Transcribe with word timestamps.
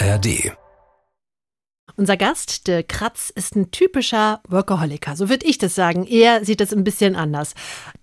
ARD. 0.00 0.52
Unser 1.96 2.16
Gast, 2.16 2.68
der 2.68 2.84
Kratz, 2.84 3.32
ist 3.34 3.56
ein 3.56 3.72
typischer 3.72 4.40
Workaholiker. 4.48 5.16
So 5.16 5.28
würde 5.28 5.46
ich 5.46 5.58
das 5.58 5.74
sagen. 5.74 6.06
Er 6.06 6.44
sieht 6.44 6.60
das 6.60 6.72
ein 6.72 6.84
bisschen 6.84 7.16
anders. 7.16 7.54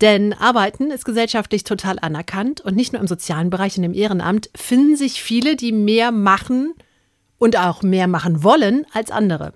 Denn 0.02 0.34
Arbeiten 0.34 0.92
ist 0.92 1.06
gesellschaftlich 1.06 1.64
total 1.64 1.98
anerkannt 2.00 2.60
und 2.60 2.76
nicht 2.76 2.92
nur 2.92 3.02
im 3.02 3.08
sozialen 3.08 3.50
Bereich 3.50 3.78
und 3.78 3.86
im 3.86 3.94
Ehrenamt 3.94 4.50
finden 4.54 4.98
sich 4.98 5.24
viele, 5.24 5.56
die 5.56 5.72
mehr 5.72 6.12
machen 6.12 6.74
und 7.38 7.58
auch 7.58 7.82
mehr 7.82 8.08
machen 8.08 8.44
wollen 8.44 8.86
als 8.94 9.12
andere. 9.12 9.54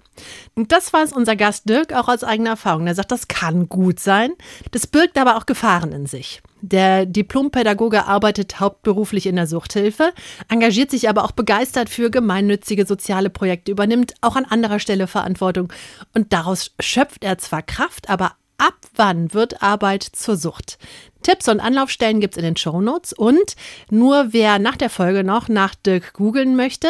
Und 0.55 0.71
das 0.71 0.91
weiß 0.91 1.13
unser 1.13 1.35
Gast 1.35 1.69
Dirk 1.69 1.93
auch 1.93 2.07
aus 2.09 2.23
eigener 2.23 2.51
Erfahrung. 2.51 2.87
Er 2.87 2.95
sagt, 2.95 3.11
das 3.11 3.27
kann 3.27 3.69
gut 3.69 3.99
sein, 3.99 4.31
das 4.71 4.87
birgt 4.87 5.17
aber 5.17 5.37
auch 5.37 5.45
Gefahren 5.45 5.91
in 5.91 6.05
sich. 6.05 6.41
Der 6.61 7.05
Diplompädagoge 7.05 8.05
arbeitet 8.05 8.59
hauptberuflich 8.59 9.27
in 9.27 9.37
der 9.37 9.47
Suchthilfe, 9.47 10.13
engagiert 10.49 10.91
sich 10.91 11.07
aber 11.07 11.23
auch 11.23 11.31
begeistert 11.31 11.89
für 11.89 12.11
gemeinnützige 12.11 12.85
soziale 12.85 13.29
Projekte, 13.29 13.71
übernimmt 13.71 14.13
auch 14.21 14.35
an 14.35 14.45
anderer 14.45 14.79
Stelle 14.79 15.07
Verantwortung 15.07 15.71
und 16.13 16.33
daraus 16.33 16.71
schöpft 16.81 17.23
er 17.23 17.37
zwar 17.37 17.61
Kraft, 17.61 18.09
aber 18.09 18.33
ab 18.57 18.75
wann 18.95 19.33
wird 19.33 19.63
Arbeit 19.63 20.03
zur 20.03 20.35
Sucht? 20.35 20.77
Tipps 21.23 21.47
und 21.47 21.59
Anlaufstellen 21.59 22.21
gibt 22.21 22.35
es 22.35 22.37
in 22.37 22.43
den 22.43 22.57
Shownotes 22.57 23.13
und 23.13 23.55
nur 23.89 24.27
wer 24.31 24.59
nach 24.59 24.77
der 24.77 24.89
Folge 24.89 25.23
noch 25.23 25.47
nach 25.47 25.75
Dirk 25.75 26.13
googeln 26.13 26.55
möchte, 26.55 26.89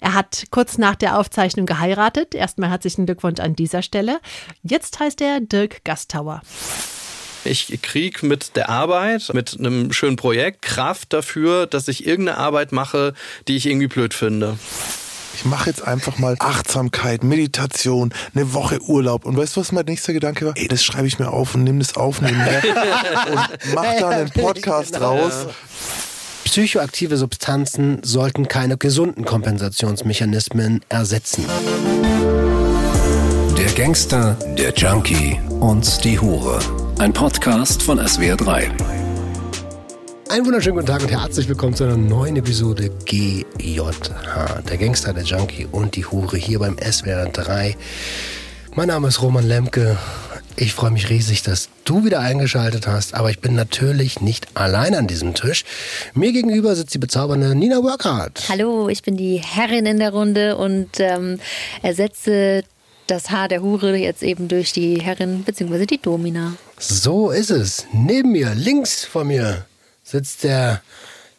er 0.00 0.14
hat 0.14 0.44
kurz 0.50 0.78
nach 0.78 0.94
der 0.94 1.18
Aufzeichnung 1.18 1.66
geheiratet. 1.66 2.34
Erstmal 2.34 2.70
herzlichen 2.70 3.06
Glückwunsch 3.06 3.40
an 3.40 3.56
dieser 3.56 3.82
Stelle. 3.82 4.20
Jetzt 4.62 5.00
heißt 5.00 5.20
er 5.20 5.40
Dirk 5.40 5.84
Gastauer. 5.84 6.42
Ich 7.44 7.80
kriege 7.82 8.26
mit 8.26 8.54
der 8.56 8.68
Arbeit, 8.68 9.30
mit 9.32 9.58
einem 9.58 9.92
schönen 9.92 10.16
Projekt 10.16 10.60
Kraft 10.62 11.12
dafür, 11.12 11.66
dass 11.66 11.88
ich 11.88 12.06
irgendeine 12.06 12.38
Arbeit 12.38 12.72
mache, 12.72 13.14
die 13.48 13.56
ich 13.56 13.66
irgendwie 13.66 13.86
blöd 13.86 14.12
finde. 14.12 14.58
Ich 15.34 15.44
mache 15.44 15.70
jetzt 15.70 15.86
einfach 15.86 16.18
mal 16.18 16.36
Achtsamkeit, 16.38 17.24
Meditation, 17.24 18.12
eine 18.34 18.52
Woche 18.52 18.80
Urlaub. 18.82 19.24
Und 19.24 19.36
weißt 19.36 19.56
du, 19.56 19.60
was 19.60 19.72
mein 19.72 19.86
nächster 19.86 20.12
Gedanke 20.12 20.46
war? 20.46 20.56
Ey, 20.56 20.68
das 20.68 20.84
schreibe 20.84 21.06
ich 21.06 21.18
mir 21.18 21.30
auf 21.30 21.54
und 21.54 21.64
nehme 21.64 21.78
das 21.78 21.96
auf 21.96 22.20
nebenher 22.20 22.62
und 23.30 23.74
mach 23.74 23.94
da 23.98 24.08
einen 24.08 24.30
Podcast 24.30 24.94
genau. 24.94 25.16
raus. 25.16 25.46
Psychoaktive 26.44 27.16
Substanzen 27.16 28.00
sollten 28.02 28.48
keine 28.48 28.76
gesunden 28.76 29.24
Kompensationsmechanismen 29.24 30.80
ersetzen. 30.88 31.44
Der 33.56 33.70
Gangster, 33.72 34.36
der 34.58 34.72
Junkie 34.74 35.38
und 35.60 36.02
die 36.04 36.18
Hure. 36.18 36.58
Ein 36.98 37.12
Podcast 37.12 37.82
von 37.82 38.00
SWR3. 38.00 39.09
Einen 40.30 40.46
wunderschönen 40.46 40.76
guten 40.76 40.86
Tag 40.86 41.02
und 41.02 41.10
herzlich 41.10 41.48
willkommen 41.48 41.74
zu 41.74 41.82
einer 41.82 41.96
neuen 41.96 42.36
Episode 42.36 42.88
GJH. 43.04 44.62
Der 44.70 44.76
Gangster, 44.78 45.12
der 45.12 45.24
Junkie 45.24 45.66
und 45.72 45.96
die 45.96 46.06
Hure 46.06 46.36
hier 46.36 46.60
beim 46.60 46.76
SWR3. 46.76 47.74
Mein 48.76 48.86
Name 48.86 49.08
ist 49.08 49.22
Roman 49.22 49.44
Lemke. 49.44 49.98
Ich 50.54 50.72
freue 50.72 50.92
mich 50.92 51.10
riesig, 51.10 51.42
dass 51.42 51.68
du 51.84 52.04
wieder 52.04 52.20
eingeschaltet 52.20 52.86
hast, 52.86 53.14
aber 53.14 53.30
ich 53.30 53.40
bin 53.40 53.56
natürlich 53.56 54.20
nicht 54.20 54.46
allein 54.54 54.94
an 54.94 55.08
diesem 55.08 55.34
Tisch. 55.34 55.64
Mir 56.14 56.30
gegenüber 56.30 56.76
sitzt 56.76 56.94
die 56.94 56.98
bezaubernde 56.98 57.56
Nina 57.56 57.82
Workhardt. 57.82 58.44
Hallo, 58.48 58.88
ich 58.88 59.02
bin 59.02 59.16
die 59.16 59.38
Herrin 59.38 59.84
in 59.84 59.98
der 59.98 60.12
Runde 60.12 60.56
und 60.56 60.90
ähm, 61.00 61.40
ersetze 61.82 62.62
das 63.08 63.30
Haar 63.30 63.48
der 63.48 63.62
Hure 63.62 63.96
jetzt 63.96 64.22
eben 64.22 64.46
durch 64.46 64.72
die 64.72 65.00
Herrin 65.02 65.42
bzw. 65.42 65.86
die 65.86 66.00
Domina. 66.00 66.54
So 66.78 67.32
ist 67.32 67.50
es. 67.50 67.86
Neben 67.92 68.30
mir, 68.30 68.54
links 68.54 69.04
von 69.04 69.26
mir, 69.26 69.66
sitzt 70.10 70.44
der 70.44 70.82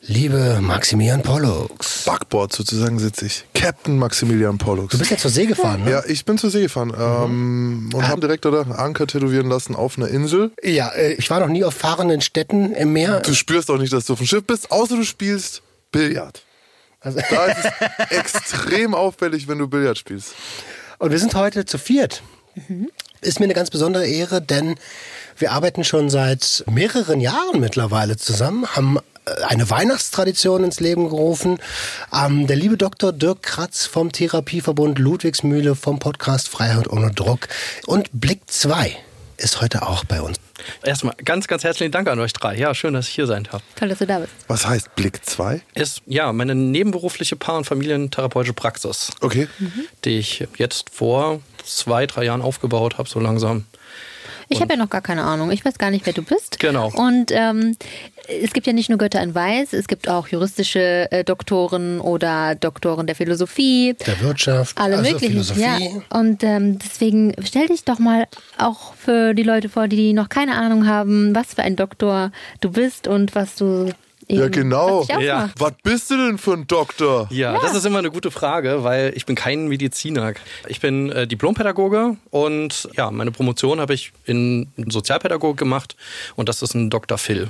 liebe 0.02 0.60
Maximilian 0.62 1.22
Pollux. 1.22 2.06
Backboard 2.06 2.54
sozusagen 2.54 2.98
sitze 3.00 3.26
ich. 3.26 3.46
Captain 3.54 3.98
Maximilian 3.98 4.58
Pollux. 4.58 4.92
Du 4.94 4.98
bist 4.98 5.12
ja 5.12 5.18
zur 5.18 5.30
See 5.30 5.46
gefahren, 5.46 5.84
ne? 5.84 5.92
Ja, 5.92 6.04
ich 6.08 6.26
bin 6.26 6.38
zur 6.38 6.50
See 6.50 6.64
gefahren 6.64 6.94
ähm, 6.98 7.90
und 7.94 8.08
habe 8.08 8.22
direkt 8.22 8.46
oder 8.46 8.80
Anker 8.80 9.06
tätowieren 9.08 9.48
lassen 9.48 9.76
auf 9.76 9.98
einer 9.98 10.08
Insel. 10.08 10.52
Ja, 10.64 10.90
äh, 10.90 11.14
ich 11.14 11.30
war 11.30 11.40
noch 11.40 11.48
nie 11.50 11.64
auf 11.64 11.76
fahrenden 11.76 12.22
Städten 12.22 12.74
im 12.74 12.94
Meer. 12.94 13.20
Du 13.20 13.34
spürst 13.36 13.70
auch 13.70 13.78
nicht, 13.78 13.94
dass 13.94 14.06
du 14.06 14.14
auf 14.14 14.20
dem 14.20 14.28
Schiff 14.28 14.44
bist, 14.46 14.72
außer 14.72 14.96
du 14.96 15.04
spielst 15.04 15.62
Billard. 15.92 16.42
Also- 17.00 17.20
Da 17.30 17.46
ist 17.46 17.66
es 18.10 18.10
extrem 18.18 18.96
auffällig, 18.96 19.48
wenn 19.48 19.60
du 19.60 19.68
Billard 19.68 19.98
spielst. 19.98 20.34
Und 20.98 21.12
wir 21.12 21.20
sind 21.20 21.36
heute 21.36 21.66
zu 21.66 21.78
viert. 21.78 22.24
Ist 23.22 23.40
mir 23.40 23.46
eine 23.46 23.54
ganz 23.54 23.70
besondere 23.70 24.08
Ehre, 24.08 24.42
denn 24.42 24.76
wir 25.42 25.52
arbeiten 25.52 25.84
schon 25.84 26.10
seit 26.10 26.64
mehreren 26.70 27.20
Jahren 27.20 27.60
mittlerweile 27.60 28.16
zusammen, 28.18 28.68
haben 28.68 28.98
äh, 29.26 29.32
eine 29.48 29.70
Weihnachtstradition 29.70 30.64
ins 30.64 30.80
Leben 30.80 31.10
gerufen. 31.10 31.58
Ähm, 32.14 32.48
der 32.48 32.56
liebe 32.56 32.78
Dr. 32.78 33.12
Dirk 33.12 33.42
Kratz 33.44 33.86
vom 33.86 34.12
Therapieverbund 34.12 35.00
Ludwigsmühle 35.00 35.76
vom 35.76 36.00
Podcast 36.00 36.48
Freiheit 36.48 36.88
ohne 36.90 37.12
Druck 37.12 37.48
und 37.88 38.10
Blick 38.14 38.42
2 38.48 38.96
ist 39.38 39.60
heute 39.60 39.82
auch 39.88 40.04
bei 40.06 40.22
uns. 40.22 40.38
Erstmal 40.84 41.16
ganz, 41.26 41.48
ganz 41.48 41.64
herzlichen 41.64 41.92
Dank 41.92 42.08
an 42.08 42.20
euch 42.20 42.32
drei. 42.34 42.56
Ja, 42.56 42.76
schön, 42.76 42.94
dass 42.94 43.08
ich 43.08 43.16
hier 43.16 43.26
sein 43.26 43.46
darf. 43.52 43.64
Toll, 43.76 43.90
dass 43.90 43.98
du 43.98 44.06
da 44.06 44.20
bist. 44.20 44.32
Was 44.48 44.68
heißt 44.68 44.94
Blick 44.96 45.26
2? 45.26 45.62
Ist 45.74 46.04
ja 46.06 46.32
meine 46.32 46.54
nebenberufliche 46.54 47.36
Paar- 47.36 47.58
und 47.58 47.66
Familientherapeutische 47.66 48.54
Praxis, 48.54 49.10
Okay. 49.22 49.48
die 50.06 50.20
ich 50.20 50.48
jetzt 50.58 50.92
vor 50.92 51.40
zwei, 51.66 52.06
drei 52.06 52.26
Jahren 52.26 52.44
aufgebaut 52.44 53.00
habe, 53.00 53.10
so 53.10 53.20
langsam. 53.20 53.66
Ich 54.52 54.62
habe 54.62 54.74
ja 54.74 54.78
noch 54.78 54.90
gar 54.90 55.02
keine 55.02 55.24
Ahnung. 55.24 55.50
Ich 55.52 55.64
weiß 55.64 55.78
gar 55.78 55.92
nicht, 55.92 56.06
wer 56.06 56.14
du 56.14 56.22
bist. 56.24 56.60
Genau. 56.60 56.92
Und 56.94 57.32
ähm, 57.32 57.76
es 58.28 58.52
gibt 58.54 58.68
ja 58.68 58.74
nicht 58.74 58.90
nur 58.90 58.98
Götter 58.98 59.22
in 59.22 59.34
Weiß, 59.34 59.74
es 59.74 59.88
gibt 59.88 60.10
auch 60.10 60.28
juristische 60.28 61.12
äh, 61.12 61.24
Doktoren 61.24 62.00
oder 62.00 62.56
Doktoren 62.56 63.08
der 63.08 63.16
Philosophie. 63.16 63.96
Der 64.06 64.20
Wirtschaft, 64.22 64.78
Alle 64.78 64.98
also 64.98 65.12
möglichen. 65.12 65.32
Philosophie. 65.32 65.62
Ja. 65.62 66.20
Und 66.20 66.44
ähm, 66.44 66.80
deswegen 66.80 67.34
stell 67.44 67.68
dich 67.68 67.86
doch 67.86 68.00
mal 68.00 68.28
auch 68.58 68.94
für 68.96 69.34
die 69.34 69.44
Leute 69.44 69.70
vor, 69.70 69.88
die 69.88 70.14
noch 70.14 70.30
keine 70.30 70.56
Ahnung 70.56 70.86
haben, 70.86 71.34
was 71.34 71.54
für 71.54 71.64
ein 71.64 71.76
Doktor 71.76 72.32
du 72.60 72.72
bist 72.72 73.08
und 73.08 73.36
was 73.36 73.56
du 73.56 73.90
eben, 74.32 74.40
Ja, 74.40 74.48
genau. 74.50 75.06
Ja. 75.20 75.50
Was 75.58 75.74
bist 75.84 76.10
du 76.12 76.18
denn 76.18 76.38
für 76.38 76.54
ein 76.54 76.68
Doktor? 76.68 77.28
Ja, 77.32 77.60
das 77.60 77.76
ist 77.76 77.86
immer 77.86 78.00
eine 78.00 78.12
gute 78.12 78.32
Frage, 78.32 78.84
weil 78.84 79.14
ich 79.16 79.26
bin 79.26 79.36
kein 79.36 79.68
Mediziner. 79.68 80.34
Ich 80.68 80.80
bin 80.80 81.12
äh, 81.12 81.28
Diplompädagoge 81.28 82.18
und 82.30 82.90
ja, 82.96 83.12
meine 83.12 83.32
Promotion 83.32 83.80
habe 83.80 83.94
ich 83.94 84.14
in 84.26 84.68
Sozialpädagogik 84.78 85.58
gemacht 85.58 85.96
und 86.36 86.50
das 86.50 86.62
ist 86.62 86.74
ein 86.74 86.90
Dr. 86.90 87.18
Phil. 87.18 87.50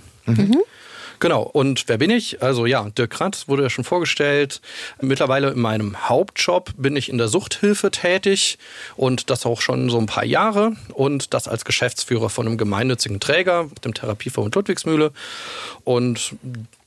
Genau, 1.21 1.43
und 1.43 1.87
wer 1.87 1.99
bin 1.99 2.09
ich? 2.09 2.41
Also 2.41 2.65
ja, 2.65 2.89
Dirk 2.97 3.11
Kratz 3.11 3.47
wurde 3.47 3.61
ja 3.61 3.69
schon 3.69 3.83
vorgestellt. 3.83 4.59
Mittlerweile 5.01 5.51
in 5.51 5.59
meinem 5.59 6.09
Hauptjob 6.09 6.71
bin 6.77 6.95
ich 6.95 7.09
in 7.09 7.19
der 7.19 7.27
Suchthilfe 7.27 7.91
tätig 7.91 8.57
und 8.95 9.29
das 9.29 9.45
auch 9.45 9.61
schon 9.61 9.91
so 9.91 9.99
ein 9.99 10.07
paar 10.07 10.25
Jahre 10.25 10.75
und 10.93 11.35
das 11.35 11.47
als 11.47 11.63
Geschäftsführer 11.63 12.31
von 12.31 12.47
einem 12.47 12.57
gemeinnützigen 12.57 13.19
Träger, 13.19 13.69
dem 13.85 13.93
Therapieverbund 13.93 14.55
Ludwigsmühle. 14.55 15.11
Und 15.83 16.33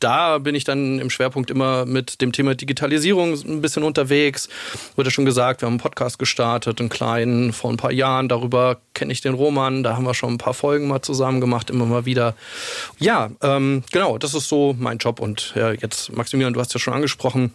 da 0.01 0.39
bin 0.39 0.55
ich 0.55 0.65
dann 0.65 0.99
im 0.99 1.11
Schwerpunkt 1.11 1.51
immer 1.51 1.87
mit 1.87 2.21
dem 2.21 2.33
Thema 2.33 2.55
Digitalisierung 2.55 3.33
ein 3.33 3.61
bisschen 3.61 3.83
unterwegs. 3.83 4.49
Wurde 4.97 5.11
schon 5.11 5.25
gesagt, 5.25 5.63
wir 5.63 5.67
haben 5.67 5.75
einen 5.75 5.81
Podcast 5.81 6.19
gestartet, 6.19 6.81
einen 6.81 6.89
kleinen, 6.89 7.53
vor 7.53 7.71
ein 7.71 7.77
paar 7.77 7.93
Jahren. 7.93 8.29
Darüber 8.29 8.79
kenne 8.95 9.13
ich 9.13 9.21
den 9.21 9.35
Roman. 9.35 9.83
Da 9.83 9.97
haben 9.97 10.05
wir 10.05 10.15
schon 10.15 10.35
ein 10.35 10.39
paar 10.39 10.55
Folgen 10.55 10.89
mal 10.89 11.03
zusammen 11.03 11.41
gemacht, 11.41 11.71
immer 11.71 11.87
mal 11.87 12.05
wieder. 12.05 12.35
Ja, 12.99 13.31
ähm, 13.43 13.83
genau, 13.93 14.19
das 14.19 14.35
ist 14.35 14.49
so 14.49 14.75
mein 14.79 14.99
Job. 14.99 15.21
Und 15.21 15.53
ja, 15.57 15.73
jetzt, 15.73 16.13
Maximilian, 16.15 16.53
du 16.55 16.61
hast 16.61 16.75
ja 16.75 16.81
schon 16.81 16.95
angesprochen, 16.95 17.53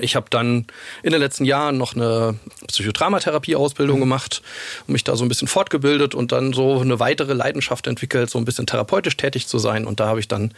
ich 0.00 0.16
habe 0.16 0.26
dann 0.30 0.66
in 1.02 1.10
den 1.10 1.20
letzten 1.20 1.44
Jahren 1.44 1.76
noch 1.76 1.94
eine 1.94 2.36
Psychodramatherapie-Ausbildung 2.66 4.00
gemacht 4.00 4.42
und 4.86 4.92
mich 4.92 5.04
da 5.04 5.16
so 5.16 5.24
ein 5.24 5.28
bisschen 5.28 5.48
fortgebildet 5.48 6.14
und 6.14 6.32
dann 6.32 6.52
so 6.52 6.80
eine 6.80 6.98
weitere 6.98 7.34
Leidenschaft 7.34 7.86
entwickelt, 7.86 8.30
so 8.30 8.38
ein 8.38 8.46
bisschen 8.46 8.66
therapeutisch 8.66 9.16
tätig 9.16 9.46
zu 9.48 9.58
sein. 9.58 9.86
Und 9.86 10.00
da 10.00 10.06
habe 10.06 10.20
ich 10.20 10.28
dann 10.28 10.54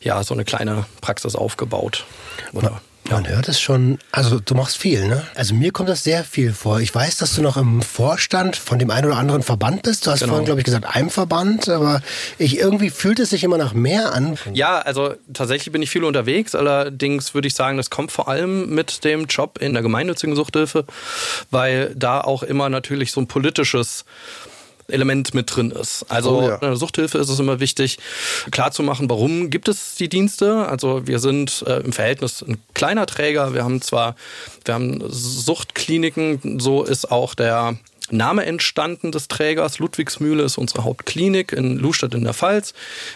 ja 0.00 0.22
so 0.22 0.32
eine 0.32 0.44
kleine 0.44 0.86
Praxis 1.02 1.36
aufgebaut. 1.36 2.04
Oder, 2.52 2.80
Man 3.08 3.28
hört 3.28 3.48
es 3.48 3.60
schon, 3.60 3.98
also 4.10 4.40
du 4.40 4.54
machst 4.56 4.78
viel, 4.78 5.06
ne? 5.06 5.24
Also 5.36 5.54
mir 5.54 5.70
kommt 5.70 5.88
das 5.88 6.02
sehr 6.02 6.24
viel 6.24 6.52
vor. 6.52 6.80
Ich 6.80 6.92
weiß, 6.92 7.18
dass 7.18 7.34
du 7.36 7.42
noch 7.42 7.56
im 7.56 7.80
Vorstand 7.80 8.56
von 8.56 8.80
dem 8.80 8.90
einen 8.90 9.06
oder 9.06 9.16
anderen 9.16 9.42
Verband 9.44 9.82
bist. 9.82 10.06
Du 10.06 10.10
hast 10.10 10.20
Genau. 10.20 10.32
vorhin, 10.32 10.44
glaube 10.46 10.60
ich, 10.60 10.64
gesagt, 10.64 10.86
einem 10.96 11.10
Verband, 11.10 11.68
aber 11.68 12.02
ich 12.38 12.58
irgendwie 12.58 12.90
fühlt 12.90 13.20
es 13.20 13.30
sich 13.30 13.44
immer 13.44 13.58
nach 13.58 13.74
mehr 13.74 14.12
an. 14.12 14.36
Ja, 14.52 14.78
also 14.80 15.14
tatsächlich 15.32 15.70
bin 15.72 15.82
ich 15.82 15.90
viel 15.90 16.02
unterwegs. 16.02 16.56
Allerdings 16.56 17.32
würde 17.32 17.46
ich 17.46 17.54
sagen, 17.54 17.76
das 17.76 17.90
kommt 17.90 18.10
vor 18.10 18.28
allem 18.28 18.74
mit 18.74 19.04
dem 19.04 19.26
Job 19.26 19.58
in 19.60 19.72
der 19.72 19.82
gemeinnützigen 19.82 20.34
Suchthilfe, 20.34 20.84
weil 21.52 21.94
da 21.94 22.20
auch 22.20 22.42
immer 22.42 22.68
natürlich 22.68 23.12
so 23.12 23.20
ein 23.20 23.28
politisches 23.28 24.04
Element 24.88 25.34
mit 25.34 25.54
drin 25.54 25.70
ist. 25.70 26.04
Also 26.08 26.38
Oh 26.38 26.48
ja. 26.48 26.54
in 26.56 26.60
der 26.60 26.76
Suchthilfe 26.76 27.18
ist 27.18 27.28
es 27.28 27.38
immer 27.38 27.60
wichtig, 27.60 27.98
klarzumachen, 28.50 29.08
warum 29.08 29.50
gibt 29.50 29.68
es 29.68 29.94
die 29.94 30.08
Dienste. 30.08 30.66
Also 30.68 31.06
wir 31.06 31.18
sind 31.18 31.64
äh, 31.66 31.80
im 31.80 31.92
Verhältnis 31.92 32.42
ein 32.42 32.58
kleiner 32.74 33.06
Träger. 33.06 33.54
Wir 33.54 33.64
haben 33.64 33.80
zwar, 33.82 34.16
wir 34.64 34.74
haben 34.74 35.02
Suchtkliniken, 35.08 36.60
so 36.60 36.84
ist 36.84 37.10
auch 37.10 37.34
der 37.34 37.76
Name 38.10 38.46
entstanden 38.46 39.10
des 39.10 39.28
Trägers. 39.28 39.78
Ludwigsmühle 39.78 40.44
ist 40.44 40.58
unsere 40.58 40.84
Hauptklinik 40.84 41.52
in 41.52 41.76
Lustadt 41.76 42.14
in 42.14 42.24
der 42.24 42.34
Pfalz. 42.34 42.72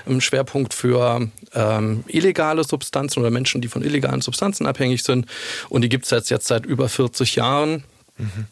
Im 0.06 0.20
Schwerpunkt 0.20 0.75
für 0.75 1.28
ähm, 1.55 2.05
illegale 2.08 2.64
Substanzen 2.64 3.20
oder 3.20 3.31
Menschen, 3.31 3.61
die 3.61 3.69
von 3.69 3.82
illegalen 3.82 4.20
Substanzen 4.20 4.66
abhängig 4.66 5.02
sind. 5.02 5.26
Und 5.69 5.82
die 5.82 5.88
gibt 5.88 6.05
es 6.05 6.11
jetzt, 6.11 6.31
jetzt 6.31 6.49
seit 6.49 6.66
über 6.66 6.88
40 6.88 7.37
Jahren. 7.37 7.84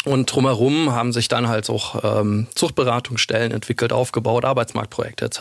Und 0.05 0.33
drumherum 0.33 0.93
haben 0.93 1.13
sich 1.13 1.29
dann 1.29 1.49
halt 1.49 1.69
auch 1.71 2.21
ähm, 2.21 2.47
Zuchtberatungsstellen 2.55 3.53
entwickelt, 3.53 3.93
aufgebaut, 3.93 4.45
Arbeitsmarktprojekte 4.45 5.25
etc. 5.25 5.41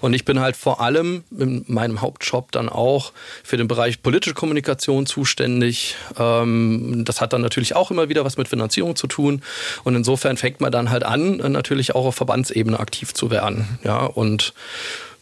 Und 0.00 0.14
ich 0.14 0.24
bin 0.24 0.40
halt 0.40 0.56
vor 0.56 0.80
allem 0.80 1.24
in 1.36 1.64
meinem 1.66 2.00
Hauptjob 2.00 2.52
dann 2.52 2.68
auch 2.68 3.12
für 3.42 3.56
den 3.56 3.68
Bereich 3.68 4.02
politische 4.02 4.34
Kommunikation 4.34 5.06
zuständig. 5.06 5.96
Ähm, 6.18 7.04
das 7.04 7.20
hat 7.20 7.32
dann 7.32 7.40
natürlich 7.40 7.74
auch 7.74 7.90
immer 7.90 8.08
wieder 8.08 8.24
was 8.24 8.36
mit 8.36 8.48
Finanzierung 8.48 8.96
zu 8.96 9.06
tun. 9.06 9.42
Und 9.84 9.94
insofern 9.94 10.36
fängt 10.36 10.60
man 10.60 10.72
dann 10.72 10.90
halt 10.90 11.04
an, 11.04 11.36
natürlich 11.36 11.94
auch 11.94 12.06
auf 12.06 12.16
Verbandsebene 12.16 12.78
aktiv 12.78 13.14
zu 13.14 13.30
werden. 13.30 13.78
Ja, 13.84 14.04
und 14.04 14.52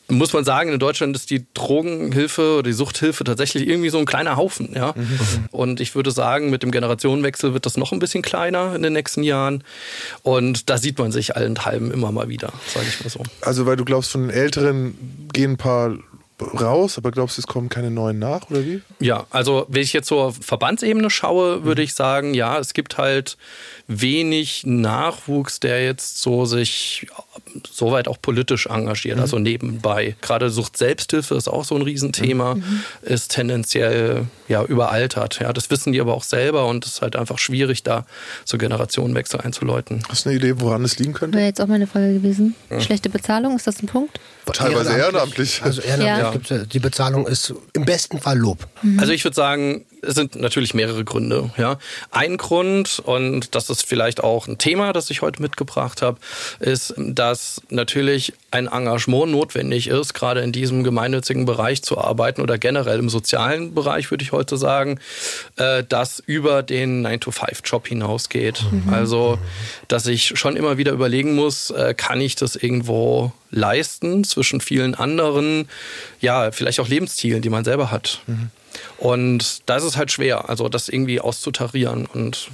muss 0.09 0.33
man 0.33 0.45
sagen, 0.45 0.73
in 0.73 0.79
Deutschland 0.79 1.17
ist 1.17 1.31
die 1.31 1.47
Drogenhilfe 1.55 2.59
oder 2.59 2.65
die 2.65 2.73
Suchthilfe 2.73 3.25
tatsächlich 3.25 3.67
irgendwie 3.67 3.89
so 3.89 3.99
ein 3.99 4.05
kleiner 4.05 4.37
Haufen. 4.37 4.73
Ja? 4.75 4.95
Und 5.51 5.81
ich 5.81 5.95
würde 5.95 6.11
sagen, 6.11 6.51
mit 6.51 6.63
dem 6.63 6.71
Generationenwechsel 6.71 7.55
wird 7.55 7.67
das 7.67 7.77
noch 7.77 7.93
ein 7.93 7.99
bisschen 7.99 8.23
kleiner 8.23 8.75
in 8.75 8.83
den 8.83 8.93
nächsten 8.93 9.23
Jahren. 9.23 9.65
Und 10.23 10.69
da 10.69 10.79
sieht 10.79 10.99
man 10.99 11.11
sich 11.13 11.37
allenthalben 11.37 11.91
immer 11.91 12.13
mal 12.13 12.29
wieder, 12.29 12.53
sage 12.73 12.87
ich 12.89 13.03
mal 13.03 13.11
so. 13.11 13.23
Also, 13.41 13.67
weil 13.67 13.77
du 13.77 13.85
glaubst, 13.85 14.11
von 14.11 14.23
den 14.23 14.31
Älteren 14.31 15.29
gehen 15.33 15.53
ein 15.53 15.57
paar 15.57 15.97
raus, 16.43 16.99
aber 16.99 17.11
glaubst 17.11 17.39
du, 17.39 17.43
es 17.43 17.47
kommen 17.47 17.69
keine 17.69 17.91
neuen 17.91 18.19
nach, 18.19 18.51
oder 18.51 18.65
wie? 18.65 18.83
Ja, 18.99 19.27
also 19.31 19.67
wenn 19.69 19.83
ich 19.83 19.93
jetzt 19.93 20.09
zur 20.09 20.33
Verbandsebene 20.33 21.09
schaue, 21.09 21.65
würde 21.65 21.83
ich 21.83 21.95
sagen, 21.95 22.35
ja, 22.35 22.59
es 22.59 22.75
gibt 22.75 22.99
halt 22.99 23.37
wenig 23.87 24.65
Nachwuchs, 24.67 25.61
der 25.61 25.85
jetzt 25.85 26.21
so 26.21 26.45
sich 26.45 27.07
soweit 27.71 28.09
auch 28.09 28.21
politisch 28.21 28.67
engagiert, 28.67 29.19
also 29.21 29.39
nebenbei. 29.39 30.17
Gerade 30.21 30.51
Sucht 30.51 30.77
Selbsthilfe 30.77 31.35
ist 31.35 31.49
auch 31.49 31.65
so 31.65 31.75
ein 31.77 31.83
Riesenthema, 31.83 32.57
ist 33.03 33.33
tendenziell 33.33 34.27
ja 34.49 34.63
überaltert. 34.65 35.39
Ja, 35.41 35.53
das 35.53 35.71
wissen 35.71 35.93
die 35.93 36.01
aber 36.01 36.15
auch 36.15 36.25
selber 36.25 36.67
und 36.67 36.85
es 36.87 36.95
ist 36.95 37.03
halt 37.03 37.17
einfach 37.17 37.39
schwierig, 37.39 37.83
da 37.83 38.07
so 38.45 38.59
Generationenwechsel 38.59 39.41
einzuläuten. 39.41 40.03
Hast 40.09 40.25
du 40.25 40.31
eine 40.31 40.39
Idee, 40.39 40.55
woran 40.61 40.85
es 40.85 40.99
liegen 40.99 41.13
könnte? 41.13 41.39
Wäre 41.39 41.47
jetzt 41.49 41.61
auch 41.61 41.67
meine 41.67 41.87
Frage 41.87 42.15
gewesen. 42.15 42.55
Schlechte 42.81 43.09
Bezahlung, 43.11 43.57
ist 43.57 43.67
das 43.67 43.83
ein 43.83 43.87
Punkt? 43.87 44.21
Teilweise 44.53 44.97
ehrenamtlich. 44.97 45.63
Also 45.63 45.81
ehrenamtlich 45.81 46.19
Ja. 46.25 46.31
gibt's, 46.33 46.51
ja- 46.51 46.65
die 46.67 46.79
Bezahlung 46.79 47.27
ist 47.27 47.55
im 47.73 47.85
besten 47.85 48.21
Fall 48.21 48.39
Lob. 48.39 48.67
Also 48.99 49.13
ich 49.13 49.25
würde 49.25 49.35
sagen, 49.35 49.87
es 50.07 50.15
sind 50.15 50.37
natürlich 50.37 50.75
mehrere 50.75 51.05
Gründe. 51.05 51.51
Ja. 51.57 51.79
Ein 52.11 52.37
Grund, 52.37 53.01
und 53.05 53.55
das 53.55 53.71
ist 53.71 53.87
vielleicht 53.87 54.23
auch 54.23 54.47
ein 54.47 54.59
Thema, 54.59 54.93
das 54.93 55.11
ich 55.11 55.23
heute 55.23 55.43
mitgebracht 55.43 56.03
habe, 56.03 56.19
ist, 56.61 56.95
dass 56.97 57.61
natürlich 57.71 58.33
ein 58.51 58.67
Engagement 58.67 59.33
notwendig 59.33 59.89
ist, 59.89 60.15
gerade 60.15 60.41
in 60.41 60.53
diesem 60.53 60.85
gemeinnützigen 60.85 61.45
Bereich 61.45 61.83
zu 61.83 61.99
arbeiten 61.99 62.41
oder 62.41 62.59
generell 62.59 62.99
im 62.99 63.09
sozialen 63.09 63.75
Bereich, 63.75 64.11
würde 64.11 64.23
ich 64.23 64.33
heute 64.33 64.57
sagen, 64.57 65.01
äh, 65.57 65.83
das 65.89 66.23
über 66.25 66.63
den 66.63 67.05
9-to-5-Job 67.07 67.89
hinausgeht. 67.89 68.65
Also, 68.93 69.39
dass 69.89 70.07
ich 70.07 70.39
schon 70.39 70.57
immer 70.57 70.79
wieder 70.79 70.93
überlegen 70.93 71.35
muss, 71.35 71.71
äh, 71.71 71.95
kann 71.95 72.21
ich 72.21 72.37
das 72.37 72.57
irgendwo 72.57 73.33
leisten 73.51 74.25
zwischen 74.25 74.61
vielen 74.61 74.95
anderen, 74.95 75.69
ja, 76.21 76.51
vielleicht 76.51 76.81
auch 76.81 76.89
Lebenszielen, 76.89 77.43
die 77.43 77.51
man 77.51 77.65
selber 77.65 77.91
hat. 77.91 78.21
Und 78.99 79.69
da 79.69 79.77
ist 79.77 79.85
es 79.85 79.97
halt 79.97 80.11
schwer, 80.11 80.49
also 80.49 80.69
das 80.69 80.89
irgendwie 80.89 81.21
auszutarieren. 81.21 82.07
Und 82.07 82.51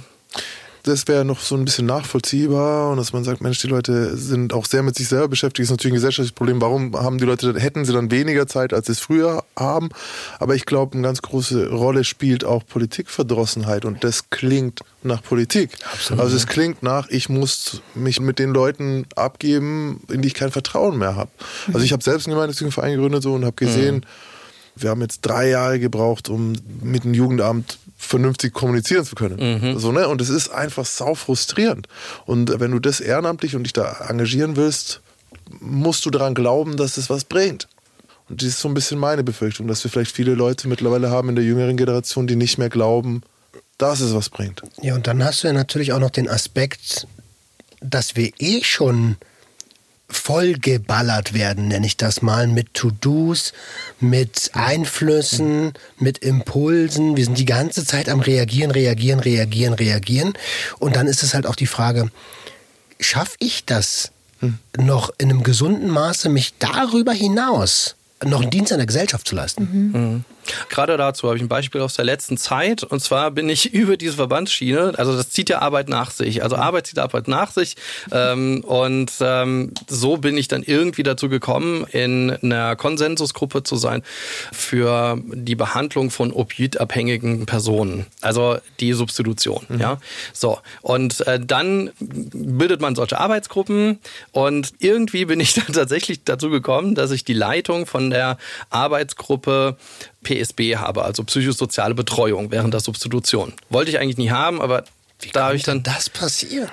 das 0.83 1.07
wäre 1.07 1.25
noch 1.25 1.41
so 1.41 1.55
ein 1.55 1.65
bisschen 1.65 1.85
nachvollziehbar 1.85 2.89
und 2.89 2.97
dass 2.97 3.13
man 3.13 3.23
sagt, 3.23 3.41
Mensch, 3.41 3.59
die 3.59 3.67
Leute 3.67 4.17
sind 4.17 4.51
auch 4.51 4.65
sehr 4.65 4.81
mit 4.81 4.95
sich 4.95 5.07
selber 5.07 5.27
beschäftigt, 5.27 5.65
ist 5.65 5.69
natürlich 5.69 5.93
ein 5.93 5.95
gesellschaftliches 5.95 6.35
Problem. 6.35 6.59
Warum 6.59 6.95
haben 6.95 7.19
die 7.19 7.25
Leute, 7.25 7.53
hätten 7.59 7.85
sie 7.85 7.93
dann 7.93 8.09
weniger 8.09 8.47
Zeit, 8.47 8.73
als 8.73 8.87
sie 8.87 8.93
es 8.93 8.99
früher 8.99 9.43
haben? 9.55 9.89
Aber 10.39 10.55
ich 10.55 10.65
glaube, 10.65 10.93
eine 10.93 11.03
ganz 11.03 11.21
große 11.21 11.69
Rolle 11.69 12.03
spielt 12.03 12.43
auch 12.43 12.65
Politikverdrossenheit 12.65 13.85
und 13.85 14.03
das 14.03 14.31
klingt 14.31 14.79
nach 15.03 15.21
Politik. 15.21 15.77
Also 16.17 16.35
es 16.35 16.47
klingt 16.47 16.81
nach, 16.81 17.09
ich 17.09 17.29
muss 17.29 17.81
mich 17.93 18.19
mit 18.19 18.39
den 18.39 18.49
Leuten 18.51 19.05
abgeben, 19.15 20.01
in 20.11 20.21
die 20.23 20.29
ich 20.29 20.33
kein 20.33 20.51
Vertrauen 20.51 20.97
mehr 20.97 21.15
habe. 21.15 21.29
Also 21.67 21.81
ich 21.81 21.91
habe 21.93 22.03
selbst 22.03 22.25
einen 22.25 22.35
gemeinnützigen 22.35 22.71
Verein 22.71 22.93
gegründet 22.93 23.21
so 23.21 23.33
und 23.33 23.45
habe 23.45 23.55
gesehen, 23.55 24.05
wir 24.75 24.89
haben 24.89 25.01
jetzt 25.01 25.21
drei 25.21 25.49
Jahre 25.49 25.79
gebraucht, 25.79 26.29
um 26.29 26.53
mit 26.81 27.03
dem 27.03 27.13
Jugendamt 27.13 27.77
vernünftig 27.97 28.53
kommunizieren 28.53 29.05
zu 29.05 29.15
können. 29.15 29.77
So, 29.79 29.91
ne? 29.91 30.07
Und 30.07 30.21
es 30.21 30.29
ist 30.29 30.49
einfach 30.49 30.85
sau 30.85 31.13
frustrierend. 31.13 31.87
Und 32.25 32.59
wenn 32.59 32.71
du 32.71 32.79
das 32.79 32.99
ehrenamtlich 32.99 33.55
und 33.55 33.63
dich 33.63 33.73
da 33.73 34.05
engagieren 34.07 34.55
willst, 34.55 35.01
musst 35.59 36.05
du 36.05 36.09
daran 36.09 36.33
glauben, 36.33 36.77
dass 36.77 36.97
es 36.97 37.09
was 37.09 37.25
bringt. 37.25 37.67
Und 38.29 38.41
das 38.41 38.49
ist 38.49 38.59
so 38.61 38.69
ein 38.69 38.73
bisschen 38.73 38.97
meine 38.97 39.23
Befürchtung, 39.23 39.67
dass 39.67 39.83
wir 39.83 39.91
vielleicht 39.91 40.15
viele 40.15 40.33
Leute 40.33 40.67
mittlerweile 40.67 41.11
haben 41.11 41.29
in 41.29 41.35
der 41.35 41.43
jüngeren 41.43 41.75
Generation, 41.75 42.27
die 42.27 42.37
nicht 42.37 42.57
mehr 42.57 42.69
glauben, 42.69 43.21
dass 43.77 43.99
es 43.99 44.13
was 44.13 44.29
bringt. 44.29 44.61
Ja, 44.81 44.95
und 44.95 45.05
dann 45.07 45.23
hast 45.23 45.43
du 45.43 45.47
ja 45.47 45.53
natürlich 45.53 45.91
auch 45.91 45.99
noch 45.99 46.11
den 46.11 46.29
Aspekt, 46.29 47.07
dass 47.81 48.15
wir 48.15 48.31
eh 48.39 48.63
schon 48.63 49.17
vollgeballert 50.11 51.33
werden, 51.33 51.69
nenne 51.69 51.85
ich 51.85 51.97
das 51.97 52.21
mal, 52.21 52.47
mit 52.47 52.73
To-Dos, 52.73 53.53
mit 53.99 54.51
Einflüssen, 54.53 55.73
mit 55.97 56.19
Impulsen. 56.19 57.17
Wir 57.17 57.25
sind 57.25 57.37
die 57.37 57.45
ganze 57.45 57.85
Zeit 57.85 58.09
am 58.09 58.19
Reagieren, 58.19 58.71
Reagieren, 58.71 59.19
Reagieren, 59.19 59.73
Reagieren. 59.73 60.33
Und 60.79 60.95
dann 60.95 61.07
ist 61.07 61.23
es 61.23 61.33
halt 61.33 61.45
auch 61.45 61.55
die 61.55 61.67
Frage, 61.67 62.11
schaffe 62.99 63.35
ich 63.39 63.65
das 63.65 64.11
noch 64.77 65.11
in 65.17 65.29
einem 65.29 65.43
gesunden 65.43 65.89
Maße, 65.89 66.29
mich 66.29 66.53
darüber 66.59 67.13
hinaus 67.13 67.95
noch 68.23 68.41
einen 68.41 68.51
Dienst 68.51 68.71
an 68.71 68.77
der 68.77 68.87
Gesellschaft 68.87 69.27
zu 69.27 69.35
leisten? 69.35 70.23
Gerade 70.69 70.97
dazu 70.97 71.27
habe 71.27 71.37
ich 71.37 71.43
ein 71.43 71.47
Beispiel 71.47 71.81
aus 71.81 71.95
der 71.95 72.05
letzten 72.05 72.37
Zeit. 72.37 72.83
Und 72.83 73.01
zwar 73.01 73.31
bin 73.31 73.49
ich 73.49 73.73
über 73.73 73.97
diese 73.97 74.15
Verbandsschiene, 74.15 74.93
also 74.97 75.15
das 75.15 75.29
zieht 75.29 75.49
ja 75.49 75.59
Arbeit 75.59 75.89
nach 75.89 76.11
sich. 76.11 76.43
Also 76.43 76.55
Arbeit 76.55 76.87
zieht 76.87 76.99
Arbeit 76.99 77.27
nach 77.27 77.51
sich. 77.51 77.75
Ähm, 78.11 78.63
und 78.63 79.11
ähm, 79.21 79.73
so 79.87 80.17
bin 80.17 80.37
ich 80.37 80.47
dann 80.47 80.63
irgendwie 80.63 81.03
dazu 81.03 81.29
gekommen, 81.29 81.85
in 81.91 82.31
einer 82.31 82.75
Konsensusgruppe 82.75 83.63
zu 83.63 83.75
sein 83.75 84.03
für 84.51 85.19
die 85.33 85.55
Behandlung 85.55 86.11
von 86.11 86.31
opioidabhängigen 86.31 87.45
Personen. 87.45 88.05
Also 88.21 88.57
die 88.79 88.93
Substitution. 88.93 89.65
Ja. 89.77 89.97
So. 90.33 90.59
Und 90.81 91.25
äh, 91.27 91.39
dann 91.39 91.91
bildet 91.99 92.81
man 92.81 92.95
solche 92.95 93.19
Arbeitsgruppen. 93.19 93.99
Und 94.31 94.73
irgendwie 94.79 95.25
bin 95.25 95.39
ich 95.39 95.53
dann 95.65 95.73
tatsächlich 95.73 96.23
dazu 96.23 96.49
gekommen, 96.49 96.95
dass 96.95 97.11
ich 97.11 97.23
die 97.23 97.33
Leitung 97.33 97.85
von 97.85 98.09
der 98.09 98.37
Arbeitsgruppe 98.69 99.77
PSB 100.23 100.77
habe, 100.77 101.03
also 101.03 101.23
psychosoziale 101.23 101.95
Betreuung 101.95 102.51
während 102.51 102.73
der 102.73 102.81
Substitution. 102.81 103.53
Wollte 103.69 103.91
ich 103.91 103.99
eigentlich 103.99 104.17
nie 104.17 104.31
haben, 104.31 104.61
aber 104.61 104.83
da 105.33 105.45
habe 105.45 105.55
ich 105.55 105.63
dann 105.63 105.83
das 105.83 106.09
passiert. 106.09 106.69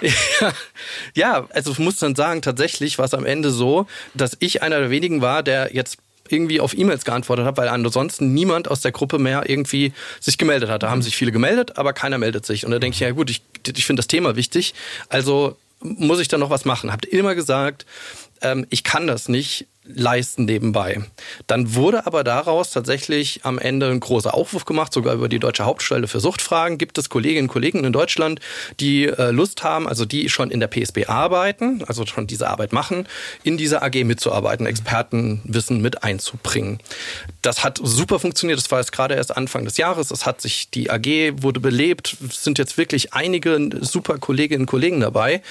ja, 1.14 1.46
also 1.50 1.72
ich 1.72 1.78
muss 1.78 1.96
dann 1.96 2.14
sagen, 2.14 2.42
tatsächlich 2.42 2.98
war 2.98 3.04
es 3.04 3.14
am 3.14 3.26
Ende 3.26 3.50
so, 3.50 3.86
dass 4.14 4.36
ich 4.40 4.62
einer 4.62 4.78
der 4.80 4.90
wenigen 4.90 5.20
war, 5.20 5.42
der 5.42 5.74
jetzt 5.74 5.98
irgendwie 6.30 6.60
auf 6.60 6.76
E-Mails 6.76 7.04
geantwortet 7.04 7.46
hat, 7.46 7.56
weil 7.56 7.68
ansonsten 7.68 8.34
niemand 8.34 8.68
aus 8.68 8.80
der 8.80 8.92
Gruppe 8.92 9.18
mehr 9.18 9.48
irgendwie 9.48 9.92
sich 10.20 10.38
gemeldet 10.38 10.68
hat. 10.68 10.82
Da 10.82 10.90
haben 10.90 11.02
sich 11.02 11.16
viele 11.16 11.32
gemeldet, 11.32 11.78
aber 11.78 11.92
keiner 11.92 12.18
meldet 12.18 12.44
sich. 12.44 12.64
Und 12.64 12.70
da 12.70 12.78
denke 12.78 12.94
ich, 12.94 13.00
ja 13.00 13.10
gut, 13.10 13.30
ich, 13.30 13.42
ich 13.66 13.86
finde 13.86 14.00
das 14.00 14.08
Thema 14.08 14.36
wichtig, 14.36 14.74
also 15.08 15.56
muss 15.80 16.20
ich 16.20 16.28
da 16.28 16.38
noch 16.38 16.50
was 16.50 16.64
machen. 16.64 16.92
Habt 16.92 17.06
immer 17.06 17.34
gesagt, 17.34 17.86
ähm, 18.42 18.66
ich 18.70 18.84
kann 18.84 19.06
das 19.06 19.28
nicht 19.28 19.66
leisten 19.88 20.44
nebenbei. 20.44 21.02
Dann 21.46 21.74
wurde 21.74 22.06
aber 22.06 22.24
daraus 22.24 22.70
tatsächlich 22.70 23.40
am 23.44 23.58
Ende 23.58 23.90
ein 23.90 24.00
großer 24.00 24.34
Aufruf 24.34 24.64
gemacht, 24.64 24.92
sogar 24.92 25.14
über 25.14 25.28
die 25.28 25.38
Deutsche 25.38 25.64
Hauptstelle 25.64 26.08
für 26.08 26.20
Suchtfragen. 26.20 26.78
Gibt 26.78 26.98
es 26.98 27.08
Kolleginnen 27.08 27.48
und 27.48 27.52
Kollegen 27.52 27.84
in 27.84 27.92
Deutschland, 27.92 28.40
die 28.80 29.06
äh, 29.06 29.30
Lust 29.30 29.62
haben, 29.62 29.88
also 29.88 30.04
die 30.04 30.28
schon 30.28 30.50
in 30.50 30.60
der 30.60 30.68
PSB 30.68 31.06
arbeiten, 31.06 31.82
also 31.86 32.04
schon 32.06 32.26
diese 32.26 32.48
Arbeit 32.48 32.72
machen, 32.72 33.06
in 33.42 33.56
dieser 33.56 33.82
AG 33.82 34.04
mitzuarbeiten, 34.04 34.66
Expertenwissen 34.66 35.80
mit 35.80 36.04
einzubringen. 36.04 36.78
Das 37.42 37.64
hat 37.64 37.80
super 37.82 38.18
funktioniert. 38.18 38.58
Das 38.58 38.70
war 38.70 38.80
jetzt 38.80 38.92
gerade 38.92 39.14
erst 39.14 39.36
Anfang 39.36 39.64
des 39.64 39.76
Jahres. 39.76 40.10
Es 40.10 40.26
hat 40.26 40.40
sich 40.40 40.70
die 40.70 40.90
AG 40.90 41.42
wurde 41.42 41.60
belebt. 41.60 42.16
Es 42.28 42.44
sind 42.44 42.58
jetzt 42.58 42.76
wirklich 42.76 43.14
einige 43.14 43.70
super 43.80 44.18
Kolleginnen 44.18 44.62
und 44.62 44.66
Kollegen 44.66 45.00
dabei. 45.00 45.42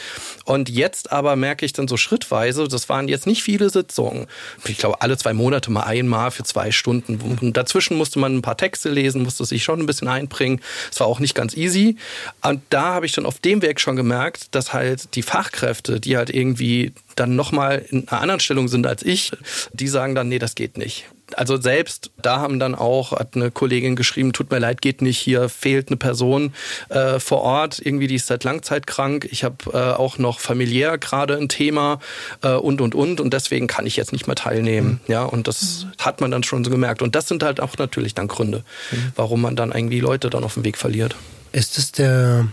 Und 0.46 0.70
jetzt 0.70 1.12
aber 1.12 1.36
merke 1.36 1.66
ich 1.66 1.74
dann 1.74 1.88
so 1.88 1.98
schrittweise, 1.98 2.68
das 2.68 2.90
waren 2.90 3.08
jetzt 3.08 3.28
nicht 3.28 3.44
viele 3.44 3.70
Sitzungen, 3.70 4.27
ich 4.66 4.78
glaube, 4.78 5.02
alle 5.02 5.18
zwei 5.18 5.34
Monate 5.34 5.72
mal 5.72 5.84
einmal 5.84 6.32
für 6.32 6.44
zwei 6.44 6.72
Stunden. 6.72 7.20
Und 7.42 7.58
dazwischen 7.58 7.98
musste 7.98 8.20
man 8.20 8.36
ein 8.36 8.42
paar 8.42 8.58
Texte 8.58 8.90
lesen, 8.90 9.24
musste 9.24 9.46
sich 9.46 9.64
schon 9.64 9.80
ein 9.80 9.86
bisschen 9.86 10.08
einbringen. 10.08 10.62
Es 10.92 11.00
war 11.00 11.08
auch 11.08 11.20
nicht 11.20 11.36
ganz 11.36 11.56
easy. 11.56 11.98
Und 12.42 12.62
da 12.70 12.94
habe 12.94 13.06
ich 13.06 13.12
schon 13.12 13.26
auf 13.26 13.40
dem 13.40 13.62
Weg 13.62 13.80
schon 13.80 13.96
gemerkt, 13.96 14.56
dass 14.56 14.74
halt 14.74 15.16
die 15.16 15.24
Fachkräfte, 15.24 16.00
die 16.00 16.18
halt 16.18 16.30
irgendwie 16.30 16.94
dann 17.16 17.36
nochmal 17.36 17.86
in 17.90 18.08
einer 18.08 18.22
anderen 18.22 18.40
Stellung 18.40 18.68
sind 18.68 18.86
als 18.86 19.04
ich, 19.04 19.32
die 19.74 19.88
sagen 19.88 20.16
dann, 20.16 20.30
nee, 20.30 20.40
das 20.40 20.56
geht 20.56 20.78
nicht 20.78 21.06
also 21.36 21.58
selbst 21.58 22.12
da 22.22 22.40
haben 22.40 22.60
dann 22.60 22.76
auch, 22.76 23.12
hat 23.12 23.36
eine 23.36 23.52
Kollegin 23.52 23.96
geschrieben, 23.96 24.34
tut 24.34 24.52
mir 24.52 24.60
leid, 24.60 24.82
geht 24.82 25.02
nicht, 25.02 25.18
hier 25.18 25.50
fehlt 25.50 25.90
eine 25.90 25.98
Person 25.98 26.54
äh, 26.90 27.20
vor 27.20 27.42
Ort, 27.42 27.80
irgendwie 27.84 28.08
die 28.08 28.16
ist 28.16 28.28
seit 28.28 28.44
Langzeit 28.44 28.88
krank, 28.88 29.28
ich 29.30 29.44
habe 29.44 29.58
äh, 29.74 29.78
auch 29.78 30.18
noch 30.18 30.40
familiär 30.40 30.98
gerade 30.98 31.38
ein 31.38 31.50
Thema 31.50 32.00
äh, 32.44 32.54
und 32.54 32.82
und 32.82 32.96
und 32.96 33.20
und 33.20 33.34
deswegen 33.34 33.68
kann 33.68 33.86
ich 33.86 33.96
jetzt 33.96 34.14
nicht 34.14 34.28
mehr 34.28 34.36
teilnehmen. 34.36 35.02
Mhm. 35.06 35.12
Ja, 35.12 35.24
und 35.24 35.48
das 35.48 35.86
mhm. 35.86 35.92
hat 36.04 36.22
man 36.22 36.32
dann 36.32 36.44
schon 36.44 36.64
so 36.64 36.72
gemerkt. 36.72 37.02
Und 37.02 37.16
das 37.16 37.28
sind 37.28 37.44
halt 37.44 37.60
auch 37.60 37.78
natürlich 37.78 38.14
dann 38.14 38.28
Gründe, 38.28 38.64
mhm. 38.92 39.12
warum 39.16 39.42
man 39.42 39.56
dann 39.56 39.72
irgendwie 39.72 40.00
Leute 40.00 40.30
dann 40.30 40.44
auf 40.44 40.54
dem 40.54 40.64
Weg 40.64 40.78
verliert. 40.78 41.16
Ist 41.52 41.78
es 41.78 41.92
der 41.92 42.48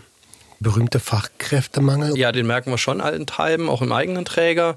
berühmte 0.64 0.98
Fachkräftemangel? 0.98 2.18
Ja, 2.18 2.32
den 2.32 2.46
merken 2.48 2.72
wir 2.72 2.78
schon 2.78 3.00
allenthalben, 3.00 3.68
auch 3.68 3.82
im 3.82 3.92
eigenen 3.92 4.24
Träger. 4.24 4.76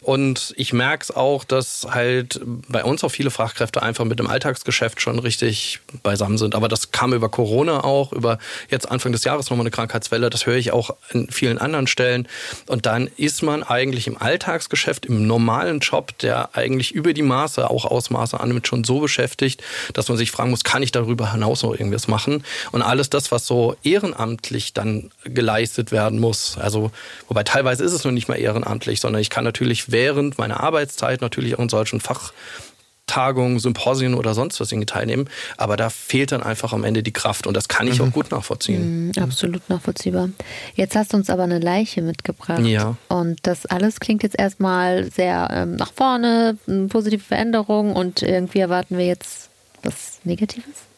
Und 0.00 0.54
ich 0.56 0.72
merke 0.72 1.02
es 1.02 1.10
auch, 1.10 1.42
dass 1.42 1.88
halt 1.90 2.40
bei 2.44 2.84
uns 2.84 3.02
auch 3.02 3.08
viele 3.08 3.32
Fachkräfte 3.32 3.82
einfach 3.82 4.04
mit 4.04 4.20
dem 4.20 4.28
Alltagsgeschäft 4.28 5.00
schon 5.00 5.18
richtig 5.18 5.80
beisammen 6.04 6.38
sind. 6.38 6.54
Aber 6.54 6.68
das 6.68 6.92
kam 6.92 7.12
über 7.12 7.28
Corona 7.28 7.82
auch, 7.82 8.12
über 8.12 8.38
jetzt 8.70 8.88
Anfang 8.88 9.10
des 9.10 9.24
Jahres 9.24 9.50
nochmal 9.50 9.64
eine 9.64 9.72
Krankheitswelle. 9.72 10.30
Das 10.30 10.46
höre 10.46 10.56
ich 10.56 10.72
auch 10.72 10.94
in 11.10 11.28
vielen 11.30 11.58
anderen 11.58 11.88
Stellen. 11.88 12.28
Und 12.68 12.86
dann 12.86 13.08
ist 13.16 13.42
man 13.42 13.64
eigentlich 13.64 14.06
im 14.06 14.20
Alltagsgeschäft, 14.20 15.06
im 15.06 15.26
normalen 15.26 15.80
Job, 15.80 16.16
der 16.18 16.54
eigentlich 16.54 16.92
über 16.92 17.12
die 17.12 17.22
Maße, 17.22 17.68
auch 17.68 17.86
Ausmaße 17.86 18.38
annimmt, 18.38 18.68
schon 18.68 18.84
so 18.84 19.00
beschäftigt, 19.00 19.62
dass 19.94 20.08
man 20.08 20.18
sich 20.18 20.30
fragen 20.30 20.50
muss, 20.50 20.62
kann 20.62 20.82
ich 20.82 20.92
darüber 20.92 21.32
hinaus 21.32 21.62
noch 21.62 21.72
irgendwas 21.72 22.06
machen? 22.06 22.44
Und 22.70 22.82
alles 22.82 23.08
das, 23.10 23.32
was 23.32 23.46
so 23.46 23.76
ehrenamtlich 23.82 24.74
dann 24.74 25.10
geleistet 25.24 25.92
werden 25.92 26.18
muss. 26.18 26.56
Also, 26.58 26.90
wobei 27.28 27.44
teilweise 27.44 27.84
ist 27.84 27.92
es 27.92 28.04
noch 28.04 28.12
nicht 28.12 28.28
mal 28.28 28.36
ehrenamtlich, 28.36 29.00
sondern 29.00 29.20
ich 29.20 29.30
kann 29.30 29.44
natürlich 29.44 29.90
während 29.90 30.38
meiner 30.38 30.60
Arbeitszeit 30.60 31.20
natürlich 31.20 31.56
auch 31.56 31.62
in 31.62 31.68
solchen 31.68 32.00
Fachtagungen, 32.00 33.58
Symposien 33.58 34.14
oder 34.14 34.34
sonst 34.34 34.60
was 34.60 34.72
irgendwie 34.72 34.86
teilnehmen. 34.86 35.28
Aber 35.56 35.76
da 35.76 35.90
fehlt 35.90 36.32
dann 36.32 36.42
einfach 36.42 36.72
am 36.72 36.84
Ende 36.84 37.02
die 37.02 37.12
Kraft 37.12 37.46
und 37.46 37.56
das 37.56 37.68
kann 37.68 37.86
ich 37.86 38.00
mhm. 38.00 38.08
auch 38.08 38.12
gut 38.12 38.30
nachvollziehen. 38.30 39.08
Mhm, 39.08 39.22
absolut 39.22 39.68
nachvollziehbar. 39.68 40.28
Jetzt 40.74 40.96
hast 40.96 41.12
du 41.12 41.16
uns 41.16 41.30
aber 41.30 41.44
eine 41.44 41.58
Leiche 41.58 42.02
mitgebracht. 42.02 42.64
Ja. 42.64 42.96
Und 43.08 43.38
das 43.42 43.66
alles 43.66 44.00
klingt 44.00 44.22
jetzt 44.22 44.38
erstmal 44.38 45.10
sehr 45.10 45.48
ähm, 45.52 45.76
nach 45.76 45.92
vorne, 45.92 46.56
positive 46.88 47.22
Veränderung 47.22 47.94
und 47.94 48.22
irgendwie 48.22 48.60
erwarten 48.60 48.98
wir 48.98 49.06
jetzt 49.06 49.50
was 49.82 50.20
Negatives? 50.24 50.91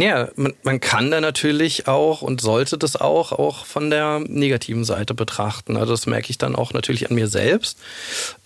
Ja, 0.00 0.28
man, 0.34 0.54
man 0.62 0.80
kann 0.80 1.10
da 1.10 1.20
natürlich 1.20 1.86
auch 1.86 2.22
und 2.22 2.40
sollte 2.40 2.78
das 2.78 2.96
auch, 2.96 3.32
auch 3.32 3.66
von 3.66 3.90
der 3.90 4.20
negativen 4.20 4.82
Seite 4.84 5.12
betrachten. 5.12 5.76
Also 5.76 5.92
das 5.92 6.06
merke 6.06 6.30
ich 6.30 6.38
dann 6.38 6.56
auch 6.56 6.72
natürlich 6.72 7.10
an 7.10 7.14
mir 7.14 7.28
selbst, 7.28 7.78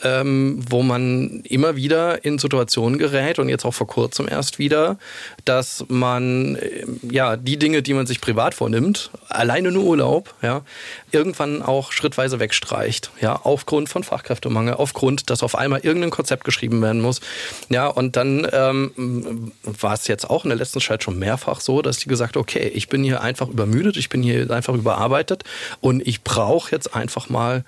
ähm, 0.03 0.65
wo 0.69 0.83
man 0.83 1.43
immer 1.45 1.77
wieder 1.77 2.25
in 2.25 2.41
Situationen 2.41 2.99
gerät 2.99 3.39
und 3.39 3.49
jetzt 3.49 3.65
auch 3.65 3.75
vor 3.75 3.87
kurzem 3.87 4.27
erst 4.29 4.59
wieder, 4.59 4.99
dass 5.45 5.85
man 5.87 6.57
äh, 6.57 6.87
ja 7.09 7.37
die 7.37 7.57
Dinge, 7.57 7.83
die 7.83 7.95
man 7.95 8.07
sich 8.09 8.21
privat 8.21 8.55
vornimmt, 8.55 9.13
alleine 9.29 9.71
nur 9.71 9.85
Urlaub, 9.85 10.35
ja, 10.43 10.63
irgendwann 11.13 11.63
auch 11.63 11.93
schrittweise 11.93 12.41
wegstreicht, 12.41 13.13
ja, 13.21 13.39
aufgrund 13.45 13.89
von 13.89 14.03
Fachkräftemangel, 14.03 14.75
aufgrund, 14.75 15.31
dass 15.31 15.45
auf 15.45 15.55
einmal 15.55 15.81
irgendein 15.81 16.11
Konzept 16.11 16.43
geschrieben 16.43 16.83
werden 16.83 17.01
muss, 17.01 17.21
ja, 17.69 17.87
und 17.87 18.17
dann 18.17 18.45
ähm, 18.53 19.53
war 19.63 19.95
es 19.95 20.09
jetzt 20.09 20.29
auch 20.29 20.43
in 20.45 20.49
der 20.49 20.59
letzten 20.59 20.81
Zeit 20.81 21.05
schon 21.05 21.17
mehrfach 21.17 21.44
mehrfach 21.45 21.61
so, 21.61 21.83
dass 21.83 21.99
die 21.99 22.09
gesagt 22.09 22.37
okay, 22.37 22.71
ich 22.75 22.89
bin 22.89 23.03
hier 23.03 23.23
einfach 23.23 23.49
übermüdet, 23.49 23.97
ich 23.97 24.09
bin 24.09 24.23
hier 24.23 24.51
einfach 24.51 24.75
überarbeitet 24.75 25.45
und 25.81 26.07
ich 26.07 26.23
brauche 26.23 26.71
jetzt 26.73 26.95
einfach 26.95 27.29
mal 27.29 27.65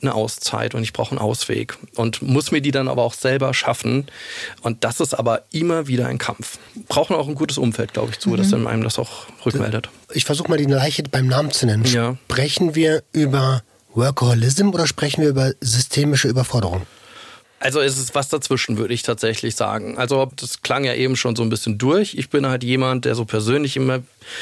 eine 0.00 0.14
Auszeit 0.14 0.74
und 0.74 0.82
ich 0.82 0.92
brauche 0.92 1.12
einen 1.12 1.20
Ausweg 1.20 1.76
und 1.94 2.22
muss 2.22 2.50
mir 2.50 2.60
die 2.60 2.72
dann 2.72 2.88
aber 2.88 3.02
auch 3.02 3.14
selber 3.14 3.54
schaffen. 3.54 4.06
Und 4.60 4.82
das 4.82 4.98
ist 4.98 5.14
aber 5.14 5.42
immer 5.52 5.86
wieder 5.86 6.08
ein 6.08 6.18
Kampf. 6.18 6.58
Brauchen 6.88 7.14
auch 7.14 7.28
ein 7.28 7.36
gutes 7.36 7.56
Umfeld, 7.56 7.92
glaube 7.92 8.10
ich, 8.10 8.18
zu, 8.18 8.30
mhm. 8.30 8.36
dass 8.38 8.50
dann 8.50 8.66
einem 8.66 8.82
das 8.82 8.98
auch 8.98 9.26
rückmeldet. 9.46 9.90
Ich 10.12 10.24
versuche 10.24 10.48
mal 10.48 10.58
die 10.58 10.64
Leiche 10.64 11.04
beim 11.04 11.28
Namen 11.28 11.52
zu 11.52 11.66
nennen. 11.66 11.84
Ja. 11.84 12.16
Sprechen 12.24 12.74
wir 12.74 13.04
über 13.12 13.62
Workaholism 13.94 14.70
oder 14.70 14.88
sprechen 14.88 15.22
wir 15.22 15.28
über 15.28 15.52
systemische 15.60 16.26
Überforderung? 16.26 16.82
Also 17.62 17.80
es 17.80 17.96
ist 17.96 18.14
was 18.16 18.28
dazwischen, 18.28 18.76
würde 18.76 18.92
ich 18.92 19.02
tatsächlich 19.02 19.54
sagen. 19.54 19.96
Also 19.96 20.28
das 20.34 20.62
klang 20.62 20.82
ja 20.84 20.94
eben 20.94 21.14
schon 21.14 21.36
so 21.36 21.44
ein 21.44 21.48
bisschen 21.48 21.78
durch. 21.78 22.14
Ich 22.14 22.28
bin 22.28 22.46
halt 22.46 22.64
jemand, 22.64 23.04
der 23.04 23.14
so 23.14 23.24
persönlich 23.24 23.76
immer 23.76 24.00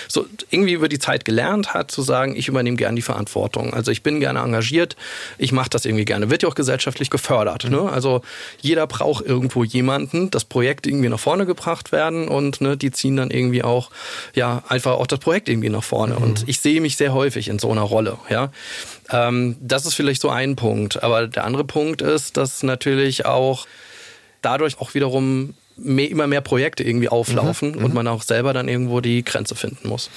so 0.08 0.26
irgendwie 0.50 0.72
über 0.72 0.88
die 0.88 0.98
Zeit 0.98 1.26
gelernt 1.26 1.74
hat, 1.74 1.90
zu 1.90 2.00
sagen, 2.00 2.34
ich 2.34 2.48
übernehme 2.48 2.78
gerne 2.78 2.96
die 2.96 3.02
Verantwortung. 3.02 3.74
Also 3.74 3.90
ich 3.90 4.02
bin 4.02 4.20
gerne 4.20 4.40
engagiert, 4.40 4.96
ich 5.36 5.52
mache 5.52 5.68
das 5.68 5.84
irgendwie 5.84 6.06
gerne. 6.06 6.30
Wird 6.30 6.42
ja 6.42 6.48
auch 6.48 6.54
gesellschaftlich 6.54 7.10
gefördert. 7.10 7.64
Ne? 7.64 7.80
Also 7.90 8.22
jeder 8.62 8.86
braucht 8.86 9.24
irgendwo 9.26 9.64
jemanden, 9.64 10.30
das 10.30 10.46
Projekt 10.46 10.86
irgendwie 10.86 11.10
nach 11.10 11.20
vorne 11.20 11.44
gebracht 11.44 11.92
werden 11.92 12.26
und 12.26 12.62
ne, 12.62 12.78
die 12.78 12.90
ziehen 12.90 13.16
dann 13.16 13.30
irgendwie 13.30 13.62
auch 13.62 13.90
ja 14.34 14.62
einfach 14.68 14.92
auch 14.92 15.06
das 15.06 15.18
Projekt 15.18 15.50
irgendwie 15.50 15.68
nach 15.68 15.84
vorne. 15.84 16.16
Mhm. 16.16 16.22
Und 16.22 16.44
ich 16.46 16.60
sehe 16.60 16.80
mich 16.80 16.96
sehr 16.96 17.12
häufig 17.12 17.48
in 17.48 17.58
so 17.58 17.70
einer 17.70 17.82
Rolle. 17.82 18.18
Ja, 18.30 18.50
ähm, 19.12 19.56
das 19.60 19.86
ist 19.86 19.94
vielleicht 19.94 20.20
so 20.20 20.30
ein 20.30 20.56
Punkt. 20.56 21.02
Aber 21.02 21.26
der 21.26 21.44
andere 21.44 21.64
Punkt 21.64 22.02
ist, 22.02 22.36
dass 22.36 22.62
natürlich 22.62 23.26
auch 23.26 23.66
dadurch 24.42 24.80
auch 24.80 24.94
wiederum 24.94 25.54
mehr, 25.76 26.10
immer 26.10 26.26
mehr 26.26 26.40
Projekte 26.40 26.84
irgendwie 26.84 27.08
auflaufen 27.08 27.72
mhm, 27.72 27.84
und 27.84 27.88
mhm. 27.88 27.94
man 27.94 28.08
auch 28.08 28.22
selber 28.22 28.52
dann 28.52 28.68
irgendwo 28.68 29.00
die 29.00 29.24
Grenze 29.24 29.54
finden 29.54 29.88
muss. 29.88 30.10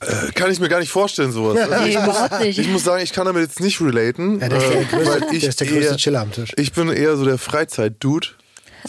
Äh, 0.00 0.32
kann 0.32 0.50
ich 0.50 0.58
mir 0.58 0.68
gar 0.68 0.80
nicht 0.80 0.90
vorstellen, 0.90 1.32
sowas. 1.32 1.58
Also 1.70 1.86
ich, 1.86 1.98
muss, 1.98 2.58
ich, 2.58 2.68
muss, 2.68 2.84
sagen, 2.84 3.02
ich 3.04 3.12
kann 3.12 3.26
damit 3.26 3.42
jetzt 3.42 3.60
nicht 3.60 3.80
relaten. 3.80 4.40
Ja, 4.40 4.48
das 4.48 4.64
ist 4.64 4.72
der 4.72 4.80
äh, 4.80 4.84
größte, 4.84 5.20
weil 5.22 5.34
ich, 5.34 5.56
der 5.56 5.66
größte 5.66 5.96
Chiller 5.96 6.20
am 6.20 6.32
Tisch. 6.32 6.52
Ich 6.56 6.72
bin 6.72 6.88
eher 6.88 7.16
so 7.16 7.24
der 7.24 7.38
Freizeit-Dude. 7.38 8.28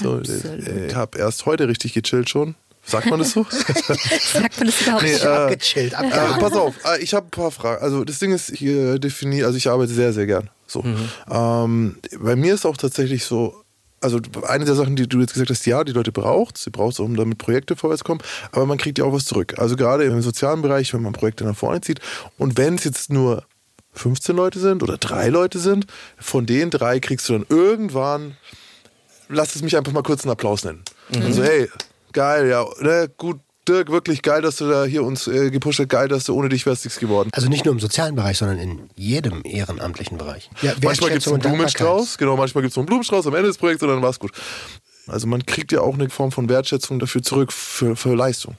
So, 0.02 0.20
ich 0.22 0.96
habe 0.96 1.20
erst 1.20 1.46
heute 1.46 1.68
richtig 1.68 1.94
gechillt 1.94 2.30
schon. 2.30 2.56
Sagt 2.86 3.10
man 3.10 3.20
das 3.20 3.32
so? 3.32 3.46
Sagt 3.50 4.58
man 4.58 4.68
das 4.68 4.82
überhaupt 4.82 5.04
nee, 5.04 5.14
nicht? 5.14 5.24
Äh, 5.24 5.28
abgechillt, 5.28 5.94
äh, 5.94 6.40
pass 6.40 6.54
auf, 6.54 6.76
äh, 6.86 7.02
ich 7.02 7.14
habe 7.14 7.28
ein 7.28 7.32
paar 7.32 7.52
Fragen. 7.52 7.82
Also 7.82 8.04
das 8.04 8.20
Ding 8.20 8.34
ist, 8.34 8.50
ich 8.50 8.64
äh, 8.64 9.00
definiere, 9.00 9.48
also 9.48 9.58
ich 9.58 9.70
arbeite 9.70 9.94
sehr, 9.94 10.12
sehr 10.12 10.26
gern. 10.26 10.50
So. 10.68 10.82
Mhm. 10.82 11.10
Ähm, 11.32 11.98
bei 12.20 12.36
mir 12.36 12.54
ist 12.54 12.66
auch 12.66 12.76
tatsächlich 12.76 13.24
so, 13.24 13.64
also 14.02 14.20
eine 14.48 14.66
der 14.66 14.76
Sachen, 14.76 14.98
die 14.98 15.08
du 15.08 15.22
jetzt 15.22 15.34
gesagt 15.34 15.50
hast, 15.50 15.66
ja, 15.66 15.84
die 15.86 15.94
Leute 15.94 16.12
braucht, 16.12 16.58
sie 16.58 16.72
braucht 16.72 16.94
es, 16.94 17.00
um 17.00 17.16
damit 17.16 17.38
Projekte 17.38 17.78
vorwärts 17.78 18.04
kommen, 18.04 18.22
aber 18.52 18.66
man 18.66 18.78
kriegt 18.78 18.98
ja 19.00 19.06
auch 19.06 19.14
was 19.14 19.26
zurück. 19.26 19.58
Also 19.58 19.78
gerade 19.78 20.04
im 20.04 20.22
sozialen 20.22 20.62
Bereich, 20.62 20.94
wenn 20.94 21.02
man 21.02 21.14
Projekte 21.14 21.46
nach 21.46 21.56
vorne 21.56 21.80
zieht 21.80 22.02
und 22.38 22.58
wenn 22.58 22.76
es 22.76 22.84
jetzt 22.84 23.12
nur 23.12 23.46
15 23.94 24.36
Leute 24.36 24.60
sind 24.60 24.84
oder 24.84 24.98
drei 24.98 25.30
Leute 25.30 25.60
sind, 25.60 25.86
von 26.18 26.46
den 26.46 26.70
drei 26.70 27.00
kriegst 27.00 27.30
du 27.30 27.34
dann 27.34 27.46
irgendwann, 27.48 28.36
lass 29.30 29.56
es 29.56 29.62
mich 29.62 29.78
einfach 29.78 29.94
mal 29.94 30.04
kurz 30.04 30.24
einen 30.24 30.32
Applaus 30.32 30.66
nennen. 30.66 30.84
Mhm. 31.16 31.22
Also 31.22 31.44
hey, 31.44 31.70
geil, 32.14 32.48
ja, 32.48 32.66
ne, 32.80 33.12
gut, 33.18 33.40
Dirk, 33.68 33.90
wirklich 33.90 34.22
geil, 34.22 34.42
dass 34.42 34.58
du 34.58 34.68
da 34.68 34.84
hier 34.84 35.04
uns 35.04 35.26
äh, 35.28 35.50
gepusht 35.50 35.80
hast. 35.80 35.88
Geil, 35.88 36.10
dass 36.10 36.26
du 36.26 36.36
ohne 36.36 36.50
dich 36.50 36.66
wärst 36.66 36.84
nichts 36.84 37.00
geworden. 37.00 37.30
Also 37.32 37.48
nicht 37.48 37.64
nur 37.64 37.74
im 37.74 37.80
sozialen 37.80 38.14
Bereich, 38.16 38.38
sondern 38.38 38.60
in 38.60 38.90
jedem 38.96 39.42
ehrenamtlichen 39.46 40.18
Bereich. 40.18 40.50
Ja, 40.62 40.74
manchmal 40.84 41.12
gibt 41.12 41.26
es 41.26 41.32
einen 41.32 41.42
Blumenstrauß, 41.42 42.18
genau, 42.18 42.36
manchmal 42.36 42.62
gibt 42.62 42.74
es 42.74 42.78
einen 42.78 42.88
Blumenstrauß 42.88 43.28
am 43.28 43.36
Ende 43.36 43.48
des 43.48 43.58
Projekts 43.58 43.82
und 43.84 43.90
dann 43.90 44.02
war 44.02 44.10
es 44.10 44.20
gut. 44.20 44.32
Also 45.08 45.28
man 45.28 45.46
kriegt 45.46 45.72
ja 45.72 45.82
auch 45.82 45.94
eine 45.94 46.10
Form 46.10 46.32
von 46.32 46.50
Wertschätzung 46.50 47.00
dafür 47.00 47.22
zurück, 47.22 47.54
für, 47.54 47.96
für 47.96 48.16
Leistung. 48.16 48.58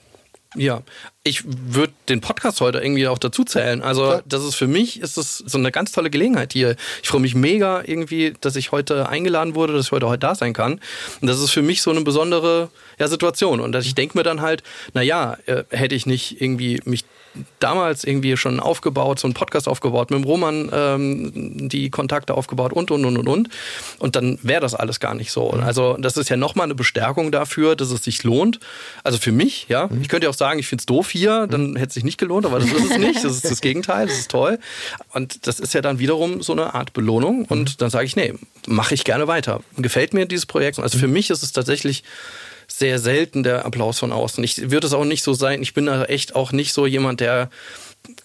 Ja, 0.55 0.81
ich 1.23 1.43
würde 1.45 1.93
den 2.07 2.21
Podcast 2.21 2.61
heute 2.61 2.79
irgendwie 2.79 3.07
auch 3.07 3.17
dazu 3.17 3.43
zählen. 3.43 3.81
Also 3.81 4.21
das 4.25 4.43
ist 4.43 4.55
für 4.55 4.67
mich 4.67 5.01
ist 5.01 5.17
es 5.17 5.39
so 5.39 5.57
eine 5.57 5.71
ganz 5.71 5.91
tolle 5.91 6.09
Gelegenheit 6.09 6.53
hier. 6.53 6.75
Ich 7.03 7.09
freue 7.09 7.21
mich 7.21 7.35
mega 7.35 7.83
irgendwie, 7.85 8.33
dass 8.41 8.55
ich 8.55 8.71
heute 8.71 9.09
eingeladen 9.09 9.55
wurde, 9.55 9.73
dass 9.73 9.87
ich 9.87 9.91
heute 9.91 10.07
heute 10.07 10.19
da 10.19 10.35
sein 10.35 10.53
kann. 10.53 10.79
Und 11.21 11.27
das 11.27 11.39
ist 11.41 11.51
für 11.51 11.61
mich 11.61 11.81
so 11.81 11.91
eine 11.91 12.01
besondere 12.01 12.69
ja, 12.99 13.07
Situation. 13.07 13.59
Und 13.59 13.75
ich 13.75 13.95
denke 13.95 14.17
mir 14.17 14.23
dann 14.23 14.41
halt, 14.41 14.63
na 14.93 15.01
ja, 15.01 15.37
äh, 15.45 15.63
hätte 15.71 15.95
ich 15.95 16.05
nicht 16.05 16.41
irgendwie 16.41 16.79
mich 16.85 17.05
damals 17.59 18.03
irgendwie 18.03 18.37
schon 18.37 18.59
aufgebaut, 18.59 19.19
so 19.19 19.27
einen 19.27 19.33
Podcast 19.33 19.67
aufgebaut, 19.67 20.11
mit 20.11 20.19
dem 20.19 20.25
Roman 20.25 20.69
ähm, 20.71 21.69
die 21.69 21.89
Kontakte 21.89 22.33
aufgebaut 22.33 22.73
und, 22.73 22.91
und, 22.91 23.05
und, 23.05 23.17
und, 23.17 23.27
und. 23.27 23.49
Und 23.99 24.15
dann 24.15 24.39
wäre 24.41 24.61
das 24.61 24.75
alles 24.75 24.99
gar 24.99 25.13
nicht 25.13 25.31
so. 25.31 25.51
Mhm. 25.51 25.63
Also 25.63 25.97
das 25.99 26.17
ist 26.17 26.29
ja 26.29 26.37
nochmal 26.37 26.65
eine 26.65 26.75
Bestärkung 26.75 27.31
dafür, 27.31 27.75
dass 27.75 27.91
es 27.91 28.03
sich 28.03 28.23
lohnt. 28.23 28.59
Also 29.03 29.17
für 29.17 29.31
mich, 29.31 29.67
ja. 29.69 29.87
Mhm. 29.87 30.01
Ich 30.01 30.09
könnte 30.09 30.25
ja 30.25 30.29
auch 30.29 30.35
sagen, 30.35 30.59
ich 30.59 30.67
finde 30.67 30.81
es 30.81 30.85
doof 30.85 31.09
hier, 31.09 31.47
dann 31.47 31.71
mhm. 31.71 31.75
hätte 31.75 31.89
es 31.89 31.93
sich 31.93 32.03
nicht 32.03 32.17
gelohnt, 32.17 32.45
aber 32.45 32.59
das 32.59 32.71
ist 32.71 32.91
es 32.91 32.97
nicht. 32.97 33.23
Das 33.23 33.33
ist 33.33 33.45
das 33.45 33.61
Gegenteil, 33.65 34.07
das 34.07 34.19
ist 34.19 34.31
toll. 34.31 34.59
Und 35.13 35.47
das 35.47 35.59
ist 35.59 35.73
ja 35.73 35.81
dann 35.81 35.99
wiederum 35.99 36.41
so 36.41 36.53
eine 36.53 36.73
Art 36.73 36.93
Belohnung. 36.93 37.45
Und 37.45 37.81
dann 37.81 37.89
sage 37.89 38.05
ich, 38.05 38.15
nee, 38.15 38.33
mache 38.67 38.93
ich 38.93 39.03
gerne 39.03 39.27
weiter. 39.27 39.61
Gefällt 39.77 40.13
mir 40.13 40.25
dieses 40.25 40.45
Projekt. 40.45 40.79
Also 40.79 40.97
für 40.97 41.07
mich 41.07 41.29
ist 41.29 41.43
es 41.43 41.51
tatsächlich 41.51 42.03
sehr 42.77 42.99
selten 42.99 43.43
der 43.43 43.65
Applaus 43.65 43.99
von 43.99 44.11
außen. 44.11 44.43
Ich 44.43 44.69
würde 44.71 44.87
es 44.87 44.93
auch 44.93 45.05
nicht 45.05 45.23
so 45.23 45.33
sein. 45.33 45.61
Ich 45.61 45.73
bin 45.73 45.85
da 45.85 46.05
echt 46.05 46.35
auch 46.35 46.51
nicht 46.51 46.73
so 46.73 46.85
jemand, 46.85 47.19
der 47.19 47.49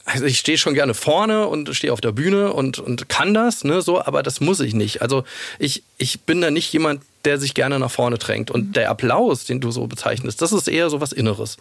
also 0.04 0.24
ich 0.24 0.38
stehe 0.38 0.58
schon 0.58 0.74
gerne 0.74 0.94
vorne 0.94 1.46
und 1.46 1.74
stehe 1.74 1.92
auf 1.92 2.00
der 2.00 2.12
Bühne 2.12 2.52
und, 2.52 2.78
und 2.78 3.08
kann 3.08 3.34
das, 3.34 3.64
ne, 3.64 3.80
so, 3.82 4.04
aber 4.04 4.22
das 4.22 4.40
muss 4.40 4.60
ich 4.60 4.74
nicht. 4.74 5.02
Also 5.02 5.24
ich, 5.58 5.82
ich 5.98 6.20
bin 6.20 6.40
da 6.40 6.50
nicht 6.50 6.72
jemand, 6.72 7.02
der 7.24 7.38
sich 7.38 7.54
gerne 7.54 7.78
nach 7.78 7.90
vorne 7.90 8.18
drängt. 8.18 8.50
Und 8.50 8.76
der 8.76 8.90
Applaus, 8.90 9.44
den 9.44 9.60
du 9.60 9.70
so 9.70 9.86
bezeichnest, 9.86 10.40
das 10.42 10.52
ist 10.52 10.68
eher 10.68 10.90
so 10.90 11.00
was 11.00 11.12
Inneres. 11.12 11.58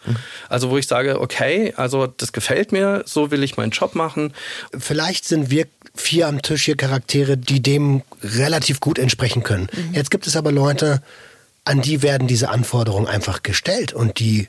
Also 0.48 0.70
wo 0.70 0.78
ich 0.78 0.86
sage, 0.86 1.20
okay, 1.20 1.74
also 1.76 2.06
das 2.06 2.32
gefällt 2.32 2.72
mir, 2.72 3.02
so 3.06 3.30
will 3.30 3.42
ich 3.42 3.56
meinen 3.56 3.70
Job 3.70 3.94
machen. 3.94 4.32
Vielleicht 4.76 5.24
sind 5.24 5.50
wir 5.50 5.66
vier 5.94 6.28
am 6.28 6.42
Tisch 6.42 6.64
hier 6.64 6.76
Charaktere, 6.76 7.36
die 7.36 7.60
dem 7.60 8.02
relativ 8.22 8.80
gut 8.80 8.98
entsprechen 8.98 9.42
können. 9.42 9.68
Jetzt 9.92 10.10
gibt 10.10 10.26
es 10.26 10.36
aber 10.36 10.50
Leute, 10.52 11.02
an 11.70 11.80
die 11.82 12.02
werden 12.02 12.26
diese 12.26 12.48
Anforderungen 12.48 13.06
einfach 13.06 13.44
gestellt 13.44 13.92
und 13.92 14.18
die 14.18 14.48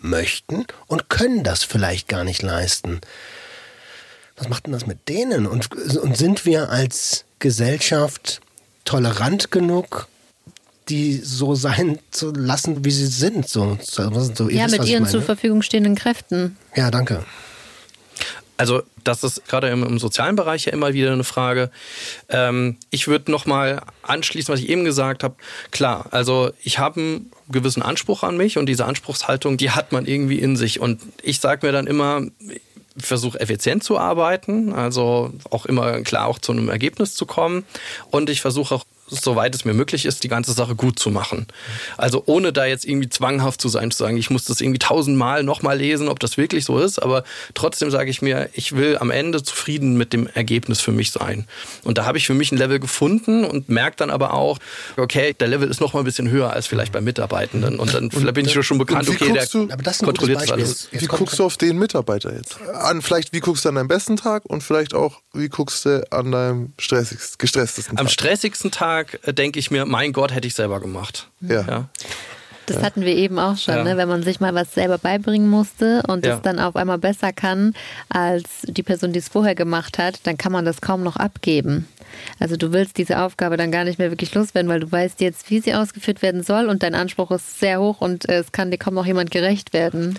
möchten 0.00 0.66
und 0.88 1.08
können 1.08 1.44
das 1.44 1.62
vielleicht 1.62 2.08
gar 2.08 2.24
nicht 2.24 2.42
leisten. 2.42 3.00
Was 4.36 4.48
macht 4.48 4.66
denn 4.66 4.72
das 4.72 4.84
mit 4.84 5.08
denen? 5.08 5.46
Und, 5.46 5.72
und 5.96 6.16
sind 6.16 6.44
wir 6.44 6.70
als 6.70 7.24
Gesellschaft 7.38 8.40
tolerant 8.84 9.52
genug, 9.52 10.08
die 10.88 11.18
so 11.18 11.54
sein 11.54 12.00
zu 12.10 12.32
lassen, 12.32 12.84
wie 12.84 12.90
sie 12.90 13.06
sind? 13.06 13.48
So, 13.48 13.78
so, 13.80 14.10
so 14.10 14.50
Ja, 14.50 14.66
mit 14.66 14.84
ihren 14.84 15.06
zur 15.06 15.22
Verfügung 15.22 15.62
stehenden 15.62 15.94
Kräften. 15.94 16.56
Ja, 16.74 16.90
danke. 16.90 17.24
Also 18.62 18.84
das 19.02 19.24
ist 19.24 19.48
gerade 19.48 19.70
im, 19.70 19.82
im 19.82 19.98
sozialen 19.98 20.36
Bereich 20.36 20.66
ja 20.66 20.72
immer 20.72 20.94
wieder 20.94 21.12
eine 21.12 21.24
Frage. 21.24 21.72
Ähm, 22.28 22.76
ich 22.90 23.08
würde 23.08 23.32
noch 23.32 23.44
mal 23.44 23.82
anschließen, 24.02 24.54
was 24.54 24.60
ich 24.60 24.68
eben 24.68 24.84
gesagt 24.84 25.24
habe. 25.24 25.34
Klar, 25.72 26.06
also 26.12 26.52
ich 26.62 26.78
habe 26.78 27.00
einen 27.00 27.32
gewissen 27.48 27.82
Anspruch 27.82 28.22
an 28.22 28.36
mich 28.36 28.58
und 28.58 28.66
diese 28.66 28.84
Anspruchshaltung, 28.84 29.56
die 29.56 29.72
hat 29.72 29.90
man 29.90 30.06
irgendwie 30.06 30.38
in 30.38 30.54
sich. 30.54 30.78
Und 30.78 31.00
ich 31.24 31.40
sage 31.40 31.66
mir 31.66 31.72
dann 31.72 31.88
immer, 31.88 32.22
versuche 32.96 33.40
effizient 33.40 33.82
zu 33.82 33.98
arbeiten, 33.98 34.72
also 34.72 35.32
auch 35.50 35.66
immer 35.66 36.02
klar 36.02 36.28
auch 36.28 36.38
zu 36.38 36.52
einem 36.52 36.68
Ergebnis 36.68 37.16
zu 37.16 37.26
kommen. 37.26 37.64
Und 38.12 38.30
ich 38.30 38.42
versuche 38.42 38.76
auch 38.76 38.84
soweit 39.08 39.54
es 39.54 39.64
mir 39.64 39.74
möglich 39.74 40.06
ist, 40.06 40.24
die 40.24 40.28
ganze 40.28 40.52
Sache 40.52 40.74
gut 40.74 40.98
zu 40.98 41.10
machen. 41.10 41.46
Also 41.98 42.22
ohne 42.26 42.52
da 42.52 42.64
jetzt 42.64 42.86
irgendwie 42.86 43.10
zwanghaft 43.10 43.60
zu 43.60 43.68
sein, 43.68 43.90
zu 43.90 43.98
sagen, 43.98 44.16
ich 44.16 44.30
muss 44.30 44.44
das 44.44 44.60
irgendwie 44.60 44.78
tausendmal 44.78 45.42
nochmal 45.42 45.76
lesen, 45.76 46.08
ob 46.08 46.18
das 46.18 46.38
wirklich 46.38 46.64
so 46.64 46.78
ist. 46.78 46.98
Aber 47.02 47.22
trotzdem 47.54 47.90
sage 47.90 48.08
ich 48.10 48.22
mir, 48.22 48.48
ich 48.54 48.74
will 48.74 48.96
am 48.98 49.10
Ende 49.10 49.42
zufrieden 49.42 49.96
mit 49.98 50.12
dem 50.14 50.26
Ergebnis 50.28 50.80
für 50.80 50.92
mich 50.92 51.10
sein. 51.10 51.46
Und 51.84 51.98
da 51.98 52.06
habe 52.06 52.16
ich 52.16 52.26
für 52.26 52.32
mich 52.34 52.52
ein 52.52 52.56
Level 52.58 52.78
gefunden 52.80 53.44
und 53.44 53.68
merke 53.68 53.96
dann 53.98 54.10
aber 54.10 54.32
auch, 54.32 54.58
okay, 54.96 55.34
der 55.38 55.48
Level 55.48 55.68
ist 55.68 55.80
noch 55.80 55.92
mal 55.92 56.00
ein 56.00 56.04
bisschen 56.06 56.30
höher 56.30 56.50
als 56.52 56.66
vielleicht 56.66 56.92
bei 56.92 57.00
Mitarbeitenden. 57.02 57.78
Und 57.78 57.92
dann 57.92 58.10
vielleicht 58.10 58.34
bin 58.34 58.46
ich 58.46 58.66
schon 58.66 58.78
bekannt, 58.78 59.08
und 59.08 59.20
wie 59.20 59.24
okay, 59.24 59.32
der 59.34 59.42
guckst 59.42 59.54
du- 59.54 59.68
Aber 59.70 59.82
das 59.82 59.96
ist 59.96 60.02
ein 60.02 60.06
gutes 60.06 60.18
kontrolliert 60.20 60.40
das 60.42 60.48
Beispiel. 60.48 60.64
alles. 60.64 60.88
Wie 60.92 61.06
guckst 61.06 61.38
du 61.38 61.44
auf 61.44 61.56
den 61.58 61.78
Mitarbeiter 61.78 62.34
jetzt? 62.34 62.56
An, 62.72 63.02
vielleicht, 63.02 63.32
wie 63.34 63.40
guckst 63.40 63.64
du 63.64 63.68
an 63.68 63.74
deinem 63.74 63.88
besten 63.88 64.16
Tag 64.16 64.44
und 64.46 64.62
vielleicht 64.62 64.94
auch, 64.94 65.20
wie 65.34 65.48
guckst 65.48 65.84
du 65.84 66.02
an 66.10 66.32
deinem 66.32 66.72
stressigsten, 66.78 67.36
gestresstesten 67.38 67.98
Am 67.98 68.06
Tag? 68.06 68.12
stressigsten 68.12 68.70
Tag 68.70 68.91
äh, 69.00 69.32
denke 69.34 69.58
ich 69.58 69.70
mir, 69.70 69.84
mein 69.86 70.12
Gott, 70.12 70.32
hätte 70.32 70.46
ich 70.46 70.54
selber 70.54 70.80
gemacht. 70.80 71.28
Ja. 71.40 71.62
Ja. 71.62 71.88
Das 72.66 72.82
hatten 72.82 73.02
wir 73.02 73.14
eben 73.16 73.38
auch 73.38 73.56
schon, 73.56 73.74
Ja. 73.74 73.84
ne? 73.84 73.96
wenn 73.96 74.08
man 74.08 74.22
sich 74.22 74.40
mal 74.40 74.54
was 74.54 74.72
selber 74.74 74.98
beibringen 74.98 75.48
musste 75.48 76.02
und 76.08 76.24
Ja. 76.24 76.36
es 76.36 76.42
dann 76.42 76.58
auf 76.58 76.76
einmal 76.76 76.98
besser 76.98 77.32
kann 77.32 77.74
als 78.08 78.44
die 78.64 78.82
Person, 78.82 79.12
die 79.12 79.18
es 79.18 79.28
vorher 79.28 79.54
gemacht 79.54 79.98
hat, 79.98 80.20
dann 80.24 80.36
kann 80.38 80.52
man 80.52 80.64
das 80.64 80.80
kaum 80.80 81.02
noch 81.02 81.16
abgeben. 81.16 81.88
Also 82.38 82.56
du 82.56 82.72
willst 82.74 82.98
diese 82.98 83.20
Aufgabe 83.20 83.56
dann 83.56 83.70
gar 83.72 83.84
nicht 83.84 83.98
mehr 83.98 84.10
wirklich 84.10 84.34
loswerden, 84.34 84.68
weil 84.70 84.80
du 84.80 84.92
weißt 84.92 85.20
jetzt, 85.22 85.48
wie 85.50 85.60
sie 85.60 85.74
ausgeführt 85.74 86.20
werden 86.20 86.42
soll 86.42 86.66
und 86.66 86.82
dein 86.82 86.94
Anspruch 86.94 87.30
ist 87.30 87.58
sehr 87.58 87.80
hoch 87.80 88.02
und 88.02 88.28
äh, 88.28 88.34
es 88.40 88.52
kann 88.52 88.70
dir 88.70 88.76
kaum 88.76 88.92
noch 88.94 89.06
jemand 89.06 89.30
gerecht 89.30 89.72
werden. 89.72 90.18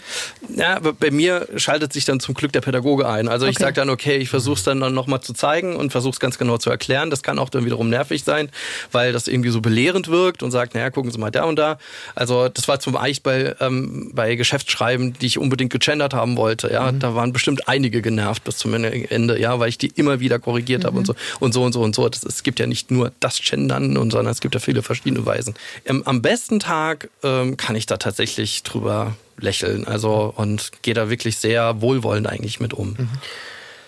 Ja, 0.56 0.76
aber 0.76 0.94
bei 0.94 1.12
mir 1.12 1.48
schaltet 1.58 1.94
sich 1.94 2.06
dann 2.06 2.20
zum 2.20 2.34
Glück 2.34 2.52
der 2.52 2.62
Pädagoge 2.62 3.08
ein. 3.08 3.28
Also 3.28 3.46
ich 3.46 3.58
Okay. 3.58 3.64
sage 3.66 3.74
dann, 3.76 3.90
okay, 3.92 4.16
ich 4.18 4.30
versuche 4.30 4.56
es 4.56 4.64
dann, 4.64 4.80
dann 4.82 4.96
nochmal 4.96 5.22
zu 5.22 5.34
zeigen 5.34 5.76
und 5.76 5.92
versuche 5.92 6.14
es 6.14 6.20
ganz 6.20 6.40
genau 6.40 6.58
zu 6.58 6.72
erklären. 6.72 7.12
Das 7.12 7.22
kann 7.22 7.38
auch 7.38 7.50
dann 7.50 7.64
wiederum 7.64 7.90
nervig 7.92 8.24
sein, 8.24 8.50
weil 8.92 9.14
das 9.14 9.28
irgendwie 9.28 9.50
so 9.50 9.62
belehrend 9.62 10.08
wirkt 10.08 10.42
und 10.42 10.50
sagt, 10.50 10.74
naja, 10.74 10.90
gucken 10.90 11.12
Sie 11.12 11.20
mal 11.20 11.30
da 11.30 11.44
und 11.44 11.58
da. 11.58 11.78
Also 12.16 12.33
das 12.50 12.68
war 12.68 12.80
zum 12.80 12.94
Beispiel 12.94 13.22
bei, 13.24 13.66
ähm, 13.66 14.12
bei 14.14 14.36
Geschäftsschreiben, 14.36 15.14
die 15.14 15.26
ich 15.26 15.38
unbedingt 15.38 15.72
gegendert 15.72 16.14
haben 16.14 16.38
wollte. 16.38 16.72
Ja, 16.72 16.92
da 16.92 17.16
waren 17.16 17.34
bestimmt 17.34 17.68
einige 17.68 18.02
genervt 18.02 18.44
bis 18.44 18.58
zum 18.58 18.74
Ende, 18.74 19.40
ja, 19.40 19.60
weil 19.60 19.70
ich 19.70 19.78
die 19.78 19.88
immer 19.88 20.20
wieder 20.20 20.40
korrigiert 20.40 20.86
habe 20.86 20.98
und 20.98 21.06
so 21.06 21.16
und 21.40 21.54
so 21.54 21.64
und 21.64 21.74
so 21.74 21.82
und 21.82 21.96
so. 21.96 22.10
Das, 22.10 22.24
es 22.24 22.44
gibt 22.44 22.60
ja 22.60 22.68
nicht 22.68 22.92
nur 22.92 23.12
das 23.20 23.40
Gendern, 23.42 23.98
und, 23.98 24.12
sondern 24.12 24.32
es 24.32 24.42
gibt 24.42 24.56
ja 24.56 24.60
viele 24.60 24.82
verschiedene 24.84 25.26
Weisen. 25.26 25.54
Ähm, 25.86 26.04
am 26.06 26.22
besten 26.22 26.60
Tag 26.60 27.10
ähm, 27.24 27.58
kann 27.58 27.76
ich 27.76 27.86
da 27.86 27.98
tatsächlich 27.98 28.64
drüber 28.64 29.16
lächeln, 29.38 29.88
also 29.88 30.34
und 30.36 30.72
gehe 30.82 30.94
da 30.94 31.10
wirklich 31.10 31.38
sehr 31.38 31.82
wohlwollend 31.82 32.28
eigentlich 32.28 32.60
mit 32.60 32.74
um. 32.74 32.96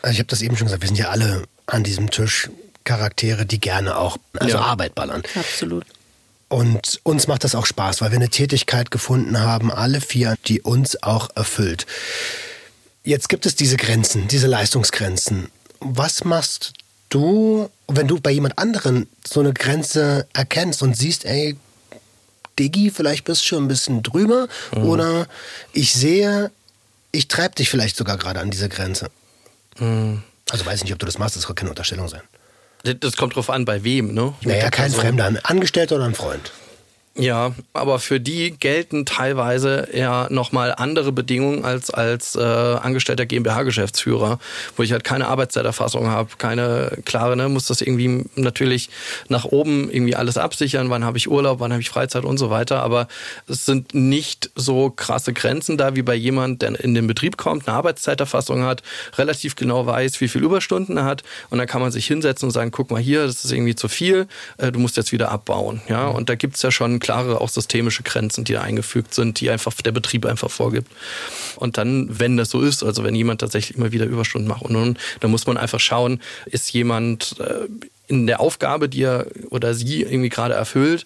Also 0.01 0.13
ich 0.13 0.19
habe 0.19 0.27
das 0.27 0.41
eben 0.41 0.55
schon 0.57 0.67
gesagt, 0.67 0.81
wir 0.81 0.87
sind 0.87 0.97
ja 0.97 1.09
alle 1.09 1.43
an 1.67 1.83
diesem 1.83 2.09
Tisch 2.09 2.49
Charaktere, 2.83 3.45
die 3.45 3.59
gerne 3.59 3.97
auch 3.97 4.17
also 4.37 4.57
Ja. 4.57 4.63
Arbeit 4.63 4.95
ballern. 4.95 5.23
Absolut. 5.35 5.85
Und 6.47 6.99
uns 7.03 7.27
macht 7.27 7.43
das 7.43 7.55
auch 7.55 7.65
Spaß, 7.65 8.01
weil 8.01 8.11
wir 8.11 8.17
eine 8.17 8.29
Tätigkeit 8.29 8.91
gefunden 8.91 9.39
haben, 9.39 9.71
alle 9.71 9.99
vier, 9.99 10.35
die 10.45 10.61
uns 10.61 11.01
auch 11.01 11.29
erfüllt. 11.35 11.85
Jetzt 13.03 13.29
gibt 13.29 13.45
es 13.45 13.55
diese 13.55 13.77
Grenzen, 13.77 14.27
diese 14.27 14.47
Leistungsgrenzen. 14.47 15.49
Was 15.79 16.23
machst 16.23 16.73
du, 17.09 17.69
wenn 17.87 18.07
du 18.07 18.19
bei 18.19 18.31
jemand 18.31 18.57
anderen 18.57 19.07
so 19.27 19.39
eine 19.39 19.53
Grenze 19.53 20.27
erkennst 20.33 20.81
und 20.81 20.95
siehst, 20.95 21.25
ey, 21.25 21.55
Diggi, 22.57 22.89
vielleicht 22.89 23.25
bist 23.25 23.41
du 23.41 23.47
schon 23.47 23.65
ein 23.65 23.67
bisschen 23.67 24.01
drüber 24.01 24.47
oder 24.71 25.27
ich 25.73 25.93
sehe, 25.93 26.51
ich 27.11 27.27
treibe 27.27 27.55
dich 27.55 27.69
vielleicht 27.69 27.97
sogar 27.97 28.17
gerade 28.17 28.39
an 28.39 28.49
diese 28.49 28.69
Grenze. 28.69 29.09
Also 29.77 30.65
weiß 30.65 30.77
ich 30.77 30.83
nicht, 30.85 30.93
ob 30.93 30.99
du 30.99 31.05
das 31.05 31.17
machst, 31.17 31.35
das 31.35 31.47
kann 31.47 31.55
keine 31.55 31.71
Unterstellung 31.71 32.07
sein. 32.07 32.21
Das- 32.93 33.17
kommt 33.17 33.35
drauf 33.35 33.49
an, 33.49 33.65
bei 33.65 33.83
wem, 33.83 34.13
ne? 34.13 34.33
Naja, 34.43 34.69
kein 34.69 34.85
Person. 34.91 35.01
Fremder, 35.01 35.25
ein 35.25 35.37
Angestellter 35.43 35.95
oder 35.95 36.05
ein 36.05 36.15
Freund. 36.15 36.51
Ja, 37.17 37.53
aber 37.71 37.99
für 37.99 38.19
die 38.19 38.51
gelten 38.59 39.05
teilweise 39.05 39.87
ja 39.93 40.27
nochmal 40.29 40.73
andere 40.75 41.13
Bedingungen 41.13 41.63
als 41.63 41.89
als 41.89 42.35
äh, 42.35 42.41
angestellter 42.41 43.25
GmbH-Geschäftsführer, 43.25 44.37
wo 44.75 44.83
ich 44.83 44.91
halt 44.91 45.05
keine 45.05 45.29
Arbeitszeiterfassung 45.29 46.07
habe, 46.07 46.31
keine 46.37 46.97
klare, 47.05 47.37
ne, 47.37 47.47
muss 47.47 47.67
das 47.67 47.79
irgendwie 47.79 48.25
natürlich 48.35 48.89
nach 49.29 49.45
oben 49.45 49.89
irgendwie 49.89 50.17
alles 50.17 50.37
absichern, 50.37 50.89
wann 50.89 51.05
habe 51.05 51.17
ich 51.17 51.29
Urlaub, 51.31 51.61
wann 51.61 51.71
habe 51.71 51.81
ich 51.81 51.89
Freizeit 51.89 52.25
und 52.25 52.37
so 52.37 52.49
weiter, 52.49 52.83
aber 52.83 53.07
es 53.47 53.65
sind 53.65 53.93
nicht 53.93 54.49
so 54.55 54.89
krasse 54.89 55.31
Grenzen 55.31 55.77
da 55.77 55.95
wie 55.95 56.01
bei 56.01 56.15
jemand, 56.15 56.63
der 56.63 56.77
in 56.83 56.95
den 56.95 57.07
Betrieb 57.07 57.37
kommt, 57.37 57.65
eine 57.65 57.77
Arbeitszeiterfassung 57.77 58.65
hat, 58.65 58.83
relativ 59.17 59.55
genau 59.55 59.85
weiß, 59.85 60.19
wie 60.19 60.27
viel 60.27 60.43
Überstunden 60.43 60.97
er 60.97 61.05
hat. 61.05 61.23
Und 61.49 61.59
dann 61.59 61.67
kann 61.67 61.79
man 61.79 61.93
sich 61.93 62.07
hinsetzen 62.07 62.47
und 62.47 62.51
sagen, 62.51 62.71
guck 62.71 62.91
mal 62.91 63.01
hier, 63.01 63.25
das 63.25 63.45
ist 63.45 63.53
irgendwie 63.53 63.75
zu 63.75 63.87
viel, 63.87 64.27
äh, 64.57 64.73
du 64.73 64.79
musst 64.79 64.97
jetzt 64.97 65.13
wieder 65.13 65.31
abbauen, 65.31 65.81
ja, 65.87 66.07
und 66.07 66.27
da 66.27 66.35
gibt's 66.35 66.61
ja 66.61 66.71
schon 66.71 66.99
klare 67.05 67.39
auch 67.39 67.49
systemische 67.49 68.01
Grenzen, 68.01 68.45
die 68.45 68.53
da 68.53 68.61
eingefügt 68.61 69.13
sind, 69.13 69.39
die 69.39 69.51
einfach 69.51 69.71
der 69.73 69.91
Betrieb 69.91 70.25
einfach 70.25 70.49
vorgibt. 70.49 70.91
Und 71.55 71.77
dann, 71.77 72.07
wenn 72.19 72.35
das 72.35 72.49
so 72.49 72.61
ist, 72.61 72.83
also 72.83 73.03
wenn 73.03 73.13
jemand 73.13 73.41
tatsächlich 73.41 73.77
immer 73.77 73.91
wieder 73.91 74.05
Überstunden 74.05 74.47
macht 74.47 74.63
und, 74.63 74.75
und 74.75 74.97
dann 75.19 75.29
muss 75.29 75.45
man 75.45 75.57
einfach 75.57 75.79
schauen, 75.79 76.19
ist 76.47 76.73
jemand 76.73 77.35
äh, 77.39 77.67
in 78.07 78.25
der 78.25 78.39
Aufgabe, 78.39 78.89
die 78.89 79.03
er 79.03 79.27
oder 79.51 79.75
sie 79.75 80.01
irgendwie 80.01 80.29
gerade 80.29 80.55
erfüllt, 80.55 81.05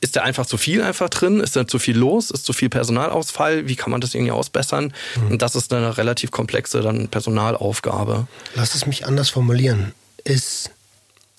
ist 0.00 0.16
da 0.16 0.22
einfach 0.22 0.44
zu 0.44 0.56
viel 0.56 0.82
einfach 0.82 1.08
drin? 1.08 1.38
Ist 1.38 1.54
da 1.54 1.68
zu 1.68 1.78
viel 1.78 1.96
los? 1.96 2.32
Ist 2.32 2.44
zu 2.44 2.52
viel 2.52 2.68
Personalausfall? 2.68 3.68
Wie 3.68 3.76
kann 3.76 3.92
man 3.92 4.00
das 4.00 4.14
irgendwie 4.14 4.32
ausbessern? 4.32 4.92
Und 5.30 5.42
das 5.42 5.54
ist 5.54 5.72
eine 5.72 5.96
relativ 5.98 6.32
komplexe 6.32 6.80
dann 6.80 7.06
Personalaufgabe. 7.08 8.26
Lass 8.56 8.74
es 8.74 8.86
mich 8.86 9.06
anders 9.06 9.30
formulieren. 9.30 9.92
Ist 10.24 10.70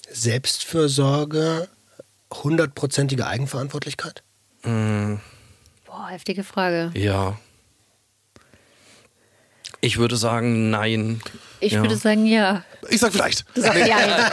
Selbstfürsorge 0.09 1.67
hundertprozentige 2.33 3.27
Eigenverantwortlichkeit? 3.27 4.23
Boah, 4.63 6.07
heftige 6.09 6.43
Frage. 6.43 6.91
Ja. 6.93 7.37
Ich 9.81 9.97
würde 9.97 10.17
sagen, 10.17 10.69
nein. 10.69 11.21
Ich 11.61 11.73
ja. 11.73 11.81
würde 11.81 11.95
sagen, 11.95 12.25
ja. 12.25 12.63
Ich 12.89 12.99
sag 12.99 13.13
vielleicht. 13.13 13.45
Ja. 13.55 13.65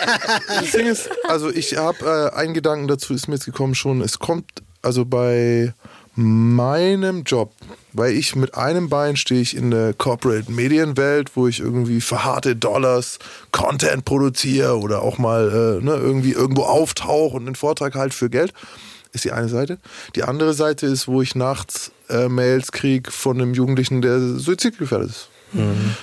Das 0.48 0.70
Ding 0.72 0.86
ist, 0.86 1.08
also 1.28 1.50
ich 1.50 1.76
habe 1.76 2.32
äh, 2.34 2.36
einen 2.36 2.54
Gedanken 2.54 2.88
dazu, 2.88 3.14
ist 3.14 3.28
mir 3.28 3.34
jetzt 3.34 3.44
gekommen 3.44 3.74
schon. 3.74 4.00
Es 4.00 4.18
kommt 4.18 4.62
also 4.82 5.04
bei 5.04 5.72
meinem 6.16 7.24
Job, 7.24 7.52
weil 7.92 8.12
ich 8.12 8.34
mit 8.34 8.54
einem 8.54 8.88
Bein 8.88 9.16
stehe 9.16 9.40
ich 9.40 9.54
in 9.54 9.70
der 9.70 9.92
Corporate 9.92 10.50
Medienwelt, 10.50 11.36
wo 11.36 11.46
ich 11.46 11.60
irgendwie 11.60 12.00
für 12.00 12.24
harte 12.24 12.56
Dollars 12.56 13.18
Content 13.52 14.04
produziere 14.04 14.78
oder 14.78 15.02
auch 15.02 15.18
mal 15.18 15.78
äh, 15.80 15.84
ne, 15.84 15.94
irgendwie 15.94 16.32
irgendwo 16.32 16.62
auftauche 16.62 17.36
und 17.36 17.46
einen 17.46 17.54
Vortrag 17.54 17.94
halt 17.94 18.14
für 18.14 18.30
Geld. 18.30 18.52
Ist 19.12 19.24
die 19.24 19.32
eine 19.32 19.48
Seite. 19.48 19.78
Die 20.14 20.24
andere 20.24 20.52
Seite 20.54 20.86
ist, 20.86 21.06
wo 21.06 21.22
ich 21.22 21.34
nachts 21.34 21.92
äh, 22.08 22.28
Mails 22.28 22.72
kriege 22.72 23.10
von 23.10 23.40
einem 23.40 23.54
Jugendlichen, 23.54 24.02
der 24.02 24.18
suizidgefährdet 24.20 25.10
ist. 25.10 25.28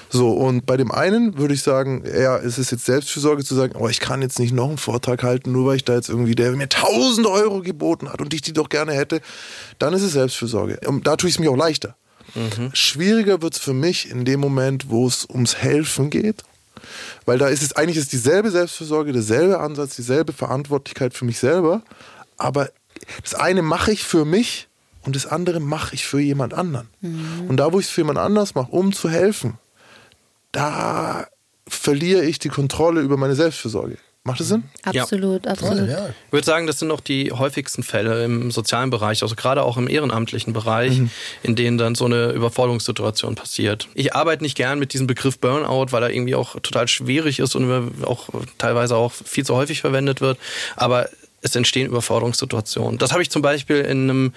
So, 0.10 0.32
und 0.32 0.66
bei 0.66 0.78
dem 0.78 0.92
einen 0.92 1.38
würde 1.38 1.54
ich 1.54 1.62
sagen, 1.62 2.04
ja, 2.06 2.38
es 2.38 2.58
ist 2.58 2.72
jetzt 2.72 2.86
Selbstfürsorge 2.86 3.44
zu 3.44 3.56
sagen, 3.56 3.76
oh, 3.78 3.88
ich 3.88 4.00
kann 4.00 4.22
jetzt 4.22 4.40
nicht 4.40 4.54
noch 4.54 4.70
einen 4.70 4.78
Vortrag 4.78 5.22
halten, 5.24 5.52
nur 5.52 5.68
weil 5.68 5.76
ich 5.76 5.86
da 5.86 5.96
jetzt 5.96 6.10
irgendwie, 6.10 6.36
der 6.36 6.52
mir 6.54 6.64
1000 6.64 7.28
Euro 7.28 7.62
geboten 7.62 8.10
hat 8.10 8.22
und 8.22 8.34
ich 8.34 8.42
die 8.42 8.54
doch 8.54 8.70
gerne 8.70 8.94
hätte, 8.94 9.22
dann 9.80 9.94
ist 9.94 10.02
es 10.02 10.14
Selbstfürsorge. 10.14 10.80
Und 10.88 11.06
da 11.08 11.18
tue 11.18 11.30
ich 11.30 11.36
es 11.36 11.40
mir 11.40 11.52
auch 11.52 11.58
leichter. 11.58 11.96
Schwieriger 12.74 13.42
wird 13.42 13.54
es 13.54 13.60
für 13.60 13.74
mich 13.74 14.10
in 14.10 14.26
dem 14.26 14.40
Moment, 14.40 14.90
wo 14.90 15.06
es 15.08 15.28
ums 15.30 15.58
Helfen 15.58 16.10
geht. 16.10 16.44
Weil 17.26 17.38
da 17.38 17.48
ist 17.48 17.62
es 17.62 17.74
eigentlich 17.74 17.98
ist 17.98 18.12
dieselbe 18.12 18.50
Selbstversorge, 18.50 19.12
derselbe 19.12 19.60
Ansatz, 19.60 19.96
dieselbe 19.96 20.34
Verantwortlichkeit 20.34 21.14
für 21.14 21.26
mich 21.26 21.40
selber. 21.40 21.84
Aber 22.38 22.70
das 23.22 23.36
eine 23.36 23.62
mache 23.62 23.92
ich 23.92 24.04
für 24.04 24.26
mich 24.26 24.68
und 25.06 25.16
das 25.16 25.26
andere 25.26 25.60
mache 25.60 25.96
ich 25.96 26.06
für 26.06 26.20
jemand 26.20 26.54
anderen. 26.54 26.88
Und 27.48 27.58
da, 27.58 27.74
wo 27.74 27.80
ich 27.80 27.88
es 27.88 27.92
für 27.92 28.02
jemand 28.02 28.20
anders 28.20 28.56
mache, 28.56 28.72
um 28.72 28.94
zu 28.94 29.10
helfen, 29.10 29.58
da 30.52 31.28
verliere 31.68 32.24
ich 32.24 32.40
die 32.40 32.50
Kontrolle 32.50 33.02
über 33.02 33.18
meine 33.18 33.36
Selbstversorge. 33.36 33.98
Macht 34.26 34.40
das 34.40 34.48
Sinn? 34.48 34.64
Absolut, 34.84 35.46
absolut. 35.48 35.90
Ja. 35.90 36.08
Ich 36.28 36.32
würde 36.32 36.46
sagen, 36.46 36.66
das 36.66 36.80
sind 36.80 36.88
noch 36.88 37.02
die 37.02 37.34
häufigsten 37.34 37.84
Fälle 37.84 38.24
im 38.24 38.52
sozialen 38.52 38.90
Bereich, 38.90 39.22
also 39.22 39.36
gerade 39.36 39.64
auch 39.64 39.76
im 39.76 39.90
ehrenamtlichen 39.90 40.54
Bereich, 40.54 41.02
in 41.44 41.56
denen 41.58 41.78
dann 41.78 41.94
so 41.94 42.06
eine 42.06 42.32
Überforderungssituation 42.32 43.36
passiert. 43.36 43.90
Ich 43.96 44.16
arbeite 44.16 44.44
nicht 44.44 44.56
gern 44.56 44.80
mit 44.80 44.94
diesem 44.94 45.08
Begriff 45.08 45.40
Burnout, 45.40 45.88
weil 45.92 46.04
er 46.04 46.10
irgendwie 46.12 46.36
auch 46.36 46.54
total 46.62 46.88
schwierig 46.88 47.40
ist 47.40 47.54
und 47.56 48.06
auch 48.06 48.30
teilweise 48.58 48.96
auch 48.96 49.12
viel 49.12 49.46
zu 49.46 49.56
häufig 49.56 49.82
verwendet 49.82 50.22
wird. 50.22 50.38
Aber 50.78 51.10
es 51.44 51.56
entstehen 51.56 51.88
Überforderungssituationen. 51.88 52.98
Das 52.98 53.12
habe 53.12 53.22
ich 53.22 53.30
zum 53.30 53.42
Beispiel 53.42 53.78
in 53.78 54.10
einem 54.10 54.34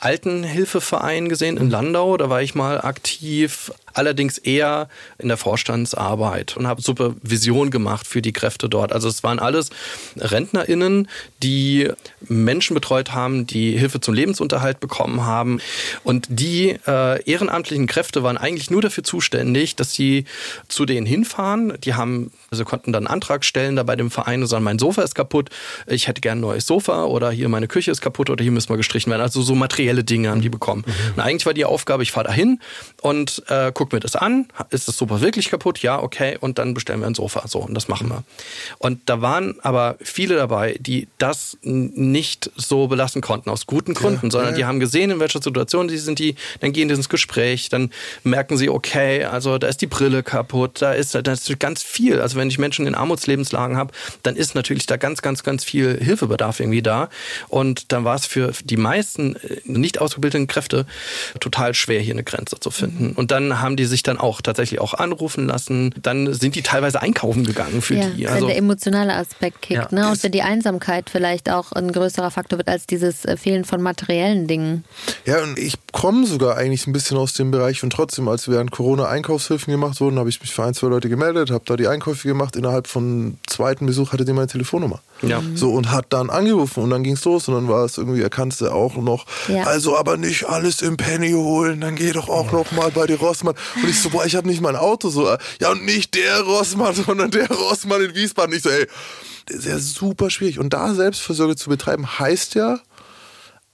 Altenhilfeverein 0.00 1.28
gesehen 1.28 1.56
in 1.56 1.70
Landau. 1.70 2.16
Da 2.16 2.28
war 2.28 2.42
ich 2.42 2.54
mal 2.54 2.80
aktiv, 2.80 3.72
allerdings 3.98 4.38
eher 4.38 4.88
in 5.18 5.28
der 5.28 5.36
Vorstandsarbeit 5.36 6.56
und 6.56 6.66
habe 6.66 6.80
Supervision 6.80 7.70
gemacht 7.70 8.06
für 8.06 8.22
die 8.22 8.32
Kräfte 8.32 8.68
dort. 8.68 8.92
Also 8.92 9.08
es 9.08 9.22
waren 9.24 9.40
alles 9.40 9.70
RentnerInnen, 10.16 11.08
die 11.42 11.90
Menschen 12.28 12.74
betreut 12.74 13.12
haben, 13.12 13.46
die 13.46 13.76
Hilfe 13.76 14.00
zum 14.00 14.14
Lebensunterhalt 14.14 14.78
bekommen 14.80 15.24
haben. 15.24 15.60
Und 16.04 16.26
die 16.30 16.76
äh, 16.86 17.22
ehrenamtlichen 17.24 17.86
Kräfte 17.86 18.22
waren 18.22 18.38
eigentlich 18.38 18.70
nur 18.70 18.82
dafür 18.82 19.02
zuständig, 19.02 19.74
dass 19.76 19.92
sie 19.92 20.24
zu 20.68 20.86
denen 20.86 21.06
hinfahren. 21.06 21.74
Die 21.82 21.94
haben, 21.94 22.30
also 22.50 22.64
konnten 22.64 22.92
dann 22.92 23.06
einen 23.06 23.12
Antrag 23.12 23.44
stellen 23.44 23.76
da 23.76 23.82
bei 23.82 23.96
dem 23.96 24.10
Verein 24.10 24.42
und 24.42 24.46
sagen, 24.46 24.64
mein 24.64 24.78
Sofa 24.78 25.02
ist 25.02 25.14
kaputt, 25.14 25.50
ich 25.86 26.06
hätte 26.06 26.20
gern 26.20 26.38
ein 26.38 26.42
neues 26.42 26.66
Sofa 26.66 27.04
oder 27.04 27.30
hier 27.32 27.48
meine 27.48 27.66
Küche 27.66 27.90
ist 27.90 28.00
kaputt 28.00 28.30
oder 28.30 28.42
hier 28.42 28.52
müssen 28.52 28.68
wir 28.68 28.76
gestrichen 28.76 29.10
werden. 29.10 29.22
Also 29.22 29.42
so 29.42 29.56
materielle 29.56 30.04
Dinge 30.04 30.30
haben 30.30 30.40
die 30.40 30.48
bekommen. 30.48 30.84
Und 31.16 31.20
eigentlich 31.20 31.46
war 31.46 31.54
die 31.54 31.64
Aufgabe, 31.64 32.02
ich 32.04 32.12
fahre 32.12 32.28
da 32.28 32.32
hin 32.32 32.60
und 33.00 33.42
äh, 33.48 33.72
guck 33.88 33.94
mir 33.94 34.00
das 34.00 34.16
an. 34.16 34.48
Ist 34.68 34.86
das 34.86 34.98
Sofa 34.98 35.22
wirklich 35.22 35.50
kaputt? 35.50 35.80
Ja, 35.80 36.02
okay. 36.02 36.36
Und 36.38 36.58
dann 36.58 36.74
bestellen 36.74 37.00
wir 37.00 37.06
ein 37.06 37.14
Sofa. 37.14 37.48
So, 37.48 37.60
und 37.60 37.72
das 37.72 37.88
machen 37.88 38.10
wir. 38.10 38.22
Und 38.78 39.00
da 39.06 39.22
waren 39.22 39.58
aber 39.62 39.96
viele 40.02 40.36
dabei, 40.36 40.76
die 40.78 41.08
das 41.16 41.56
nicht 41.62 42.50
so 42.54 42.86
belassen 42.86 43.22
konnten, 43.22 43.48
aus 43.48 43.66
guten 43.66 43.94
Gründen, 43.94 44.30
sondern 44.30 44.54
die 44.56 44.66
haben 44.66 44.78
gesehen, 44.78 45.10
in 45.10 45.20
welcher 45.20 45.40
Situation 45.40 45.88
sie 45.88 45.96
sind, 45.96 46.18
die, 46.18 46.34
dann 46.60 46.72
gehen 46.72 46.88
die 46.88 46.94
ins 46.94 47.08
Gespräch, 47.08 47.70
dann 47.70 47.90
merken 48.24 48.58
sie, 48.58 48.68
okay, 48.68 49.24
also 49.24 49.56
da 49.56 49.68
ist 49.68 49.80
die 49.80 49.86
Brille 49.86 50.22
kaputt, 50.22 50.82
da 50.82 50.92
ist, 50.92 51.14
da 51.14 51.32
ist 51.32 51.58
ganz 51.58 51.82
viel. 51.82 52.20
Also 52.20 52.36
wenn 52.36 52.48
ich 52.48 52.58
Menschen 52.58 52.86
in 52.86 52.94
Armutslebenslagen 52.94 53.78
habe, 53.78 53.92
dann 54.22 54.36
ist 54.36 54.54
natürlich 54.54 54.84
da 54.84 54.98
ganz, 54.98 55.22
ganz, 55.22 55.42
ganz 55.42 55.64
viel 55.64 55.98
Hilfebedarf 55.98 56.60
irgendwie 56.60 56.82
da. 56.82 57.08
Und 57.48 57.90
dann 57.92 58.04
war 58.04 58.16
es 58.16 58.26
für 58.26 58.52
die 58.64 58.76
meisten 58.76 59.36
äh, 59.36 59.60
nicht 59.64 59.98
ausgebildeten 59.98 60.46
Kräfte 60.46 60.84
total 61.40 61.72
schwer, 61.72 62.00
hier 62.00 62.12
eine 62.12 62.24
Grenze 62.24 62.60
zu 62.60 62.70
finden. 62.70 63.12
Und 63.12 63.30
dann 63.30 63.62
haben 63.62 63.77
die 63.78 63.86
sich 63.86 64.02
dann 64.02 64.18
auch 64.18 64.40
tatsächlich 64.42 64.80
auch 64.80 64.92
anrufen 64.94 65.46
lassen. 65.46 65.94
Dann 66.02 66.32
sind 66.34 66.54
die 66.54 66.62
teilweise 66.62 67.00
einkaufen 67.00 67.44
gegangen 67.44 67.80
für 67.80 67.94
Ja, 67.96 68.06
die. 68.10 68.24
wenn 68.24 68.28
Also, 68.32 68.46
der 68.48 68.56
emotionale 68.56 69.14
Aspekt 69.14 69.62
kickt, 69.62 69.90
Ja. 69.92 69.98
ne? 69.98 70.10
Und 70.10 70.22
wenn 70.22 70.32
die 70.32 70.42
Einsamkeit 70.42 71.08
vielleicht 71.10 71.50
auch 71.50 71.72
ein 71.72 71.90
größerer 71.92 72.30
Faktor 72.30 72.58
wird 72.58 72.68
als 72.68 72.86
dieses 72.86 73.24
äh, 73.24 73.36
Fehlen 73.36 73.64
von 73.64 73.80
materiellen 73.80 74.46
Dingen. 74.46 74.84
Ja, 75.24 75.42
und 75.42 75.58
ich 75.58 75.74
komme 75.92 76.26
sogar 76.26 76.56
eigentlich 76.56 76.86
ein 76.86 76.92
bisschen 76.92 77.16
aus 77.16 77.32
dem 77.32 77.50
Bereich 77.50 77.82
und 77.82 77.90
trotzdem, 77.92 78.28
als 78.28 78.48
während 78.48 78.70
Corona 78.72 79.06
Einkaufshilfen 79.08 79.70
gemacht 79.70 80.00
wurden, 80.00 80.18
habe 80.18 80.28
ich 80.28 80.40
mich 80.40 80.52
für 80.52 80.64
ein, 80.64 80.74
zwei 80.74 80.88
Leute 80.88 81.08
gemeldet, 81.08 81.50
habe 81.50 81.64
da 81.66 81.76
die 81.76 81.88
Einkäufe 81.88 82.26
gemacht. 82.28 82.56
Innerhalb 82.56 82.86
von 82.88 83.38
zweiten 83.46 83.86
Besuch 83.86 84.12
hatte 84.12 84.24
die 84.24 84.32
meine 84.32 84.48
Telefonnummer. 84.48 85.00
Ja. 85.22 85.42
So 85.54 85.72
und 85.72 85.90
hat 85.90 86.06
dann 86.10 86.30
angerufen 86.30 86.82
und 86.84 86.90
dann 86.90 87.02
ging 87.02 87.14
es 87.14 87.24
los 87.24 87.48
und 87.48 87.54
dann 87.54 87.68
war 87.68 87.84
es 87.84 87.98
irgendwie, 87.98 88.20
er 88.22 88.30
kannte 88.30 88.72
auch 88.72 88.96
noch. 88.96 89.26
Ja. 89.48 89.64
Also 89.64 89.96
aber 89.96 90.16
nicht 90.16 90.44
alles 90.48 90.80
im 90.80 90.96
Penny 90.96 91.32
holen, 91.32 91.80
dann 91.80 91.96
geh 91.96 92.12
doch 92.12 92.28
auch 92.28 92.52
noch 92.52 92.70
mal 92.72 92.90
bei 92.90 93.06
die 93.06 93.14
Rossmann. 93.14 93.54
Und 93.82 93.88
ich 93.88 94.00
so, 94.00 94.10
boah, 94.10 94.24
ich 94.24 94.36
habe 94.36 94.46
nicht 94.46 94.60
mein 94.60 94.76
Auto 94.76 95.08
so. 95.08 95.28
äh, 95.28 95.38
Ja 95.60 95.70
und 95.72 95.84
nicht 95.84 96.14
der 96.14 96.40
Rossmann, 96.42 96.94
sondern 97.06 97.30
der 97.30 97.48
Rossmann 97.48 98.02
in 98.02 98.14
Wiesbaden. 98.14 98.54
Ich 98.54 98.62
so, 98.62 98.70
ey, 98.70 98.86
das 99.46 99.56
ist 99.58 99.66
ja 99.66 99.78
super 99.78 100.30
schwierig. 100.30 100.58
Und 100.58 100.72
da 100.72 100.94
Selbstversorge 100.94 101.56
zu 101.56 101.68
betreiben, 101.70 102.18
heißt 102.18 102.54
ja, 102.54 102.80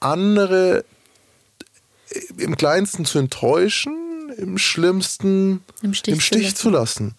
andere 0.00 0.84
im 2.38 2.56
kleinsten 2.56 3.04
zu 3.04 3.18
enttäuschen, 3.18 4.30
im 4.36 4.58
schlimmsten 4.58 5.62
Im 5.82 5.94
Stich 5.94 6.20
zu 6.22 6.38
lassen. 6.38 6.56
zu 6.56 6.70
lassen. 6.70 7.14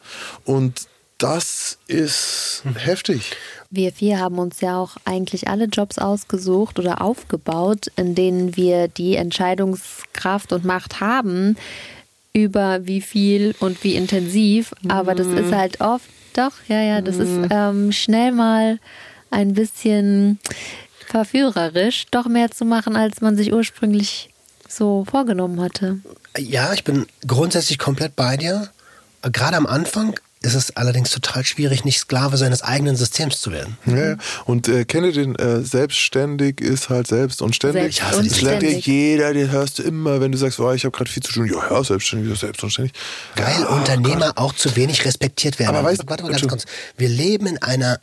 Und 0.46 0.88
das 1.18 1.78
ist 1.88 2.64
heftig. 2.76 3.32
Wir 3.70 3.92
vier 3.92 4.20
haben 4.20 4.38
uns 4.40 4.62
ja 4.62 4.78
auch 4.78 4.98
eigentlich 5.06 5.48
alle 5.48 5.66
Jobs 5.66 5.98
ausgesucht 5.98 6.80
oder 6.80 7.02
aufgebaut, 7.02 7.88
in 7.96 8.16
denen 8.16 8.56
wir 8.56 8.88
die 8.88 9.16
Entscheidungskraft 9.16 10.52
und 10.54 10.66
Macht 10.66 11.00
haben 11.00 11.58
über 12.34 12.86
wie 12.86 13.02
viel 13.02 13.56
und 13.60 13.84
wie 13.84 13.96
intensiv. 13.96 14.74
Aber 14.90 15.16
das 15.16 15.28
ist 15.28 15.54
halt 15.54 15.80
oft, 15.80 16.06
doch, 16.34 16.52
ja, 16.68 16.82
ja, 16.82 17.02
das 17.02 17.16
ist 17.18 17.48
ähm, 17.50 17.94
schnell 17.94 18.34
mal 18.34 18.80
ein 19.32 19.54
bisschen 19.54 20.40
verführerisch, 21.08 22.08
doch 22.12 22.28
mehr 22.28 22.52
zu 22.52 22.66
machen, 22.66 22.98
als 22.98 23.22
man 23.22 23.38
sich 23.38 23.54
ursprünglich 23.54 24.30
so 24.68 25.06
vorgenommen 25.10 25.62
hatte. 25.62 26.00
Ja, 26.38 26.74
ich 26.74 26.84
bin 26.84 27.06
grundsätzlich 27.26 27.78
komplett 27.78 28.16
bei 28.16 28.36
dir. 28.36 28.70
Gerade 29.22 29.56
am 29.56 29.66
Anfang 29.66 30.20
ist 30.46 30.54
es 30.56 30.76
allerdings 30.78 31.10
total 31.10 31.44
schwierig, 31.44 31.84
nicht 31.84 32.00
Sklave 32.00 32.38
seines 32.38 32.62
eigenen 32.62 32.96
Systems 32.96 33.42
zu 33.42 33.52
werden. 33.52 33.78
Ja, 33.86 34.12
ja. 34.12 34.16
und 34.46 34.68
äh, 34.68 34.86
kennt 34.86 35.06
ihr 35.08 35.12
den 35.14 35.36
äh, 35.36 35.62
selbstständig 35.62 36.62
ist 36.62 36.90
halt 36.90 37.08
selbst 37.08 37.42
und 37.42 37.56
ständig. 37.56 37.82
Selbst 37.82 37.98
Ich 37.98 38.04
hasse 38.04 38.24
das 38.24 38.42
lernt 38.42 38.64
ja 38.64 38.70
ständig. 38.70 38.86
jeder, 38.88 39.34
den 39.34 39.52
hörst 39.52 39.80
du 39.80 39.84
immer, 39.84 40.22
wenn 40.22 40.32
du 40.32 40.38
sagst, 40.38 40.60
oh, 40.60 40.72
ich 40.72 40.86
habe 40.86 40.96
gerade 40.96 41.10
viel 41.10 41.24
zu 41.24 41.34
tun. 41.34 41.48
Ja, 41.48 41.70
ja, 41.70 41.84
selbstständig 41.84 42.32
ist 42.32 42.40
selbst 42.40 42.64
und 42.64 42.70
ständig. 42.72 42.94
Weil 43.36 43.46
ja, 43.62 43.68
Unternehmer 43.68 44.34
auch 44.36 44.54
zu 44.54 44.76
wenig 44.76 45.04
respektiert 45.06 45.60
werden. 45.60 45.76
Aber 45.76 45.90
weißt- 45.90 46.04
warte 46.08 46.24
mal 46.24 46.32
ganz 46.32 46.48
kurz. 46.48 46.66
Wir 46.98 47.10
leben 47.10 47.48
in 47.48 47.62
einer 47.62 48.00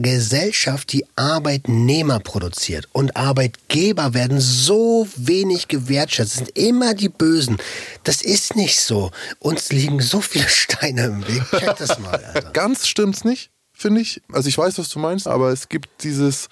Gesellschaft, 0.00 0.92
die 0.92 1.04
Arbeitnehmer 1.16 2.20
produziert 2.20 2.88
und 2.92 3.16
Arbeitgeber 3.16 4.14
werden 4.14 4.40
so 4.40 5.06
wenig 5.16 5.68
gewertschätzt. 5.68 6.36
Sind 6.36 6.58
immer 6.58 6.94
die 6.94 7.08
Bösen. 7.08 7.58
Das 8.04 8.22
ist 8.22 8.56
nicht 8.56 8.80
so. 8.80 9.10
Uns 9.38 9.70
liegen 9.70 10.00
so 10.00 10.20
viele 10.20 10.48
Steine 10.48 11.04
im 11.04 11.28
Weg. 11.28 11.42
Check 11.50 11.76
das 11.76 11.98
mal. 11.98 12.22
Alter. 12.34 12.50
Ganz 12.50 12.86
stimmt's 12.86 13.24
nicht, 13.24 13.50
finde 13.72 14.00
ich. 14.00 14.22
Also 14.32 14.48
ich 14.48 14.58
weiß, 14.58 14.78
was 14.78 14.88
du 14.88 14.98
meinst, 14.98 15.26
aber 15.26 15.50
es 15.50 15.68
gibt 15.68 15.88
dieses, 16.02 16.48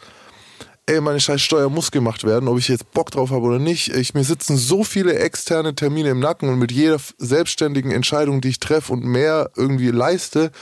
ey, 0.87 1.00
meine 1.00 1.20
scheiß 1.20 1.40
Steuer 1.40 1.68
muss 1.68 1.90
gemacht 1.90 2.24
werden, 2.24 2.48
ob 2.48 2.59
ich 2.59 2.68
jetzt 2.68 2.90
Bock 2.92 3.11
drauf 3.11 3.30
habe 3.30 3.42
oder 3.42 3.59
nicht. 3.59 3.88
Ich, 3.88 4.14
mir 4.14 4.24
sitzen 4.24 4.56
so 4.56 4.85
viele 4.85 5.18
externe 5.18 5.74
Termine 5.74 6.11
im 6.11 6.20
Nacken 6.20 6.48
und 6.48 6.59
mit 6.59 6.72
jeder 6.72 6.98
selbstständigen 7.18 7.90
Entscheidung, 7.90 8.40
die 8.40 8.50
ich 8.50 8.61
treffe 8.61 8.92
und 8.92 9.04
mehr 9.04 9.50
irgendwie 9.56 9.90
leiste, 9.90 10.52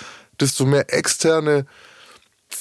desto 0.40 0.64
mehr 0.64 0.92
externe 0.92 1.66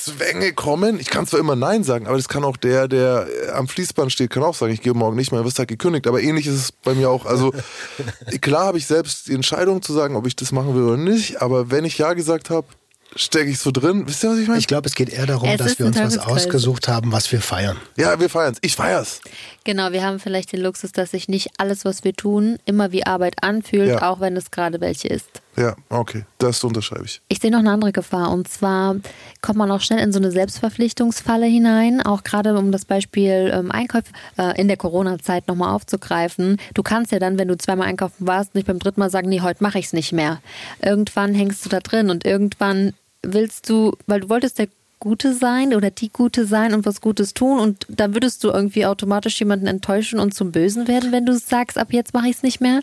Zwänge 0.05 0.53
kommen. 0.53 0.99
Ich 0.99 1.09
kann 1.09 1.25
zwar 1.25 1.39
immer 1.39 1.55
Nein 1.55 1.83
sagen, 1.83 2.07
aber 2.07 2.17
das 2.17 2.27
kann 2.27 2.43
auch 2.43 2.57
der, 2.57 2.87
der 2.87 3.27
am 3.53 3.67
Fließband 3.67 4.11
steht, 4.11 4.29
kann 4.29 4.43
auch 4.43 4.55
sagen, 4.55 4.73
ich 4.73 4.81
gehe 4.81 4.93
morgen 4.93 5.15
nicht 5.15 5.31
mehr, 5.31 5.43
wirst 5.45 5.59
halt 5.59 5.69
gekündigt. 5.69 6.07
Aber 6.07 6.21
ähnlich 6.21 6.47
ist 6.47 6.55
es 6.55 6.71
bei 6.71 6.93
mir 6.93 7.09
auch. 7.09 7.25
Also 7.25 7.53
klar 8.41 8.65
habe 8.65 8.77
ich 8.77 8.87
selbst 8.87 9.27
die 9.27 9.33
Entscheidung 9.33 9.81
zu 9.81 9.93
sagen, 9.93 10.15
ob 10.15 10.27
ich 10.27 10.35
das 10.35 10.51
machen 10.51 10.75
will 10.75 10.83
oder 10.83 10.97
nicht. 10.97 11.41
Aber 11.41 11.71
wenn 11.71 11.85
ich 11.85 11.97
Ja 11.97 12.13
gesagt 12.13 12.49
habe, 12.49 12.67
stecke 13.15 13.49
ich 13.49 13.59
so 13.59 13.71
drin. 13.71 14.03
Wisst 14.07 14.23
ihr, 14.23 14.31
was 14.31 14.39
ich 14.39 14.47
meine? 14.47 14.59
Ich 14.59 14.67
glaube, 14.67 14.87
es 14.87 14.95
geht 14.95 15.09
eher 15.09 15.25
darum, 15.25 15.49
Es 15.49 15.57
dass 15.57 15.79
wir 15.79 15.85
uns 15.85 15.99
was 15.99 16.17
ausgesucht 16.17 16.87
haben, 16.87 17.11
was 17.11 17.31
wir 17.31 17.41
feiern. 17.41 17.77
Ja, 17.95 18.19
wir 18.19 18.29
feiern's. 18.29 18.57
Ich 18.61 18.75
feier's. 18.75 19.21
Genau, 19.65 19.93
wir 19.93 20.03
haben 20.03 20.19
vielleicht 20.19 20.51
den 20.51 20.59
Luxus, 20.61 20.91
dass 20.91 21.11
sich 21.11 21.29
nicht 21.29 21.51
alles, 21.57 21.85
was 21.85 22.03
wir 22.03 22.13
tun, 22.13 22.57
immer 22.65 22.91
wie 22.91 23.05
Arbeit 23.05 23.35
anfühlt, 23.43 23.87
Ja. 23.89 24.11
auch 24.11 24.19
wenn 24.19 24.35
es 24.35 24.51
gerade 24.51 24.81
welche 24.81 25.07
ist. 25.07 25.41
Ja, 25.55 25.75
okay. 25.89 26.25
Das 26.37 26.61
unterschreibe 26.63 27.05
ich. 27.05 27.21
Ich 27.29 27.39
sehe 27.39 27.49
noch 27.51 27.59
eine 27.59 27.71
andere 27.71 27.91
Gefahr 27.93 28.31
und 28.31 28.47
zwar 28.49 28.95
kommt 29.41 29.57
man 29.57 29.71
auch 29.71 29.79
schnell 29.79 29.99
in 29.99 30.11
so 30.11 30.19
eine 30.19 30.31
Selbstverpflichtungsfalle 30.31 31.45
hinein, 31.45 32.01
auch 32.01 32.23
gerade 32.23 32.57
um 32.57 32.71
das 32.71 32.85
Beispiel 32.85 33.51
ähm, 33.53 33.71
Einkauf 33.71 34.03
äh, 34.37 34.59
in 34.59 34.67
der 34.67 34.77
Corona-Zeit 34.77 35.47
nochmal 35.47 35.73
aufzugreifen. 35.73 36.57
Du 36.73 36.83
kannst 36.83 37.11
ja 37.11 37.19
dann, 37.19 37.37
wenn 37.37 37.47
du 37.47 37.57
zweimal 37.57 37.87
einkaufen 37.87 38.27
warst, 38.27 38.55
nicht 38.55 38.67
beim 38.67 38.79
dritten 38.79 38.99
Mal 38.99 39.09
sagen, 39.09 39.29
nee, 39.29 39.41
heute 39.41 39.63
mache 39.63 39.79
ich 39.79 39.85
es 39.85 39.93
nicht 39.93 40.11
mehr. 40.11 40.41
Irgendwann 40.81 41.33
hängst 41.33 41.63
du 41.65 41.69
da 41.69 41.79
drin 41.79 42.09
und 42.09 42.25
irgendwann 42.25 42.93
willst 43.21 43.69
du, 43.69 43.95
weil 44.07 44.21
du 44.21 44.29
wolltest 44.29 44.59
der 44.59 44.67
Gute 45.03 45.33
sein 45.33 45.75
oder 45.75 45.91
die 45.91 46.09
Gute 46.09 46.47
sein 46.47 46.73
und 46.73 46.85
was 46.85 47.01
Gutes 47.01 47.33
tun 47.33 47.59
und 47.59 47.85
da 47.89 48.13
würdest 48.13 48.41
du 48.45 48.51
irgendwie 48.51 48.85
automatisch 48.85 49.37
jemanden 49.37 49.67
enttäuschen 49.67 50.17
und 50.17 50.33
zum 50.33 50.53
Bösen 50.53 50.87
werden, 50.87 51.11
wenn 51.11 51.25
du 51.25 51.37
sagst, 51.37 51.77
ab 51.77 51.89
jetzt 51.91 52.13
mache 52.13 52.29
ich 52.29 52.37
es 52.37 52.43
nicht 52.43 52.61
mehr? 52.61 52.79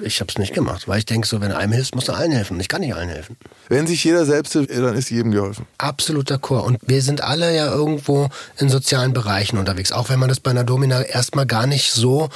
Ich 0.00 0.20
habe 0.20 0.30
es 0.30 0.38
nicht 0.38 0.54
gemacht, 0.54 0.86
weil 0.86 0.98
ich 0.98 1.04
denke, 1.04 1.26
so 1.26 1.40
wenn 1.40 1.50
du 1.50 1.56
einem 1.56 1.72
hilfst, 1.72 1.96
musst 1.96 2.06
du 2.06 2.12
allen 2.12 2.30
helfen. 2.30 2.60
Ich 2.60 2.68
kann 2.68 2.80
nicht 2.80 2.94
allen 2.94 3.08
helfen. 3.08 3.36
Wenn 3.68 3.88
sich 3.88 4.04
jeder 4.04 4.24
selbst 4.24 4.52
hilft, 4.52 4.70
dann 4.70 4.94
ist 4.94 5.10
jedem 5.10 5.32
geholfen. 5.32 5.66
Absolut 5.78 6.30
d'accord. 6.30 6.62
Und 6.64 6.78
wir 6.86 7.02
sind 7.02 7.22
alle 7.22 7.52
ja 7.52 7.72
irgendwo 7.72 8.28
in 8.58 8.68
sozialen 8.68 9.12
Bereichen 9.12 9.58
unterwegs, 9.58 9.90
auch 9.90 10.10
wenn 10.10 10.20
man 10.20 10.28
das 10.28 10.38
bei 10.38 10.52
einer 10.52 10.62
Domina 10.64 11.02
erstmal 11.02 11.46
gar 11.46 11.66
nicht 11.66 11.90
so 11.90 12.28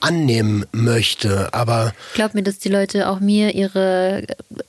annehmen 0.00 0.64
möchte. 0.72 1.52
Aber 1.52 1.92
Glaub 2.14 2.32
mir, 2.32 2.42
dass 2.42 2.58
die 2.58 2.70
Leute 2.70 3.10
auch 3.10 3.20
mir 3.20 3.54
ihre 3.54 4.24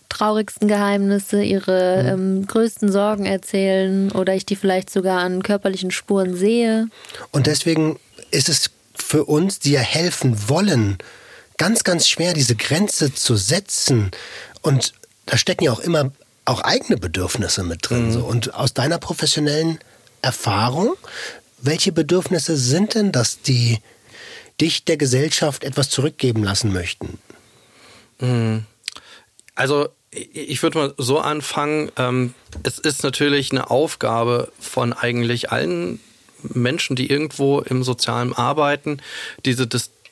traurigsten 0.09 0.67
Geheimnisse, 0.67 1.43
ihre 1.43 2.01
ähm, 2.01 2.45
größten 2.45 2.91
Sorgen 2.91 3.25
erzählen 3.25 4.11
oder 4.11 4.35
ich 4.35 4.45
die 4.45 4.55
vielleicht 4.55 4.89
sogar 4.89 5.19
an 5.19 5.43
körperlichen 5.43 5.91
Spuren 5.91 6.35
sehe. 6.35 6.87
Und 7.31 7.47
deswegen 7.47 7.99
ist 8.31 8.49
es 8.49 8.71
für 8.95 9.25
uns, 9.25 9.59
die 9.59 9.71
ja 9.71 9.81
helfen 9.81 10.49
wollen, 10.49 10.97
ganz, 11.57 11.83
ganz 11.83 12.07
schwer, 12.07 12.33
diese 12.33 12.55
Grenze 12.55 13.13
zu 13.13 13.35
setzen. 13.35 14.11
Und 14.61 14.93
da 15.25 15.37
stecken 15.37 15.63
ja 15.63 15.71
auch 15.71 15.79
immer 15.79 16.11
auch 16.45 16.61
eigene 16.61 16.97
Bedürfnisse 16.97 17.63
mit 17.63 17.89
drin. 17.89 18.11
So. 18.11 18.21
Und 18.21 18.55
aus 18.55 18.73
deiner 18.73 18.97
professionellen 18.97 19.79
Erfahrung, 20.21 20.95
welche 21.61 21.91
Bedürfnisse 21.91 22.57
sind 22.57 22.95
denn 22.95 23.11
das, 23.11 23.41
die 23.41 23.77
dich 24.59 24.83
der 24.85 24.97
Gesellschaft 24.97 25.63
etwas 25.63 25.89
zurückgeben 25.89 26.43
lassen 26.43 26.73
möchten? 26.73 27.19
Also 29.59 29.89
ich- 30.11 30.49
würde 30.63 30.77
mal 30.77 30.93
so 30.97 31.19
anfangen. 31.19 31.91
Ähm, 31.97 32.33
es 32.63 32.79
ist 32.79 33.03
natürlich 33.03 33.51
eine 33.51 33.69
Aufgabe 33.69 34.51
von 34.59 34.93
eigentlich 34.93 35.51
allen 35.51 35.99
Menschen, 36.41 36.95
die 36.95 37.09
irgendwo 37.09 37.59
im 37.59 37.83
Sozialen 37.83 38.31
arbeiten, 38.33 39.01
diese 39.45 39.67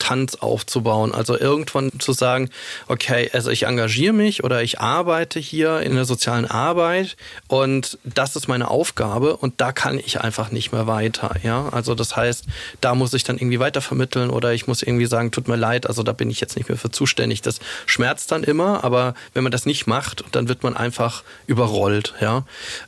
Distanz 0.08 0.36
aufzubauen. 0.36 1.14
Also 1.14 1.38
irgendwann 1.38 1.92
zu 2.00 2.14
sagen, 2.14 2.50
okay, 2.88 3.30
also 3.34 3.50
ich 3.50 3.64
engagiere 3.64 4.14
mich 4.14 4.44
oder 4.44 4.64
ich 4.64 4.80
arbeite 4.80 5.40
hier 5.40 5.82
in 5.82 5.96
der 5.96 6.06
sozialen 6.06 6.46
Arbeit 6.46 7.18
und 7.48 7.98
das 8.04 8.36
ist 8.36 8.48
meine 8.48 8.70
Aufgabe 8.70 9.36
und 9.36 9.60
da 9.60 9.72
kann 9.72 10.00
ich 10.00 10.22
einfach 10.22 10.52
nicht 10.52 10.72
mehr 10.72 10.88
weiter. 10.88 11.36
Ja, 11.44 11.70
also 11.70 11.94
das 11.94 12.16
heißt, 12.16 12.46
da 12.80 12.96
muss 12.96 13.14
ich 13.14 13.24
dann 13.24 13.38
irgendwie 13.38 13.60
weitervermitteln 13.60 14.30
oder 14.30 14.54
ich 14.54 14.68
muss 14.68 14.82
irgendwie 14.82 15.08
sagen, 15.08 15.32
tut 15.32 15.48
mir 15.48 15.58
leid, 15.58 15.88
also 15.88 16.04
da 16.04 16.14
bin 16.14 16.30
ich 16.30 16.40
jetzt 16.40 16.56
nicht 16.56 16.70
mehr 16.70 16.78
für 16.78 16.92
zuständig. 16.92 17.42
Das 17.42 17.60
schmerzt 17.86 18.32
dann 18.32 18.44
immer, 18.44 18.84
aber 18.84 19.14
wenn 19.34 19.44
man 19.44 19.52
das 19.52 19.66
nicht 19.66 19.88
macht, 19.88 20.24
dann 20.32 20.48
wird 20.48 20.64
man 20.64 20.78
einfach 20.78 21.24
überrollt. 21.48 22.14
Ja, 22.22 22.46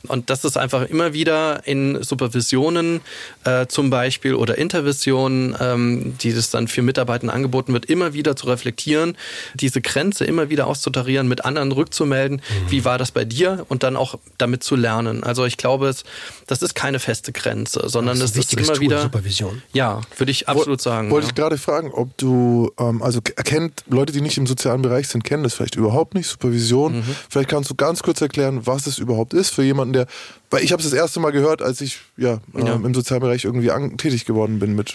und 0.08 0.30
das 0.30 0.44
ist 0.44 0.56
einfach 0.56 0.88
immer 0.88 1.12
wieder 1.12 1.66
in 1.66 2.02
Supervisionen 2.02 3.00
äh, 3.44 3.66
zum 3.66 3.90
Beispiel 3.90 4.34
oder 4.34 4.56
Intervisionen, 4.56 5.54
ähm, 5.60 6.14
die 6.18 6.32
das 6.32 6.50
dann 6.50 6.68
für 6.68 6.82
Mitarbeiter 6.82 6.99
angeboten 7.08 7.72
wird, 7.72 7.86
immer 7.86 8.12
wieder 8.14 8.36
zu 8.36 8.46
reflektieren, 8.46 9.16
diese 9.54 9.80
Grenze 9.80 10.24
immer 10.24 10.50
wieder 10.50 10.66
auszutarieren, 10.66 11.28
mit 11.28 11.44
anderen 11.44 11.72
rückzumelden, 11.72 12.42
wie 12.68 12.84
war 12.84 12.98
das 12.98 13.10
bei 13.10 13.24
dir 13.24 13.64
und 13.68 13.82
dann 13.82 13.96
auch 13.96 14.18
damit 14.38 14.62
zu 14.62 14.76
lernen. 14.76 15.22
Also 15.22 15.44
ich 15.44 15.56
glaube, 15.56 15.88
es, 15.88 16.04
das 16.46 16.62
ist 16.62 16.74
keine 16.74 16.98
feste 16.98 17.32
Grenze, 17.32 17.88
sondern 17.88 18.18
Das 18.18 18.32
das, 18.32 18.44
ist 18.44 18.52
ein 18.52 18.58
ist 18.60 18.68
immer 18.68 18.74
Tool, 18.74 18.80
wieder 18.82 19.02
Supervision. 19.02 19.62
Ja, 19.72 20.00
würde 20.16 20.30
ich 20.32 20.48
absolut 20.48 20.80
sagen. 20.80 21.10
Wollte 21.10 21.26
ja. 21.26 21.30
ich 21.30 21.34
gerade 21.34 21.58
fragen, 21.58 21.90
ob 21.92 22.16
du, 22.18 22.70
ähm, 22.78 23.02
also 23.02 23.20
erkennt, 23.36 23.84
Leute, 23.88 24.12
die 24.12 24.20
nicht 24.20 24.38
im 24.38 24.46
sozialen 24.46 24.82
Bereich 24.82 25.08
sind, 25.08 25.24
kennen 25.24 25.42
das 25.42 25.54
vielleicht 25.54 25.76
überhaupt 25.76 26.14
nicht, 26.14 26.26
Supervision. 26.28 26.98
Mhm. 26.98 27.16
Vielleicht 27.28 27.48
kannst 27.48 27.70
du 27.70 27.74
ganz 27.74 28.02
kurz 28.02 28.20
erklären, 28.20 28.66
was 28.66 28.86
es 28.86 28.98
überhaupt 28.98 29.34
ist 29.34 29.50
für 29.50 29.62
jemanden, 29.62 29.92
der, 29.92 30.06
weil 30.50 30.62
ich 30.64 30.72
habe 30.72 30.82
es 30.82 30.88
das 30.90 30.98
erste 30.98 31.20
Mal 31.20 31.30
gehört, 31.30 31.62
als 31.62 31.80
ich 31.80 31.98
ja, 32.16 32.40
ähm, 32.54 32.66
Ja. 32.66 32.74
im 32.74 32.94
sozialen 32.94 33.20
Bereich 33.20 33.44
irgendwie 33.44 33.70
an, 33.70 33.96
tätig 33.96 34.24
geworden 34.24 34.58
bin 34.58 34.74
mit 34.74 34.94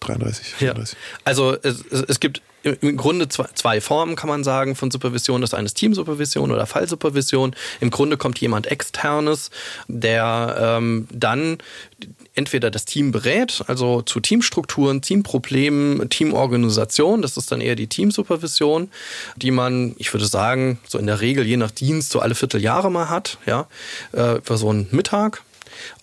33, 0.00 0.52
Ja. 0.52 0.56
34. 0.74 0.96
Also 1.24 1.56
es, 1.62 1.82
es 2.08 2.20
gibt 2.20 2.42
im- 2.62 2.76
im 2.80 2.96
Grunde 2.96 3.28
zwei, 3.28 3.46
zwei 3.54 3.80
Formen, 3.80 4.16
kann 4.16 4.28
man 4.28 4.42
sagen, 4.42 4.74
von 4.74 4.90
Supervision. 4.90 5.40
Das 5.42 5.52
eine 5.52 5.66
ist 5.66 5.74
Teamsupervision 5.74 6.50
oder 6.50 6.64
Fallsupervision. 6.66 7.54
Im 7.80 7.90
Grunde 7.90 8.16
kommt 8.16 8.38
jemand 8.40 8.66
externes, 8.68 9.50
der 9.86 10.56
ähm, 10.78 11.06
dann 11.12 11.58
entweder 12.34 12.70
das 12.70 12.84
Team 12.86 13.12
berät, 13.12 13.62
also 13.66 14.00
zu 14.02 14.18
Teamstrukturen, 14.20 15.02
Teamproblemen, 15.02 16.08
Teamorganisation. 16.08 17.20
Das 17.22 17.36
ist 17.36 17.52
dann 17.52 17.60
eher 17.60 17.76
die 17.76 17.86
Teamsupervision, 17.86 18.90
die 19.36 19.50
man, 19.50 19.94
ich 19.98 20.12
würde 20.12 20.26
sagen, 20.26 20.78
so 20.88 20.98
in 20.98 21.06
der 21.06 21.20
Regel 21.20 21.46
je 21.46 21.56
nach 21.58 21.70
Dienst 21.70 22.10
so 22.10 22.20
alle 22.20 22.34
Vierteljahre 22.34 22.90
mal 22.90 23.08
hat, 23.10 23.38
ja, 23.46 23.66
äh, 24.12 24.40
für 24.42 24.56
so 24.56 24.70
einen 24.70 24.88
Mittag. 24.90 25.42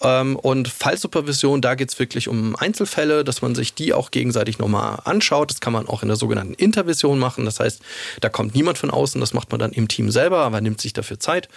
Ähm, 0.01 0.35
und 0.35 0.67
Fallsupervision, 0.67 1.61
da 1.61 1.75
geht 1.75 1.89
es 1.89 1.99
wirklich 1.99 2.27
um 2.27 2.55
Einzelfälle, 2.55 3.23
dass 3.23 3.41
man 3.41 3.55
sich 3.55 3.73
die 3.73 3.93
auch 3.93 4.11
gegenseitig 4.11 4.59
nochmal 4.59 4.99
anschaut. 5.03 5.51
Das 5.51 5.61
kann 5.61 5.73
man 5.73 5.87
auch 5.87 6.01
in 6.01 6.07
der 6.07 6.17
sogenannten 6.17 6.53
Intervision 6.53 7.19
machen. 7.19 7.45
Das 7.45 7.59
heißt, 7.59 7.81
da 8.19 8.29
kommt 8.29 8.55
niemand 8.55 8.77
von 8.77 8.91
außen, 8.91 9.19
das 9.21 9.33
macht 9.33 9.51
man 9.51 9.59
dann 9.59 9.71
im 9.71 9.87
Team 9.87 10.11
selber, 10.11 10.39
aber 10.39 10.61
nimmt 10.61 10.81
sich 10.81 10.93
dafür 10.93 11.19
Zeit 11.19 11.49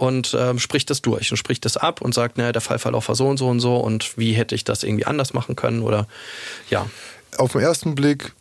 und 0.00 0.34
ähm, 0.38 0.58
spricht 0.58 0.88
das 0.88 1.02
durch 1.02 1.30
und 1.30 1.36
spricht 1.36 1.64
das 1.66 1.76
ab 1.76 2.00
und 2.00 2.14
sagt, 2.14 2.38
naja, 2.38 2.52
der 2.52 2.62
Fallverlauf 2.62 3.08
war 3.08 3.14
so 3.14 3.28
und 3.28 3.36
so 3.36 3.48
und 3.48 3.60
so 3.60 3.76
und 3.76 4.16
wie 4.16 4.32
hätte 4.32 4.54
ich 4.54 4.64
das 4.64 4.82
irgendwie 4.82 5.04
anders 5.04 5.34
machen 5.34 5.56
können 5.56 5.82
oder 5.82 6.06
ja. 6.70 6.86
Auf 7.36 7.52
den 7.52 7.60
ersten 7.60 7.94
Blick, 7.94 8.32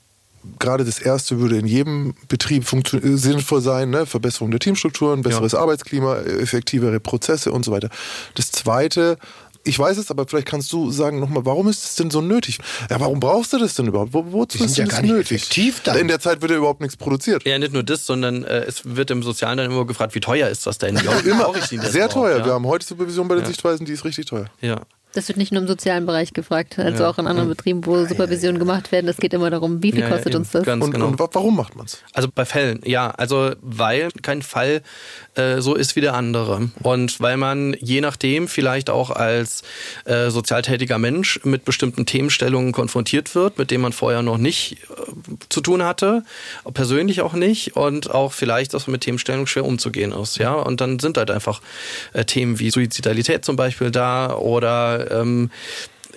gerade 0.60 0.86
das 0.86 1.00
erste 1.00 1.40
würde 1.40 1.58
in 1.58 1.66
jedem 1.66 2.14
Betrieb 2.28 2.66
sinnvoll 2.68 3.62
sein, 3.62 3.90
ne? 3.90 4.06
Verbesserung 4.06 4.52
der 4.52 4.60
Teamstrukturen, 4.60 5.22
besseres 5.22 5.56
Arbeitsklima, 5.56 6.18
äh, 6.18 6.42
effektivere 6.42 7.00
Prozesse 7.00 7.52
und 7.52 7.66
so 7.66 7.72
weiter. 7.72 7.90
Das 8.36 8.52
zweite, 8.52 9.18
ich 9.64 9.78
weiß 9.78 9.98
es, 9.98 10.10
aber 10.10 10.26
vielleicht 10.28 10.48
kannst 10.48 10.72
du 10.72 10.90
sagen 10.92 11.20
nochmal, 11.20 11.46
warum 11.46 11.68
ist 11.68 11.84
es 11.84 11.96
denn 11.96 12.10
so 12.10 12.22
nötig? 12.22 12.60
Ja, 12.90 13.00
warum 13.00 13.20
brauchst 13.20 13.54
du 13.54 13.58
das 13.58 13.76
denn 13.76 13.88
überhaupt? 13.88 14.14
Wo, 14.14 14.26
wozu 14.32 14.64
ist 14.64 14.78
ja 14.78 14.86
denn 14.86 14.92
das 14.92 15.02
nötig? 15.02 15.38
effektiv 15.38 15.82
dann. 15.84 15.98
In 15.98 16.08
der 16.08 16.20
Zeit 16.20 16.42
wird 16.42 16.52
ja 16.52 16.58
überhaupt 16.58 16.82
nichts 16.82 16.96
produziert. 16.98 17.46
Ja, 17.46 17.60
nicht 17.60 17.74
nur 17.74 17.84
das, 17.84 18.06
sondern 18.06 18.44
äh, 18.44 18.64
es 18.64 18.82
wird 18.84 19.12
im 19.12 19.22
Sozialen 19.22 19.58
dann 19.58 19.72
immer 19.72 19.86
gefragt, 19.86 20.16
wie 20.16 20.22
teuer 20.22 20.48
ist 20.50 20.66
das 20.66 20.78
denn? 20.78 20.96
Wie 21.00 21.08
denn 21.78 21.82
Sehr 21.92 22.10
teuer. 22.10 22.40
Ja? 22.40 22.46
Wir 22.46 22.54
haben 22.54 22.66
heute 22.66 22.86
Supervision 22.86 23.28
bei 23.28 23.36
den 23.36 23.46
Sichtweisen, 23.46 23.86
die 23.86 23.94
ist 23.94 24.06
richtig 24.06 24.26
teuer. 24.28 24.46
ja. 24.62 24.82
Das 25.14 25.28
wird 25.28 25.38
nicht 25.40 25.52
nur 25.52 25.62
im 25.64 25.68
sozialen 25.68 26.06
Bereich 26.06 26.34
gefragt, 26.34 26.78
also 26.78 27.04
Ja. 27.04 27.10
auch 27.10 27.18
in 27.18 27.26
anderen 27.26 27.50
Betrieben, 27.50 27.84
wo 27.88 28.06
Supervisionen 28.06 28.60
gemacht 28.60 28.92
werden. 28.92 29.08
Es 29.08 29.18
geht 29.18 29.34
immer 29.34 29.50
darum, 29.50 29.82
wie 29.82 29.92
viel 29.92 30.02
Ja, 30.02 30.08
ja, 30.10 30.14
kostet 30.16 30.36
uns 30.36 30.52
das? 30.52 30.64
Ganz 30.66 30.86
Und, 30.86 30.92
genau. 30.92 31.08
und 31.08 31.18
wa- 31.18 31.28
warum 31.32 31.56
macht 31.56 31.76
man 31.76 31.88
es? 31.88 32.04
Also 32.14 32.30
bei 32.34 32.46
Fällen, 32.46 32.80
ja. 32.86 33.10
Also 33.18 33.54
weil 33.62 34.10
kein 34.22 34.44
Fall 34.44 34.84
äh, 35.34 35.62
so 35.62 35.74
ist 35.74 35.96
wie 35.96 36.02
der 36.02 36.14
andere. 36.14 36.70
Und 36.84 37.20
weil 37.20 37.38
man 37.38 37.76
je 37.80 38.02
nachdem 38.02 38.48
vielleicht 38.48 38.92
auch 38.92 39.10
als 39.10 39.64
äh, 40.06 40.30
sozial 40.30 40.62
tätiger 40.62 41.00
Mensch 41.00 41.40
mit 41.44 41.66
bestimmten 41.66 42.06
Themenstellungen 42.06 42.72
konfrontiert 42.72 43.34
wird, 43.34 43.58
mit 43.58 43.72
denen 43.72 43.82
man 43.82 43.94
vorher 43.94 44.22
noch 44.22 44.38
nicht 44.38 44.74
äh, 44.92 45.32
zu 45.50 45.62
tun 45.62 45.82
hatte, 45.84 46.24
persönlich 46.76 47.22
auch 47.22 47.34
nicht 47.34 47.76
und 47.76 48.12
auch 48.12 48.32
vielleicht 48.32 48.76
auch 48.76 48.86
mit 48.86 49.02
Themenstellungen 49.02 49.48
schwer 49.48 49.66
umzugehen 49.66 50.12
ist. 50.12 50.38
Ja? 50.38 50.54
Und 50.54 50.82
dann 50.82 51.00
sind 51.00 51.18
halt 51.18 51.32
einfach 51.32 51.62
äh, 52.14 52.26
Themen 52.26 52.60
wie 52.60 52.70
Suizidalität 52.70 53.44
zum 53.44 53.56
Beispiel 53.56 53.90
da 53.90 54.36
oder 54.36 54.99
ähm, 55.10 55.52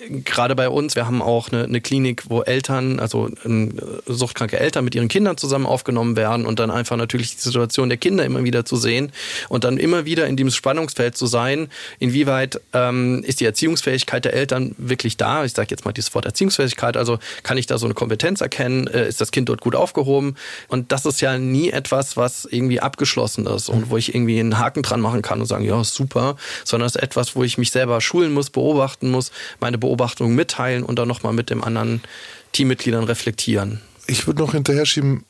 gerade 0.09 0.55
bei 0.55 0.69
uns, 0.69 0.95
wir 0.95 1.05
haben 1.05 1.21
auch 1.21 1.51
eine, 1.51 1.63
eine 1.63 1.81
Klinik, 1.81 2.23
wo 2.29 2.41
Eltern, 2.41 2.99
also 2.99 3.29
ähm, 3.45 3.73
suchtkranke 4.05 4.59
Eltern 4.59 4.85
mit 4.85 4.95
ihren 4.95 5.07
Kindern 5.07 5.37
zusammen 5.37 5.65
aufgenommen 5.65 6.15
werden 6.15 6.45
und 6.45 6.59
dann 6.59 6.71
einfach 6.71 6.97
natürlich 6.97 7.35
die 7.35 7.41
Situation 7.41 7.89
der 7.89 7.97
Kinder 7.97 8.25
immer 8.25 8.43
wieder 8.43 8.65
zu 8.65 8.75
sehen 8.75 9.11
und 9.49 9.63
dann 9.63 9.77
immer 9.77 10.05
wieder 10.05 10.27
in 10.27 10.35
diesem 10.35 10.51
Spannungsfeld 10.51 11.17
zu 11.17 11.25
sein, 11.25 11.69
inwieweit 11.99 12.59
ähm, 12.73 13.23
ist 13.23 13.39
die 13.39 13.45
Erziehungsfähigkeit 13.45 14.25
der 14.25 14.33
Eltern 14.33 14.75
wirklich 14.77 15.17
da? 15.17 15.45
Ich 15.45 15.53
sage 15.53 15.67
jetzt 15.71 15.85
mal 15.85 15.91
dieses 15.91 16.13
Wort 16.15 16.25
Erziehungsfähigkeit, 16.25 16.97
also 16.97 17.19
kann 17.43 17.57
ich 17.57 17.67
da 17.67 17.77
so 17.77 17.85
eine 17.85 17.93
Kompetenz 17.93 18.41
erkennen? 18.41 18.87
Äh, 18.87 19.07
ist 19.07 19.21
das 19.21 19.31
Kind 19.31 19.49
dort 19.49 19.61
gut 19.61 19.75
aufgehoben? 19.75 20.35
Und 20.67 20.91
das 20.91 21.05
ist 21.05 21.21
ja 21.21 21.37
nie 21.37 21.69
etwas, 21.69 22.17
was 22.17 22.45
irgendwie 22.45 22.79
abgeschlossen 22.79 23.45
ist 23.45 23.69
und 23.69 23.89
wo 23.89 23.97
ich 23.97 24.13
irgendwie 24.13 24.39
einen 24.39 24.59
Haken 24.59 24.83
dran 24.83 25.01
machen 25.01 25.21
kann 25.21 25.39
und 25.39 25.45
sagen, 25.45 25.63
ja, 25.63 25.83
super, 25.83 26.35
sondern 26.63 26.87
es 26.87 26.95
ist 26.95 27.01
etwas, 27.01 27.35
wo 27.35 27.43
ich 27.43 27.57
mich 27.57 27.71
selber 27.71 28.01
schulen 28.01 28.33
muss, 28.33 28.49
beobachten 28.49 29.11
muss, 29.11 29.31
meine 29.59 29.77
Beobachtungen 29.93 30.35
mitteilen 30.35 30.83
und 30.83 30.97
dann 30.97 31.07
nochmal 31.07 31.33
mit 31.33 31.49
dem 31.51 31.63
anderen 31.63 32.01
Teammitgliedern 32.51 33.03
reflektieren. 33.03 33.79
Ich 34.07 34.25
würde 34.25 34.41
noch 34.41 34.53
hinterher 34.53 34.85
schieben, 34.85 35.23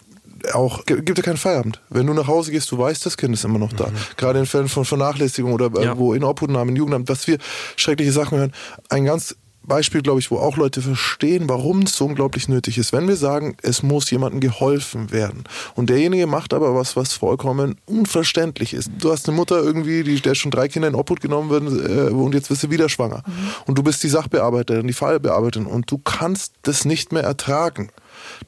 auch 0.54 0.86
gibt 0.86 1.18
ja 1.18 1.24
keinen 1.24 1.38
Feierabend. 1.38 1.82
Wenn 1.90 2.08
du 2.08 2.14
nach 2.14 2.28
Hause 2.28 2.52
gehst, 2.52 2.72
du 2.72 2.78
weißt, 2.78 3.06
das 3.06 3.18
Kind 3.18 3.34
ist 3.34 3.44
immer 3.44 3.60
noch 3.60 3.74
da. 3.74 3.92
Gerade 4.18 4.40
in 4.40 4.46
Fällen 4.46 4.68
von 4.70 4.86
Vernachlässigung 4.86 5.54
oder 5.54 5.70
äh, 5.80 5.86
Ja. 5.86 5.98
wo 5.98 6.14
in 6.14 6.24
Obhutnahme, 6.24 6.72
in 6.72 6.78
Jugendamt, 6.78 7.10
was 7.10 7.28
wir 7.28 7.38
schreckliche 7.76 8.12
Sachen 8.14 8.38
hören. 8.38 8.54
Ein 8.90 9.06
ganz 9.06 9.36
Beispiel, 9.64 10.02
glaube 10.02 10.20
ich, 10.20 10.30
wo 10.30 10.38
auch 10.38 10.58
Leute 10.58 10.82
verstehen, 10.82 11.48
warum 11.48 11.84
es 11.84 11.96
so 11.96 12.06
unglaublich 12.06 12.48
nötig 12.48 12.78
ist. 12.78 12.94
Wenn 12.94 13.08
wir 13.08 13.16
sagen, 13.16 13.56
es 13.62 13.84
muss 13.84 14.10
jemandem 14.12 14.40
geholfen 14.40 15.12
werden 15.12 15.44
und 15.76 15.90
derjenige 15.90 16.28
macht 16.28 16.54
aber 16.54 16.76
was, 16.76 16.96
was 16.96 17.14
vollkommen 17.14 17.76
unverständlich 17.86 18.74
ist. 18.74 18.92
Du 19.00 19.12
hast 19.12 19.28
eine 19.28 19.38
Mutter 19.38 19.62
irgendwie, 19.62 20.04
die, 20.04 20.20
der 20.20 20.36
schon 20.36 20.52
drei 20.52 20.68
Kinder 20.68 20.88
in 20.88 20.96
Obhut 20.96 21.22
genommen 21.22 21.50
werden 21.50 22.10
äh, 22.10 22.12
und 22.12 22.34
jetzt 22.34 22.50
bist 22.50 22.64
du 22.64 22.70
wieder 22.70 22.90
schwanger. 22.90 23.24
Und 23.66 23.78
du 23.78 23.84
bist 23.84 24.04
die 24.04 24.10
Sachbearbeiterin, 24.10 24.88
die 24.88 24.94
Fallbearbeiterin 24.94 25.68
und 25.68 25.90
du 25.90 25.98
kannst 25.98 26.54
das 26.64 26.86
nicht 26.86 27.12
mehr 27.12 27.24
ertragen. 27.24 27.90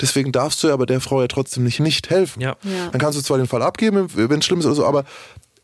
Deswegen 0.01 0.31
darfst 0.31 0.63
du 0.63 0.71
aber 0.71 0.85
der 0.85 1.01
Frau 1.01 1.21
ja 1.21 1.27
trotzdem 1.27 1.63
nicht 1.63 1.79
nicht 1.79 2.09
helfen. 2.09 2.41
Ja. 2.41 2.55
Ja. 2.63 2.89
Dann 2.91 2.99
kannst 2.99 3.17
du 3.17 3.23
zwar 3.23 3.37
den 3.37 3.47
Fall 3.47 3.61
abgeben, 3.61 4.07
wenn 4.13 4.39
es 4.39 4.45
schlimm 4.45 4.59
ist 4.59 4.65
oder 4.65 4.75
so, 4.75 4.85
aber 4.85 5.05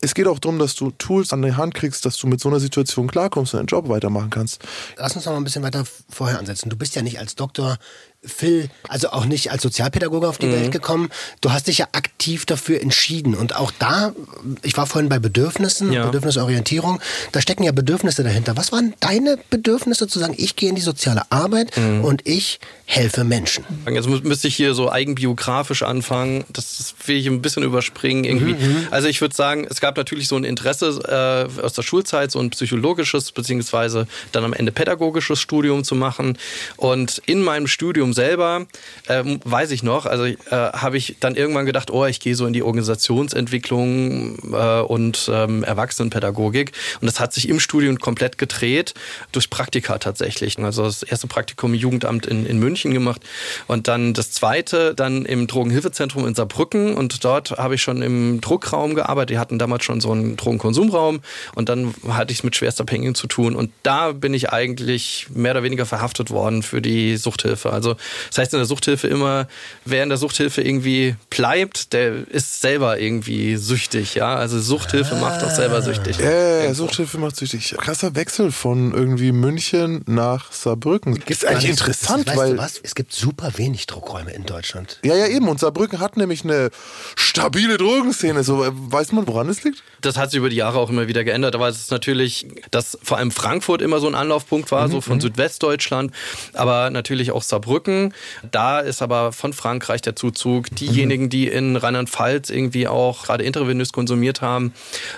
es 0.02 0.14
geht 0.14 0.26
auch 0.26 0.40
darum, 0.40 0.58
dass 0.58 0.74
du 0.74 0.90
Tools 0.90 1.32
an 1.32 1.42
die 1.42 1.54
Hand 1.54 1.74
kriegst, 1.74 2.04
dass 2.04 2.16
du 2.16 2.26
mit 2.26 2.40
so 2.40 2.48
einer 2.48 2.58
Situation 2.58 3.06
klarkommst 3.06 3.54
und 3.54 3.58
deinen 3.58 3.66
Job 3.66 3.88
weitermachen 3.88 4.30
kannst. 4.30 4.60
Lass 4.96 5.14
uns 5.14 5.24
noch 5.24 5.32
mal 5.32 5.38
ein 5.38 5.44
bisschen 5.44 5.62
weiter 5.62 5.84
vorher 6.10 6.40
ansetzen. 6.40 6.68
Du 6.68 6.76
bist 6.76 6.96
ja 6.96 7.02
nicht 7.02 7.20
als 7.20 7.36
Doktor 7.36 7.78
Phil, 8.24 8.68
also 8.88 9.10
auch 9.10 9.24
nicht 9.24 9.50
als 9.50 9.62
Sozialpädagoge 9.62 10.28
auf 10.28 10.38
die 10.38 10.46
Mhm. 10.46 10.52
Welt 10.52 10.72
gekommen. 10.72 11.10
Du 11.40 11.50
hast 11.52 11.66
dich 11.66 11.78
ja 11.78 11.88
aktiv 11.90 12.46
dafür 12.46 12.80
entschieden. 12.80 13.34
Und 13.34 13.56
auch 13.56 13.72
da, 13.80 14.12
ich 14.62 14.76
war 14.76 14.86
vorhin 14.86 15.08
bei 15.08 15.18
Bedürfnissen, 15.18 15.92
Ja. 15.92 16.04
Bedürfnisorientierung, 16.06 17.00
da 17.32 17.40
stecken 17.40 17.64
ja 17.64 17.72
Bedürfnisse 17.72 18.22
dahinter. 18.22 18.56
Was 18.56 18.70
waren 18.70 18.94
deine 19.00 19.38
Bedürfnisse 19.50 20.06
zu 20.06 20.20
sagen, 20.20 20.34
ich 20.36 20.54
gehe 20.54 20.68
in 20.68 20.76
die 20.76 20.82
soziale 20.82 21.22
Arbeit 21.32 21.76
Mhm. 21.76 22.04
und 22.04 22.26
ich 22.26 22.60
helfe 22.84 23.24
Menschen? 23.24 23.64
Jetzt 23.90 24.06
mü- 24.06 24.22
müsste 24.24 24.46
ich 24.46 24.54
hier 24.54 24.74
so 24.74 24.90
eigenbiografisch 24.90 25.82
anfangen. 25.82 26.44
Das 26.52 26.94
will 27.06 27.16
ich 27.16 27.26
ein 27.26 27.42
bisschen 27.42 27.64
überspringen 27.64 28.22
irgendwie. 28.22 28.54
Also 28.92 29.08
ich 29.08 29.20
würde 29.20 29.34
sagen, 29.34 29.66
es 29.68 29.80
gab 29.80 29.96
natürlich 29.96 30.28
so 30.28 30.36
ein 30.36 30.44
Interesse 30.44 31.48
äh, 31.58 31.60
aus 31.60 31.72
der 31.72 31.82
Schulzeit, 31.82 32.30
so 32.30 32.38
ein 32.38 32.50
psychologisches 32.50 33.32
beziehungsweise 33.32 34.06
dann 34.30 34.44
am 34.44 34.52
Ende 34.52 34.70
pädagogisches 34.70 35.40
Studium 35.40 35.82
zu 35.82 35.96
machen. 35.96 36.38
Und 36.76 37.20
in 37.26 37.42
meinem 37.42 37.66
Selber 38.12 38.66
ähm, 39.08 39.40
weiß 39.44 39.70
ich 39.70 39.82
noch, 39.82 40.06
also 40.06 40.24
äh, 40.24 40.36
habe 40.50 40.96
ich 40.96 41.16
dann 41.20 41.34
irgendwann 41.34 41.66
gedacht, 41.66 41.90
oh, 41.90 42.06
ich 42.06 42.20
gehe 42.20 42.34
so 42.34 42.46
in 42.46 42.52
die 42.52 42.62
Organisationsentwicklung 42.62 44.38
äh, 44.52 44.80
und 44.80 45.30
ähm, 45.32 45.64
Erwachsenenpädagogik. 45.64 46.72
Und 47.00 47.06
das 47.06 47.20
hat 47.20 47.32
sich 47.32 47.48
im 47.48 47.60
Studium 47.60 47.98
komplett 47.98 48.38
gedreht 48.38 48.94
durch 49.32 49.50
Praktika 49.50 49.98
tatsächlich. 49.98 50.58
Also 50.58 50.84
das 50.84 51.02
erste 51.02 51.26
Praktikum 51.26 51.72
im 51.74 51.80
Jugendamt 51.80 52.26
in, 52.26 52.46
in 52.46 52.58
München 52.58 52.92
gemacht 52.92 53.22
und 53.66 53.88
dann 53.88 54.14
das 54.14 54.30
zweite 54.30 54.94
dann 54.94 55.24
im 55.24 55.46
Drogenhilfezentrum 55.46 56.26
in 56.26 56.34
Saarbrücken 56.34 56.94
und 56.94 57.24
dort 57.24 57.52
habe 57.52 57.74
ich 57.74 57.82
schon 57.82 58.02
im 58.02 58.40
Druckraum 58.40 58.94
gearbeitet. 58.94 59.30
Die 59.30 59.38
hatten 59.38 59.58
damals 59.58 59.84
schon 59.84 60.00
so 60.00 60.12
einen 60.12 60.36
Drogenkonsumraum 60.36 61.20
und 61.54 61.68
dann 61.68 61.94
hatte 62.08 62.32
ich 62.32 62.38
es 62.38 62.44
mit 62.44 62.56
Schwerstabhängigen 62.56 63.14
zu 63.14 63.26
tun 63.26 63.56
und 63.56 63.70
da 63.82 64.12
bin 64.12 64.34
ich 64.34 64.50
eigentlich 64.50 65.26
mehr 65.34 65.52
oder 65.52 65.62
weniger 65.62 65.86
verhaftet 65.86 66.30
worden 66.30 66.62
für 66.62 66.82
die 66.82 67.16
Suchthilfe. 67.16 67.72
Also 67.72 67.96
das 68.28 68.38
heißt 68.38 68.52
in 68.52 68.58
der 68.58 68.66
Suchthilfe 68.66 69.08
immer, 69.08 69.46
wer 69.84 70.02
in 70.02 70.08
der 70.08 70.18
Suchthilfe 70.18 70.62
irgendwie 70.62 71.16
bleibt, 71.30 71.92
der 71.92 72.28
ist 72.28 72.60
selber 72.60 72.98
irgendwie 72.98 73.56
süchtig, 73.56 74.14
ja. 74.14 74.34
Also 74.34 74.60
Suchthilfe 74.60 75.16
macht 75.16 75.42
auch 75.42 75.50
selber 75.50 75.82
süchtig. 75.82 76.18
Ja, 76.18 76.62
Irgendwo. 76.62 76.74
Suchthilfe 76.74 77.18
macht 77.18 77.36
süchtig. 77.36 77.74
Krasser 77.78 78.14
Wechsel 78.14 78.52
von 78.52 78.92
irgendwie 78.92 79.32
München 79.32 80.02
nach 80.06 80.52
Saarbrücken. 80.52 81.22
Ist 81.26 81.44
eigentlich 81.44 81.70
interessant, 81.70 82.26
weißt 82.26 82.38
weil. 82.38 82.50
Du 82.52 82.58
was? 82.58 82.80
Es 82.82 82.94
gibt 82.94 83.12
super 83.12 83.52
wenig 83.56 83.86
Druckräume 83.86 84.32
in 84.32 84.44
Deutschland. 84.44 84.98
Ja, 85.04 85.14
ja, 85.14 85.26
eben. 85.26 85.48
Und 85.48 85.60
Saarbrücken 85.60 86.00
hat 86.00 86.16
nämlich 86.16 86.44
eine 86.44 86.70
stabile 87.16 87.76
Drogenszene. 87.78 88.44
So, 88.44 88.64
äh, 88.64 88.70
weiß 88.72 89.12
man, 89.12 89.26
woran 89.26 89.48
es 89.48 89.64
liegt? 89.64 89.82
Das 90.00 90.16
hat 90.16 90.30
sich 90.30 90.38
über 90.38 90.50
die 90.50 90.56
Jahre 90.56 90.78
auch 90.78 90.90
immer 90.90 91.08
wieder 91.08 91.24
geändert. 91.24 91.54
Aber 91.54 91.68
es 91.68 91.78
ist 91.78 91.90
natürlich, 91.90 92.46
dass 92.70 92.98
vor 93.02 93.18
allem 93.18 93.30
Frankfurt 93.30 93.82
immer 93.82 94.00
so 94.00 94.06
ein 94.06 94.14
Anlaufpunkt 94.14 94.70
war, 94.70 94.88
so 94.88 95.00
von 95.00 95.20
Südwestdeutschland, 95.20 96.12
aber 96.54 96.90
natürlich 96.90 97.30
auch 97.32 97.42
Saarbrücken. 97.42 97.91
Da 98.50 98.80
ist 98.80 99.02
aber 99.02 99.32
von 99.32 99.52
Frankreich 99.52 100.02
der 100.02 100.16
Zuzug. 100.16 100.74
Diejenigen, 100.76 101.28
die 101.28 101.48
in 101.48 101.76
Rheinland-Pfalz 101.76 102.50
irgendwie 102.50 102.88
auch 102.88 103.24
gerade 103.24 103.44
intravenös 103.44 103.92
konsumiert 103.92 104.40
haben, 104.40 104.72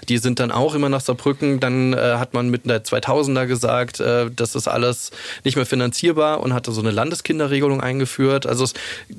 die 0.08 0.18
sind 0.18 0.40
dann 0.40 0.50
auch 0.50 0.74
immer 0.74 0.88
nach 0.88 1.00
Saarbrücken. 1.00 1.60
Dann 1.60 1.92
äh, 1.92 2.16
hat 2.16 2.34
man 2.34 2.50
mit 2.50 2.66
der 2.66 2.84
2000er 2.84 3.46
gesagt, 3.46 4.00
äh, 4.00 4.30
das 4.34 4.54
ist 4.54 4.68
alles 4.68 5.10
nicht 5.44 5.56
mehr 5.56 5.66
finanzierbar 5.66 6.40
und 6.40 6.52
hatte 6.54 6.72
so 6.72 6.80
eine 6.80 6.90
Landeskinderregelung 6.90 7.80
eingeführt. 7.80 8.46
Also 8.46 8.64
es, 8.64 8.74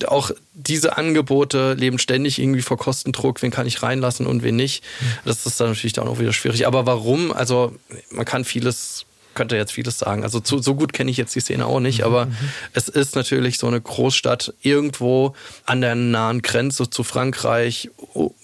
auch 0.07 0.31
diese 0.53 0.97
Angebote 0.97 1.73
leben 1.73 1.99
ständig 1.99 2.39
irgendwie 2.39 2.61
vor 2.61 2.77
Kostendruck. 2.77 3.41
Wen 3.41 3.51
kann 3.51 3.67
ich 3.67 3.83
reinlassen 3.83 4.25
und 4.25 4.43
wen 4.43 4.55
nicht? 4.55 4.83
Das 5.25 5.45
ist 5.45 5.59
dann 5.59 5.69
natürlich 5.69 5.93
dann 5.93 6.07
auch 6.07 6.19
wieder 6.19 6.33
schwierig. 6.33 6.67
Aber 6.67 6.85
warum? 6.85 7.31
Also 7.31 7.75
man 8.09 8.25
kann 8.25 8.45
vieles 8.45 9.05
könnte 9.35 9.55
jetzt 9.55 9.73
vieles 9.73 9.99
sagen. 9.99 10.23
Also 10.23 10.39
zu, 10.39 10.59
so 10.59 10.75
gut 10.75 10.93
kenne 10.93 11.11
ich 11.11 11.17
jetzt 11.17 11.35
die 11.35 11.39
Szene 11.39 11.65
auch 11.65 11.79
nicht, 11.79 12.03
aber 12.03 12.27
es 12.73 12.87
ist 12.87 13.15
natürlich 13.15 13.57
so 13.57 13.67
eine 13.67 13.79
Großstadt 13.79 14.53
irgendwo 14.61 15.35
an 15.65 15.81
der 15.81 15.95
nahen 15.95 16.41
Grenze 16.41 16.89
zu 16.89 17.03
Frankreich, 17.03 17.91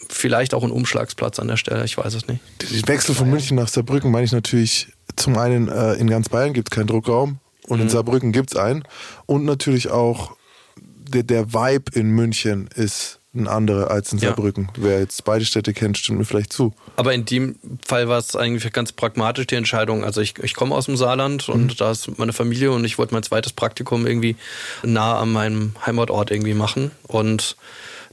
vielleicht 0.10 0.54
auch 0.54 0.63
ein 0.63 0.71
Umschlagsplatz 0.71 1.39
an 1.39 1.47
der 1.47 1.58
Stelle, 1.58 1.84
ich 1.86 1.97
weiß 1.97 2.13
es 2.13 2.27
nicht. 2.27 2.41
Den 2.62 2.88
Wechsel 2.88 3.15
von 3.15 3.30
München 3.30 3.58
nach 3.58 3.67
Saarbrücken 3.69 4.12
meine 4.12 4.25
ich 4.25 4.32
natürlich 4.32 4.89
zum 5.15 5.38
einen, 5.38 5.67
äh, 5.67 5.93
in 5.93 6.10
ganz 6.10 6.30
Bayern 6.30 6.54
gibt 6.54 6.71
es 6.71 6.75
keinen 6.75 6.88
Druckraum 6.88 7.39
und 7.67 7.80
in 7.80 7.89
Saarbrücken 7.89 8.32
gibt 8.32 8.51
es 8.51 8.58
einen. 8.58 8.84
Und 9.25 9.45
natürlich 9.45 9.89
auch 9.89 10.36
der, 10.77 11.23
der 11.23 11.54
Vibe 11.54 11.91
in 11.93 12.10
München 12.10 12.69
ist 12.75 13.21
ein 13.34 13.48
anderer 13.48 13.89
als 13.91 14.12
in 14.12 14.20
Ja. 14.20 14.30
Saarbrücken. 14.30 14.70
Wer 14.76 15.00
jetzt 15.00 15.24
beide 15.24 15.46
Städte 15.46 15.74
kennt, 15.74 15.98
stimmt 15.98 16.20
mir 16.20 16.26
vielleicht 16.26 16.52
zu. 16.52 16.74
Aber 16.98 17.13
in 17.13 17.24
dem 17.26 17.56
Fall 17.86 18.10
war 18.10 18.17
es 18.17 18.36
eigentlich 18.36 18.72
ganz 18.74 18.91
pragmatisch 18.91 19.48
die 19.48 19.56
Entscheidung. 19.56 20.04
Also 20.04 20.20
ich, 20.20 20.38
ich 20.39 20.54
komme 20.54 20.76
aus 20.76 20.86
dem 20.86 20.98
Saarland 20.98 21.48
und 21.48 21.80
da 21.80 21.91
ist 21.91 22.17
meine 22.17 22.34
Familie 22.34 22.72
und 22.72 22.84
ich 22.84 22.98
wollte 22.98 23.13
mein 23.13 23.24
zweites 23.24 23.54
Praktikum 23.54 24.06
irgendwie 24.06 24.36
nah 24.84 25.17
an 25.20 25.32
meinem 25.32 25.74
Heimatort 25.86 26.30
irgendwie 26.30 26.54
machen. 26.54 26.91
Und 27.04 27.56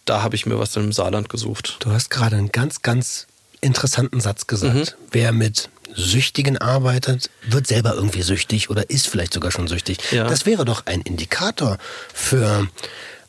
da 0.04 0.22
habe 0.22 0.37
ich 0.37 0.46
mir 0.46 0.59
was 0.59 0.76
im 0.76 0.92
Saarland 0.92 1.28
gesucht. 1.28 1.78
Du 1.81 1.90
hast 1.90 2.11
gerade 2.11 2.37
einen 2.37 2.52
ganz, 2.52 2.83
ganz 2.83 3.26
interessanten 3.61 4.20
Satz 4.20 4.46
gesagt. 4.46 4.74
Mhm. 4.74 4.85
Wer 5.11 5.33
mit 5.33 5.68
Süchtigen 5.94 6.59
arbeitet, 6.59 7.28
wird 7.48 7.66
selber 7.66 7.94
irgendwie 7.94 8.22
süchtig 8.22 8.70
oder 8.70 8.88
ist 8.88 9.09
vielleicht 9.09 9.33
sogar 9.33 9.50
schon 9.50 9.66
süchtig. 9.66 9.98
Ja. 10.12 10.28
Das 10.28 10.46
wäre 10.46 10.64
doch 10.64 10.87
ein 10.87 11.00
Indikator 11.00 11.78
für, 12.14 12.68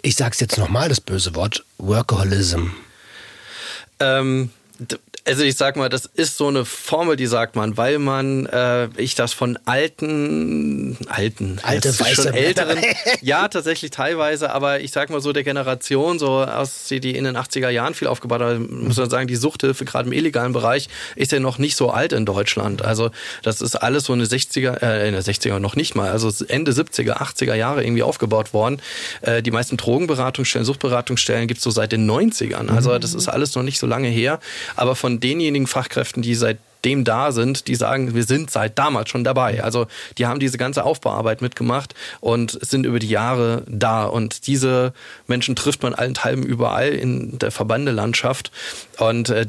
ich 0.02 0.16
sag's 0.16 0.40
jetzt 0.40 0.58
nochmal 0.58 0.90
das 0.90 1.02
böse 1.02 1.36
Wort, 1.36 1.64
Workaholism. 1.78 2.72
Ähm, 4.00 4.52
also 5.26 5.44
ich 5.44 5.56
sag 5.56 5.76
mal, 5.76 5.90
das 5.90 6.06
ist 6.06 6.38
so 6.38 6.48
eine 6.48 6.66
Formel, 6.66 7.16
die 7.16 7.28
sagt 7.28 7.56
man, 7.56 7.78
weil 7.78 8.00
man, 8.00 8.46
äh, 8.48 8.88
ich 8.98 9.16
das 9.16 9.34
von 9.34 9.60
alten, 9.66 10.98
alten, 11.08 11.60
Alte, 11.62 11.94
schon 11.94 12.34
älteren, 12.34 12.80
ja 13.22 13.48
tatsächlich 13.48 13.92
teilweise, 13.92 14.52
aber 14.52 14.80
ich 14.80 14.92
sag 14.92 15.10
mal 15.10 15.22
so 15.22 15.34
der 15.34 15.44
Generation, 15.44 16.20
so 16.20 16.44
aus 16.44 16.86
die, 16.90 17.00
die 17.00 17.16
in 17.16 17.24
den 17.24 17.38
80er 17.38 17.70
Jahren 17.70 17.94
viel 17.94 18.08
aufgebaut 18.08 18.42
haben, 18.42 18.88
muss 18.88 18.98
man 18.98 19.10
sagen, 19.10 19.28
die 19.28 19.36
Suchthilfe 19.36 19.86
gerade 19.86 20.08
im 20.08 20.14
illegalen 20.14 20.54
Bereich 20.54 20.90
ist 21.16 21.32
ja 21.32 21.40
noch 21.40 21.58
nicht 21.58 21.76
so 21.76 21.92
alt 21.92 22.14
in 22.14 22.26
Deutschland. 22.26 22.84
Also 22.84 23.12
das 23.44 23.62
ist 23.62 23.76
alles 23.76 24.06
so 24.06 24.14
eine 24.14 24.26
60er, 24.26 24.82
äh, 24.82 25.08
in 25.08 25.14
der 25.14 25.24
60er 25.24 25.60
noch 25.60 25.76
nicht 25.76 25.96
mal, 25.96 26.10
also 26.10 26.32
Ende 26.46 26.72
70er, 26.72 27.18
80er 27.18 27.54
Jahre 27.54 27.84
irgendwie 27.84 28.04
aufgebaut 28.04 28.54
worden. 28.54 28.82
Äh, 29.22 29.42
die 29.42 29.52
meisten 29.52 29.78
Drogenberatungsstellen, 29.78 30.66
Suchtberatungsstellen 30.66 31.48
gibt's 31.48 31.64
so 31.64 31.72
seit 31.72 31.92
den 31.92 32.10
90ern. 32.10 32.70
Also 32.70 32.98
das 32.98 33.14
ist 33.14 33.28
alles 33.28 33.56
noch 33.56 33.64
nicht 33.64 33.80
so 33.80 33.88
lange 33.88 34.08
her. 34.08 34.40
Aber 34.76 34.96
von 34.96 35.09
denjenigen 35.18 35.68
Fachkräften, 35.68 36.22
die 36.22 36.36
seit 36.36 36.60
dem 36.86 37.04
da 37.04 37.32
sind, 37.32 37.68
die 37.68 37.76
sagen, 37.76 38.16
wir 38.16 38.24
sind 38.24 38.52
seit 38.52 38.80
damals 38.80 39.10
schon 39.10 39.24
dabei. 39.24 39.64
Also 39.64 39.88
die 40.18 40.26
haben 40.26 40.40
diese 40.40 40.58
ganze 40.58 40.84
Aufbauarbeit 40.84 41.42
mitgemacht 41.42 41.94
und 42.22 42.58
sind 42.66 42.86
über 42.86 43.00
die 43.00 43.10
Jahre 43.10 43.64
da. 43.68 44.06
Und 44.06 44.48
diese 44.48 44.94
Menschen 45.28 45.56
trifft 45.56 45.84
man 45.84 45.94
allenthalben 45.94 46.44
überall 46.44 46.90
in 46.90 47.38
der 47.40 47.52
Verbandelandschaft. 47.52 48.52
Und 48.98 49.30
äh, 49.30 49.46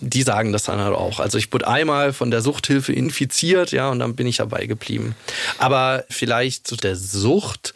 die 0.00 0.22
sagen 0.22 0.52
das 0.52 0.64
dann 0.64 0.80
halt 0.80 0.94
auch. 0.94 1.20
Also 1.20 1.38
ich 1.38 1.52
wurde 1.52 1.68
einmal 1.68 2.12
von 2.12 2.30
der 2.30 2.42
Suchthilfe 2.42 2.92
infiziert, 2.92 3.72
ja, 3.72 3.88
und 3.88 3.98
dann 3.98 4.14
bin 4.14 4.26
ich 4.26 4.36
dabei 4.36 4.66
geblieben. 4.66 5.14
Aber 5.58 6.04
vielleicht 6.10 6.66
zu 6.66 6.76
der 6.76 6.96
Sucht 6.96 7.74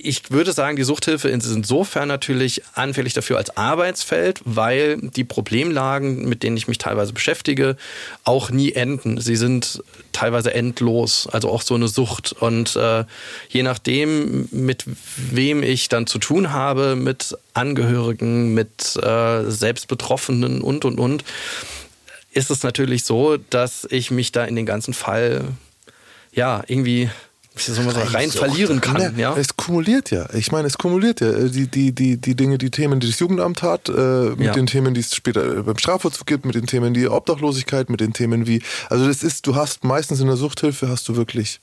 ich 0.00 0.30
würde 0.30 0.52
sagen, 0.52 0.76
die 0.76 0.82
Suchthilfe 0.82 1.28
ist 1.28 1.46
insofern 1.46 2.08
natürlich 2.08 2.62
anfällig 2.74 3.14
dafür 3.14 3.38
als 3.38 3.56
Arbeitsfeld, 3.56 4.40
weil 4.44 4.98
die 4.98 5.24
Problemlagen, 5.24 6.28
mit 6.28 6.42
denen 6.42 6.56
ich 6.56 6.68
mich 6.68 6.78
teilweise 6.78 7.12
beschäftige, 7.12 7.76
auch 8.24 8.50
nie 8.50 8.72
enden. 8.72 9.20
Sie 9.20 9.36
sind 9.36 9.82
teilweise 10.12 10.54
endlos, 10.54 11.28
also 11.30 11.50
auch 11.50 11.62
so 11.62 11.74
eine 11.74 11.88
Sucht. 11.88 12.32
Und 12.32 12.76
äh, 12.76 13.04
je 13.48 13.62
nachdem, 13.62 14.48
mit 14.50 14.84
wem 15.16 15.62
ich 15.62 15.88
dann 15.88 16.06
zu 16.06 16.18
tun 16.18 16.52
habe, 16.52 16.96
mit 16.96 17.36
Angehörigen, 17.54 18.54
mit 18.54 18.96
äh, 18.96 19.50
Selbstbetroffenen 19.50 20.60
und, 20.60 20.84
und, 20.84 20.98
und, 20.98 21.24
ist 22.32 22.50
es 22.50 22.62
natürlich 22.62 23.04
so, 23.04 23.36
dass 23.36 23.86
ich 23.90 24.10
mich 24.10 24.32
da 24.32 24.44
in 24.44 24.56
den 24.56 24.64
ganzen 24.64 24.94
Fall, 24.94 25.44
ja, 26.32 26.62
irgendwie 26.66 27.10
wie 27.54 27.60
soll 27.70 27.84
man 27.84 27.94
sagen, 27.94 28.08
rein 28.08 28.30
verlieren 28.30 28.80
kann. 28.80 29.16
Ja, 29.18 29.34
Es 29.36 29.56
kumuliert 29.56 30.10
ja. 30.10 30.26
Ich 30.34 30.52
meine, 30.52 30.66
es 30.68 30.78
kumuliert 30.78 31.20
ja. 31.20 31.30
Äh, 31.30 31.48
Die, 31.50 31.66
die, 31.66 31.92
die, 31.92 32.16
die 32.16 32.34
Dinge, 32.34 32.58
die 32.58 32.70
Themen, 32.70 32.98
die 33.00 33.08
das 33.08 33.18
Jugendamt 33.18 33.62
hat, 33.62 33.88
äh, 33.88 33.92
mit 33.92 34.40
Ja. 34.40 34.52
den 34.52 34.66
Themen, 34.66 34.94
die 34.94 35.00
es 35.00 35.14
später 35.14 35.62
beim 35.62 35.76
Strafvollzug 35.78 36.26
gibt, 36.26 36.46
mit 36.46 36.54
den 36.54 36.66
Themen 36.66 36.94
die 36.94 37.08
Obdachlosigkeit, 37.08 37.90
mit 37.90 38.00
den 38.00 38.12
Themen 38.12 38.46
wie. 38.46 38.62
Also 38.88 39.06
das 39.06 39.22
ist, 39.22 39.46
du 39.46 39.54
hast 39.54 39.84
meistens 39.84 40.20
in 40.20 40.26
der 40.26 40.36
Suchthilfe 40.36 40.88
hast 40.88 41.08
du 41.08 41.16
wirklich 41.16 41.60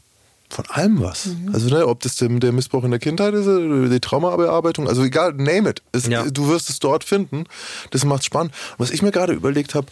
von 0.52 0.66
allem 0.68 1.00
was. 1.00 1.30
Also 1.54 1.70
ne, 1.70 1.86
ob 1.86 2.00
das 2.02 2.16
der, 2.16 2.28
der 2.30 2.52
Missbrauch 2.52 2.84
in 2.84 2.90
der 2.90 3.00
Kindheit 3.00 3.36
ist, 3.36 3.46
oder 3.46 3.88
die 3.88 4.00
Traumabearbeitung, 4.00 4.88
also 4.88 5.04
egal, 5.04 5.34
name 5.34 5.70
it. 5.70 5.84
Es, 5.92 6.08
Ja. 6.08 6.24
Du 6.24 6.48
wirst 6.50 6.70
es 6.72 6.80
dort 6.80 7.04
finden. 7.04 7.44
Das 7.92 8.04
macht 8.04 8.26
spannend. 8.26 8.52
Was 8.80 8.90
ich 8.90 9.04
mir 9.04 9.12
gerade 9.12 9.34
überlegt 9.34 9.76
habe, 9.76 9.88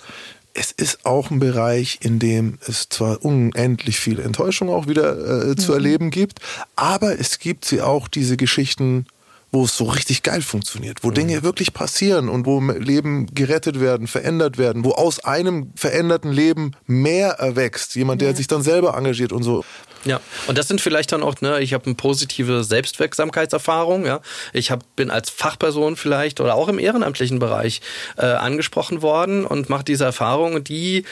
es 0.57 0.71
ist 0.71 1.05
auch 1.05 1.29
ein 1.29 1.39
Bereich, 1.39 1.99
in 2.01 2.19
dem 2.19 2.57
es 2.67 2.89
zwar 2.89 3.23
unendlich 3.23 3.99
viel 3.99 4.19
Enttäuschung 4.19 4.69
auch 4.69 4.87
wieder 4.87 5.49
äh, 5.49 5.55
zu 5.55 5.73
erleben 5.73 6.09
gibt, 6.09 6.39
aber 6.75 7.19
es 7.19 7.39
gibt 7.39 7.65
sie 7.65 7.81
auch 7.81 8.07
diese 8.07 8.37
Geschichten, 8.37 9.05
wo 9.07 9.17
wo 9.51 9.63
es 9.63 9.77
so 9.77 9.85
richtig 9.85 10.23
geil 10.23 10.41
funktioniert, 10.41 11.03
wo 11.03 11.11
Dinge 11.11 11.41
wirklich 11.41 11.73
passieren 11.73 12.27
und 12.29 12.45
wo 12.45 12.59
Leben 12.59 13.27
gerettet 13.33 13.79
werden, 13.79 14.07
verändert 14.07 14.57
werden, 14.57 14.83
wo 14.83 14.91
aus 14.91 15.23
einem 15.23 15.71
veränderten 15.75 16.31
Leben 16.31 16.73
mehr 16.85 17.31
erwächst. 17.39 17.95
Jemand, 17.95 18.21
der 18.21 18.35
sich 18.35 18.47
dann 18.47 18.61
selber 18.61 18.95
engagiert 18.95 19.31
und 19.31 19.43
so. 19.43 19.63
Ja, 20.05 20.19
und 20.47 20.57
das 20.57 20.67
sind 20.67 20.81
vielleicht 20.81 21.11
dann 21.11 21.23
auch, 21.23 21.41
ne, 21.41 21.59
ich 21.59 21.73
habe 21.73 21.85
eine 21.85 21.95
positive 21.95 22.63
Selbstwirksamkeitserfahrung, 22.63 24.05
ja. 24.05 24.21
Ich 24.53 24.71
hab, 24.71 24.95
bin 24.95 25.11
als 25.11 25.29
Fachperson 25.29 25.95
vielleicht 25.95 26.39
oder 26.39 26.55
auch 26.55 26.69
im 26.69 26.79
ehrenamtlichen 26.79 27.39
Bereich 27.39 27.81
äh, 28.17 28.25
angesprochen 28.25 29.01
worden 29.01 29.45
und 29.45 29.69
mache 29.69 29.83
diese 29.83 30.05
Erfahrung, 30.05 30.63
die 30.63 31.03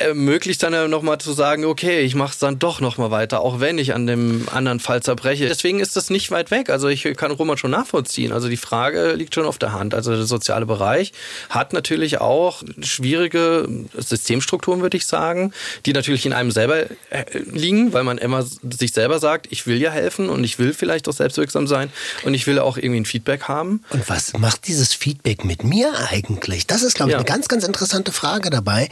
ermöglicht 0.00 0.62
dann 0.62 0.72
ja 0.72 0.88
nochmal 0.88 1.18
zu 1.18 1.32
sagen, 1.32 1.64
okay, 1.64 2.00
ich 2.00 2.14
mache 2.14 2.32
es 2.32 2.38
dann 2.38 2.58
doch 2.58 2.80
nochmal 2.80 3.10
weiter, 3.10 3.40
auch 3.40 3.60
wenn 3.60 3.78
ich 3.78 3.94
an 3.94 4.06
dem 4.06 4.48
anderen 4.50 4.80
Fall 4.80 5.02
zerbreche. 5.02 5.46
Deswegen 5.46 5.78
ist 5.78 5.96
das 5.96 6.10
nicht 6.10 6.30
weit 6.30 6.50
weg. 6.50 6.70
Also 6.70 6.88
ich 6.88 7.02
kann 7.16 7.30
Roman 7.30 7.58
schon 7.58 7.70
nachvollziehen. 7.70 8.32
Also 8.32 8.48
die 8.48 8.56
Frage 8.56 9.12
liegt 9.12 9.34
schon 9.34 9.44
auf 9.44 9.58
der 9.58 9.72
Hand. 9.72 9.94
Also 9.94 10.16
der 10.16 10.24
soziale 10.24 10.66
Bereich 10.66 11.12
hat 11.50 11.72
natürlich 11.72 12.20
auch 12.20 12.62
schwierige 12.80 13.68
Systemstrukturen, 13.96 14.80
würde 14.80 14.96
ich 14.96 15.06
sagen, 15.06 15.52
die 15.86 15.92
natürlich 15.92 16.24
in 16.24 16.32
einem 16.32 16.50
selber 16.50 16.78
äh, 17.10 17.24
liegen, 17.52 17.92
weil 17.92 18.04
man 18.04 18.18
immer 18.18 18.42
sich 18.42 18.92
selber 18.92 19.18
sagt, 19.18 19.48
ich 19.50 19.66
will 19.66 19.80
ja 19.80 19.90
helfen 19.90 20.28
und 20.28 20.44
ich 20.44 20.58
will 20.58 20.72
vielleicht 20.72 21.08
auch 21.08 21.12
selbstwirksam 21.12 21.66
sein 21.66 21.90
und 22.24 22.34
ich 22.34 22.46
will 22.46 22.58
auch 22.58 22.76
irgendwie 22.76 23.00
ein 23.00 23.06
Feedback 23.06 23.44
haben. 23.44 23.84
Und 23.90 24.08
was 24.08 24.32
macht 24.38 24.66
dieses 24.66 24.94
Feedback 24.94 25.44
mit 25.44 25.62
mir 25.62 25.92
eigentlich? 26.10 26.66
Das 26.66 26.82
ist, 26.82 26.94
glaube 26.94 27.10
ich, 27.10 27.12
ja. 27.12 27.18
eine 27.18 27.26
ganz, 27.26 27.48
ganz 27.48 27.64
interessante 27.64 28.12
Frage 28.12 28.50
dabei. 28.50 28.88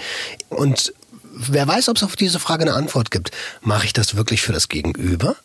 Und 0.51 0.93
wer 1.39 1.67
weiß, 1.67 1.89
ob 1.89 1.97
es 1.97 2.03
auf 2.03 2.17
diese 2.17 2.39
Frage 2.39 2.63
eine 2.63 2.75
Antwort 2.75 3.11
gibt. 3.11 3.31
Mache 3.63 3.87
ich 3.87 3.93
das 3.93 4.17
wirklich 4.17 4.43
für 4.43 4.53
das 4.53 4.69
Gegenüber 4.69 5.37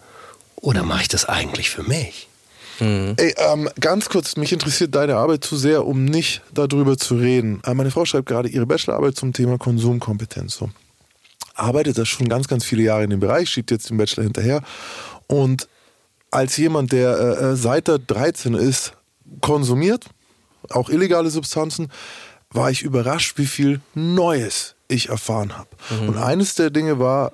oder 0.55 0.83
mache 0.83 1.03
ich 1.03 1.07
das 1.07 1.25
eigentlich 1.25 1.69
für 1.69 1.83
mich? 1.83 2.27
Mhm. 2.79 3.13
Ey, 3.17 3.35
ähm, 3.37 3.69
ganz 3.79 4.09
kurz, 4.09 4.35
mich 4.35 4.51
interessiert 4.51 4.95
deine 4.95 5.15
Arbeit 5.15 5.43
zu 5.43 5.55
sehr, 5.57 5.85
um 5.85 6.05
nicht 6.05 6.41
darüber 6.53 6.97
zu 6.97 7.15
reden. 7.15 7.61
Äh, 7.65 7.73
meine 7.75 7.91
Frau 7.91 8.05
schreibt 8.05 8.27
gerade 8.27 8.49
ihre 8.49 8.65
Bachelorarbeit 8.65 9.15
zum 9.15 9.31
Thema 9.31 9.57
Konsumkompetenz. 9.57 10.55
So. 10.55 10.69
Arbeitet 11.53 11.97
das 11.97 12.07
schon 12.07 12.27
ganz, 12.27 12.47
ganz 12.47 12.65
viele 12.65 12.83
Jahre 12.83 13.03
in 13.03 13.11
dem 13.11 13.19
Bereich, 13.19 13.49
schiebt 13.49 13.69
jetzt 13.69 13.89
den 13.89 13.97
Bachelor 13.97 14.23
hinterher. 14.23 14.63
Und 15.27 15.67
als 16.31 16.57
jemand, 16.57 16.91
der 16.91 17.17
äh, 17.19 17.45
äh 17.51 17.55
seit 17.55 17.87
er 17.87 17.99
13 17.99 18.55
ist, 18.55 18.93
konsumiert, 19.41 20.05
auch 20.69 20.89
illegale 20.89 21.29
Substanzen, 21.29 21.91
war 22.49 22.71
ich 22.71 22.81
überrascht, 22.81 23.37
wie 23.37 23.45
viel 23.45 23.81
Neues 23.93 24.75
ich 24.93 25.09
erfahren 25.09 25.57
habe. 25.57 25.69
Mhm. 25.89 26.09
Und 26.09 26.17
eines 26.17 26.55
der 26.55 26.69
Dinge 26.69 26.99
war, 26.99 27.31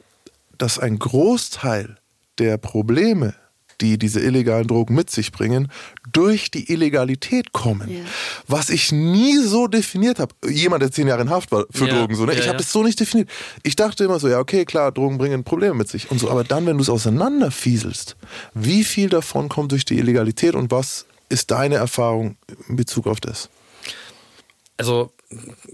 dass 0.57 0.79
ein 0.79 0.99
Großteil 0.99 1.97
der 2.37 2.57
Probleme, 2.57 3.33
die 3.81 3.97
diese 3.97 4.19
illegalen 4.19 4.67
Drogen 4.67 4.93
mit 4.93 5.09
sich 5.09 5.31
bringen, 5.31 5.71
durch 6.11 6.51
die 6.51 6.71
Illegalität 6.71 7.53
kommen. 7.53 7.89
Ja. 7.89 8.01
Was 8.47 8.69
ich 8.69 8.91
nie 8.91 9.37
so 9.37 9.67
definiert 9.67 10.19
habe. 10.19 10.35
Jemand, 10.49 10.81
der 10.81 10.91
zehn 10.91 11.07
Jahre 11.07 11.21
in 11.21 11.29
Haft 11.29 11.51
war 11.51 11.65
für 11.71 11.87
ja. 11.87 11.99
Drogen, 11.99 12.15
so, 12.15 12.25
ne? 12.25 12.33
ich 12.33 12.39
ja, 12.39 12.47
habe 12.47 12.57
das 12.57 12.71
so 12.71 12.83
nicht 12.83 12.99
definiert. 12.99 13.29
Ich 13.63 13.75
dachte 13.75 14.03
immer 14.03 14.19
so, 14.19 14.27
ja, 14.27 14.39
okay, 14.39 14.65
klar, 14.65 14.91
Drogen 14.91 15.17
bringen 15.17 15.43
Probleme 15.43 15.75
mit 15.75 15.87
sich 15.87 16.11
und 16.11 16.19
so. 16.19 16.29
Aber 16.29 16.43
dann, 16.43 16.65
wenn 16.65 16.77
du 16.77 16.83
es 16.83 16.89
auseinanderfieselst, 16.89 18.17
wie 18.53 18.83
viel 18.83 19.09
davon 19.09 19.47
kommt 19.47 19.71
durch 19.71 19.85
die 19.85 19.97
Illegalität 19.97 20.55
und 20.55 20.71
was 20.71 21.05
ist 21.29 21.51
deine 21.51 21.75
Erfahrung 21.75 22.37
in 22.67 22.75
Bezug 22.75 23.07
auf 23.07 23.21
das? 23.21 23.49
Also 24.77 25.11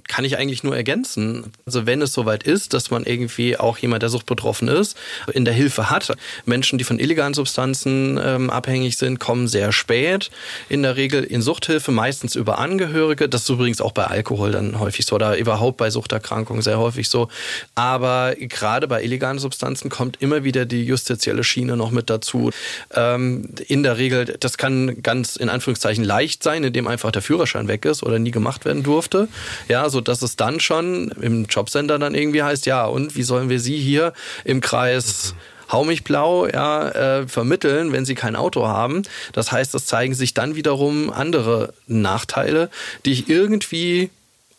kann 0.09 0.25
ich 0.25 0.37
eigentlich 0.37 0.63
nur 0.63 0.75
ergänzen. 0.75 1.53
Also 1.65 1.85
wenn 1.85 2.01
es 2.01 2.11
soweit 2.11 2.43
ist, 2.43 2.73
dass 2.73 2.91
man 2.91 3.05
irgendwie 3.05 3.57
auch 3.57 3.77
jemand, 3.77 4.03
der 4.03 4.09
suchtbetroffen 4.09 4.67
ist, 4.67 4.97
in 5.31 5.45
der 5.45 5.53
Hilfe 5.53 5.89
hat. 5.89 6.15
Menschen, 6.45 6.77
die 6.77 6.83
von 6.83 6.99
illegalen 6.99 7.33
Substanzen 7.33 8.19
ähm, 8.21 8.49
abhängig 8.49 8.97
sind, 8.97 9.19
kommen 9.19 9.47
sehr 9.47 9.71
spät. 9.71 10.29
In 10.67 10.83
der 10.83 10.97
Regel 10.97 11.23
in 11.23 11.41
Suchthilfe, 11.41 11.91
meistens 11.91 12.35
über 12.35 12.59
Angehörige. 12.59 13.29
Das 13.29 13.43
ist 13.43 13.49
übrigens 13.49 13.79
auch 13.79 13.93
bei 13.93 14.05
Alkohol 14.05 14.51
dann 14.51 14.77
häufig 14.79 15.05
so 15.05 15.15
oder 15.15 15.37
überhaupt 15.37 15.77
bei 15.77 15.89
Suchterkrankungen 15.89 16.61
sehr 16.61 16.77
häufig 16.77 17.07
so. 17.07 17.29
Aber 17.75 18.35
gerade 18.37 18.89
bei 18.89 19.03
illegalen 19.03 19.39
Substanzen 19.39 19.89
kommt 19.89 20.21
immer 20.21 20.43
wieder 20.43 20.65
die 20.65 20.83
justizielle 20.83 21.45
Schiene 21.45 21.77
noch 21.77 21.91
mit 21.91 22.09
dazu. 22.09 22.51
Ähm, 22.93 23.49
in 23.67 23.83
der 23.83 23.97
Regel, 23.97 24.25
das 24.37 24.57
kann 24.57 25.01
ganz 25.01 25.37
in 25.37 25.47
Anführungszeichen 25.47 26.03
leicht 26.03 26.43
sein, 26.43 26.65
indem 26.65 26.87
einfach 26.87 27.11
der 27.11 27.21
Führerschein 27.21 27.69
weg 27.69 27.85
ist 27.85 28.03
oder 28.03 28.19
nie 28.19 28.31
gemacht 28.31 28.65
werden 28.65 28.83
durfte. 28.83 29.29
Ja, 29.67 29.89
so 29.89 30.01
dass 30.01 30.21
es 30.21 30.35
dann 30.35 30.59
schon 30.59 31.09
im 31.21 31.45
Jobcenter 31.45 31.99
dann 31.99 32.15
irgendwie 32.15 32.43
heißt, 32.43 32.65
ja, 32.65 32.85
und 32.85 33.15
wie 33.15 33.23
sollen 33.23 33.49
wir 33.49 33.59
Sie 33.59 33.77
hier 33.77 34.13
im 34.43 34.61
Kreis 34.61 35.35
Hau 35.71 35.83
mich 35.83 36.03
blau 36.03 36.47
ja, 36.47 36.89
äh, 36.89 37.27
vermitteln, 37.27 37.91
wenn 37.91 38.05
sie 38.05 38.13
kein 38.13 38.35
Auto 38.35 38.67
haben. 38.67 39.01
Das 39.33 39.51
heißt, 39.51 39.73
es 39.73 39.87
zeigen 39.87 40.13
sich 40.13 40.35
dann 40.35 40.55
wiederum 40.55 41.11
andere 41.11 41.73
Nachteile, 41.87 42.69
die 43.03 43.13
ich 43.13 43.29
irgendwie 43.29 44.11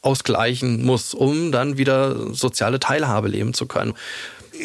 ausgleichen 0.03 0.85
muss, 0.85 1.15
um 1.15 1.53
dann 1.53 1.79
wieder 1.79 2.35
soziale 2.35 2.81
Teilhabe 2.81 3.29
leben 3.29 3.55
zu 3.55 3.67
können 3.67 3.95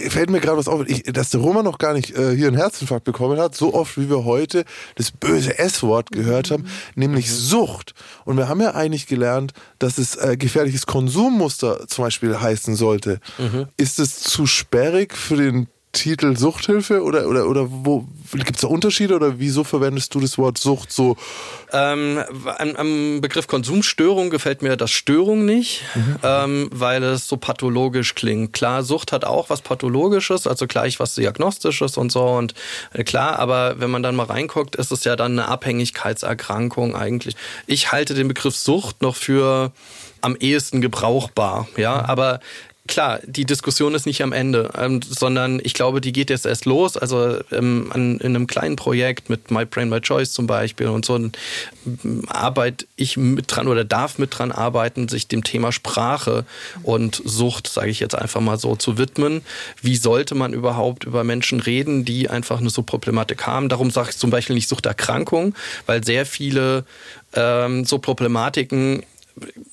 fällt 0.10 0.30
mir 0.30 0.40
gerade 0.40 0.58
was 0.58 0.68
auf, 0.68 0.88
ich, 0.88 1.04
dass 1.04 1.30
der 1.30 1.40
Roman 1.40 1.64
noch 1.64 1.78
gar 1.78 1.94
nicht 1.94 2.16
äh, 2.18 2.36
hier 2.36 2.48
einen 2.48 2.58
Herzinfarkt 2.58 3.04
bekommen 3.04 3.40
hat, 3.40 3.56
so 3.56 3.74
oft 3.74 3.98
wie 3.98 4.10
wir 4.10 4.26
heute 4.26 4.66
das 4.96 5.12
böse 5.12 5.58
S-Wort 5.58 6.12
gehört 6.12 6.52
haben, 6.52 6.66
nämlich 6.96 7.28
mhm. 7.28 7.34
Sucht. 7.34 7.94
Und 8.26 8.38
wir 8.38 8.48
haben 8.48 8.62
ja 8.62 8.76
eigentlich 8.76 9.08
gelernt, 9.08 9.54
dass 9.80 9.98
es 9.98 10.16
äh, 10.16 10.38
gefährliches 10.38 10.86
Konsummuster 10.86 11.88
zum 11.88 12.06
Beispiel 12.06 12.40
heißen 12.40 12.76
sollte. 12.76 13.20
Mhm. 13.38 13.68
Ist 13.78 14.00
es 14.00 14.20
zu 14.20 14.46
sperrig 14.46 15.16
für 15.16 15.38
den 15.38 15.68
Titel 15.92 16.38
Suchthilfe 16.38 17.04
oder, 17.04 17.28
oder, 17.28 17.48
oder 17.48 17.68
wo 17.70 18.08
gibt 18.32 18.56
es 18.56 18.62
da 18.62 18.68
Unterschiede 18.68 19.16
oder 19.16 19.40
wieso 19.40 19.64
verwendest 19.64 20.16
du 20.16 20.22
das 20.22 20.38
Wort 20.38 20.58
Sucht 20.58 20.92
so? 20.92 21.18
Ähm, 21.74 22.24
am, 22.58 22.76
am, 22.76 23.22
Begriff 23.22 23.48
Konsumstörung 23.48 24.30
gefällt 24.30 24.62
mir 24.62 24.78
das 24.78 24.92
Störung 24.92 25.44
nicht, 25.44 25.82
mhm. 25.96 26.16
ähm, 26.24 26.70
weil 26.72 27.04
es 27.04 27.28
so 27.28 27.36
pathologisch 27.36 28.16
klingt. 28.16 28.54
Klar, 28.54 28.84
Sucht 28.84 29.12
hat 29.12 29.26
auch 29.26 29.50
was 29.50 29.62
Pathologisches, 29.62 30.48
also 30.48 30.66
gleich 30.66 31.00
was 31.00 31.16
Diagnostisches 31.16 31.98
und 31.98 32.12
so 32.12 32.24
und 32.24 32.54
äh, 32.94 33.04
klar, 33.04 33.40
aber 33.40 33.80
wenn 33.80 33.90
man 33.90 34.04
dann 34.04 34.16
mal 34.16 34.28
reinguckt, 34.28 34.78
ist 34.78 34.92
es 34.92 35.04
ja 35.04 35.18
dann 35.18 35.34
eine 35.34 35.50
Abhängigkeitserkrankung 35.50 36.96
eigentlich. 36.96 37.36
Ich 37.68 37.92
halte 37.92 38.14
den 38.14 38.30
Begriff 38.30 38.56
Sucht 38.56 39.02
noch 39.02 39.16
für 39.18 39.74
am 40.22 40.36
ehesten 40.36 40.82
gebrauchbar, 40.82 41.68
ja, 41.76 41.98
mhm. 41.98 42.06
aber 42.06 42.40
klar, 42.88 43.20
die 43.26 43.46
Diskussion 43.46 43.94
ist 43.94 44.06
nicht 44.06 44.22
am 44.22 44.34
Ende, 44.34 44.72
ähm, 44.78 45.02
sondern 45.02 45.62
ich 45.64 45.74
glaube, 45.74 46.02
die 46.02 46.12
geht 46.12 46.30
jetzt 46.30 46.46
erst 46.46 46.66
los. 46.66 46.98
Also 46.98 47.40
ähm, 47.52 47.90
an, 47.94 48.20
in 48.20 48.36
einem 48.36 48.48
kleinen 48.48 48.76
Projekt 48.76 49.30
mit 49.30 49.52
My 49.52 49.66
Brain, 49.66 49.90
My 49.90 50.02
Choice 50.02 50.32
zum 50.34 50.48
Beispiel 50.48 50.88
und 50.88 51.06
so 51.06 51.20
arbeite 52.28 52.86
ich 52.96 53.18
mit 53.18 53.46
dran 53.56 53.68
oder 53.68 53.84
darf 53.84 54.18
mit 54.18 54.38
dran 54.38 54.52
arbeiten, 54.52 55.08
sich 55.08 55.28
dem 55.28 55.44
Thema 55.44 55.72
Sprache 55.72 56.46
und 56.84 57.22
Sucht, 57.24 57.68
sage 57.68 57.90
ich 57.90 58.00
jetzt 58.00 58.16
einfach 58.16 58.42
mal 58.42 58.58
so, 58.58 58.76
zu 58.76 58.98
widmen. 58.98 59.42
Wie 59.82 59.96
sollte 59.96 60.36
man 60.36 60.54
überhaupt 60.54 61.04
über 61.04 61.24
Menschen 61.24 61.60
reden, 61.60 62.06
die 62.06 62.30
einfach 62.30 62.60
eine 62.60 62.70
so 62.70 62.82
Problematik 62.82 63.46
haben? 63.46 63.70
Darum 63.70 63.92
sage 63.92 64.10
ich 64.12 64.18
zum 64.18 64.32
Beispiel 64.32 64.56
nicht 64.56 64.70
Suchterkrankung, 64.70 65.56
weil 65.86 66.04
sehr 66.04 66.26
viele 66.26 66.86
ähm, 67.34 67.86
so 67.86 68.00
Problematiken 68.00 69.04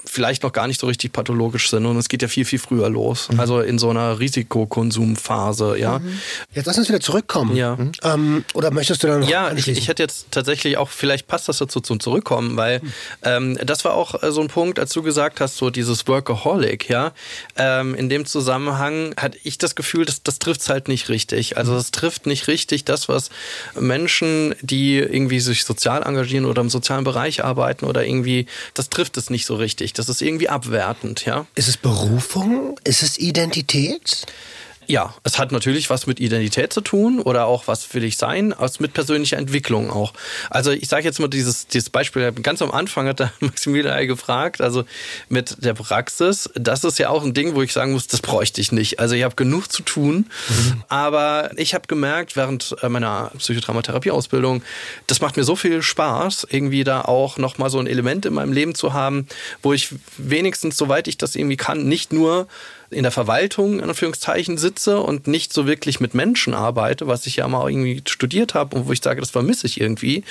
vielleicht 0.04 0.42
noch 0.42 0.52
gar 0.52 0.66
nicht 0.66 0.80
so 0.80 0.86
richtig 0.86 1.12
pathologisch 1.12 1.70
sind 1.70 1.84
und 1.86 1.96
es 1.96 2.08
geht 2.08 2.22
ja 2.22 2.28
viel, 2.28 2.44
viel 2.44 2.58
früher 2.58 2.88
los. 2.88 3.28
Mhm. 3.30 3.40
Also 3.40 3.60
in 3.60 3.78
so 3.78 3.90
einer 3.90 4.18
Risikokonsumphase, 4.18 5.78
ja. 5.78 5.98
Mhm. 5.98 6.18
Jetzt 6.52 6.66
lass 6.66 6.78
uns 6.78 6.88
wieder 6.88 7.00
zurückkommen. 7.00 7.56
Ja. 7.56 7.76
Mhm. 7.76 7.92
Ähm, 8.02 8.44
oder 8.54 8.70
möchtest 8.70 9.02
du 9.02 9.06
dann 9.08 9.20
noch 9.20 9.28
Ja, 9.28 9.52
ich, 9.52 9.68
ich 9.68 9.88
hätte 9.88 10.02
jetzt 10.02 10.26
tatsächlich 10.30 10.76
auch, 10.76 10.88
vielleicht 10.88 11.26
passt 11.26 11.48
das 11.48 11.58
dazu 11.58 11.80
zum 11.80 12.00
Zurückkommen, 12.00 12.56
weil 12.56 12.80
mhm. 12.80 12.92
ähm, 13.22 13.58
das 13.64 13.84
war 13.84 13.94
auch 13.94 14.22
äh, 14.22 14.32
so 14.32 14.40
ein 14.40 14.48
Punkt, 14.48 14.78
als 14.78 14.92
du 14.92 15.02
gesagt 15.02 15.40
hast, 15.40 15.56
so 15.56 15.70
dieses 15.70 16.06
Workaholic, 16.06 16.88
ja. 16.88 17.12
Ähm, 17.56 17.94
in 17.94 18.08
dem 18.08 18.26
Zusammenhang 18.26 19.14
hatte 19.16 19.38
ich 19.42 19.58
das 19.58 19.74
Gefühl, 19.74 20.04
dass 20.04 20.22
das 20.22 20.38
trifft 20.38 20.60
es 20.60 20.68
halt 20.68 20.88
nicht 20.88 21.08
richtig. 21.08 21.56
Also 21.56 21.76
es 21.76 21.90
trifft 21.90 22.26
nicht 22.26 22.48
richtig 22.48 22.84
das, 22.84 23.08
was 23.08 23.30
Menschen, 23.78 24.54
die 24.62 24.98
irgendwie 24.98 25.40
sich 25.40 25.64
sozial 25.64 26.02
engagieren 26.02 26.44
oder 26.44 26.62
im 26.62 26.70
sozialen 26.70 27.04
Bereich 27.04 27.44
arbeiten 27.44 27.84
oder 27.84 28.06
irgendwie, 28.06 28.46
das 28.74 28.88
trifft 28.90 29.16
es 29.16 29.30
nicht 29.30 29.46
so 29.48 29.56
richtig. 29.56 29.92
Das 29.94 30.08
ist 30.08 30.22
irgendwie 30.22 30.48
abwertend, 30.48 31.24
ja. 31.24 31.46
Ist 31.56 31.66
es 31.68 31.76
Berufung? 31.76 32.78
Ist 32.84 33.02
es 33.02 33.18
Identität? 33.18 34.26
Ja, 34.88 35.14
es 35.22 35.38
hat 35.38 35.52
natürlich 35.52 35.90
was 35.90 36.06
mit 36.06 36.18
Identität 36.18 36.72
zu 36.72 36.80
tun 36.80 37.20
oder 37.20 37.44
auch 37.44 37.68
was 37.68 37.92
will 37.92 38.04
ich 38.04 38.16
sein, 38.16 38.54
aus 38.54 38.80
mit 38.80 38.94
persönlicher 38.94 39.36
Entwicklung 39.36 39.90
auch. 39.90 40.14
Also 40.48 40.70
ich 40.70 40.88
sage 40.88 41.04
jetzt 41.04 41.20
mal 41.20 41.28
dieses, 41.28 41.66
dieses 41.66 41.90
Beispiel, 41.90 42.32
ganz 42.32 42.62
am 42.62 42.70
Anfang 42.70 43.06
hat 43.06 43.20
der 43.20 43.30
Maximilian 43.40 44.06
gefragt, 44.06 44.62
also 44.62 44.84
mit 45.28 45.62
der 45.62 45.74
Praxis, 45.74 46.48
das 46.54 46.84
ist 46.84 46.98
ja 46.98 47.10
auch 47.10 47.22
ein 47.22 47.34
Ding, 47.34 47.54
wo 47.54 47.60
ich 47.60 47.74
sagen 47.74 47.92
muss, 47.92 48.06
das 48.06 48.22
bräuchte 48.22 48.62
ich 48.62 48.72
nicht. 48.72 48.98
Also 48.98 49.14
ich 49.14 49.24
habe 49.24 49.34
genug 49.34 49.70
zu 49.70 49.82
tun, 49.82 50.24
mhm. 50.48 50.82
aber 50.88 51.50
ich 51.56 51.74
habe 51.74 51.86
gemerkt 51.86 52.34
während 52.34 52.74
äh, 52.82 52.88
meiner 52.88 53.30
Psychodramatherapie-Ausbildung, 53.36 54.62
das 55.06 55.20
macht 55.20 55.36
mir 55.36 55.44
so 55.44 55.54
viel 55.54 55.82
Spaß, 55.82 56.46
irgendwie 56.48 56.82
da 56.82 57.02
auch 57.02 57.36
nochmal 57.36 57.68
so 57.68 57.78
ein 57.78 57.86
Element 57.86 58.24
in 58.24 58.32
meinem 58.32 58.54
Leben 58.54 58.74
zu 58.74 58.94
haben, 58.94 59.28
wo 59.62 59.74
ich 59.74 59.94
wenigstens, 60.16 60.78
soweit 60.78 61.08
ich 61.08 61.18
das 61.18 61.36
irgendwie 61.36 61.58
kann, 61.58 61.84
nicht 61.84 62.10
nur 62.10 62.48
in 62.90 63.02
der 63.02 63.12
Verwaltung 63.12 63.80
in 63.80 63.84
Anführungszeichen 63.88 64.56
sitze 64.56 65.00
und 65.00 65.26
nicht 65.26 65.52
so 65.52 65.66
wirklich 65.66 66.00
mit 66.00 66.14
Menschen 66.14 66.54
arbeite, 66.54 67.06
was 67.06 67.26
ich 67.26 67.36
ja 67.36 67.48
mal 67.48 67.68
irgendwie 67.68 68.02
studiert 68.08 68.54
habe 68.54 68.76
und 68.76 68.88
wo 68.88 68.92
ich 68.92 69.02
sage, 69.02 69.20
das 69.20 69.30
vermisse 69.30 69.66
ich 69.66 69.80
irgendwie. 69.80 70.24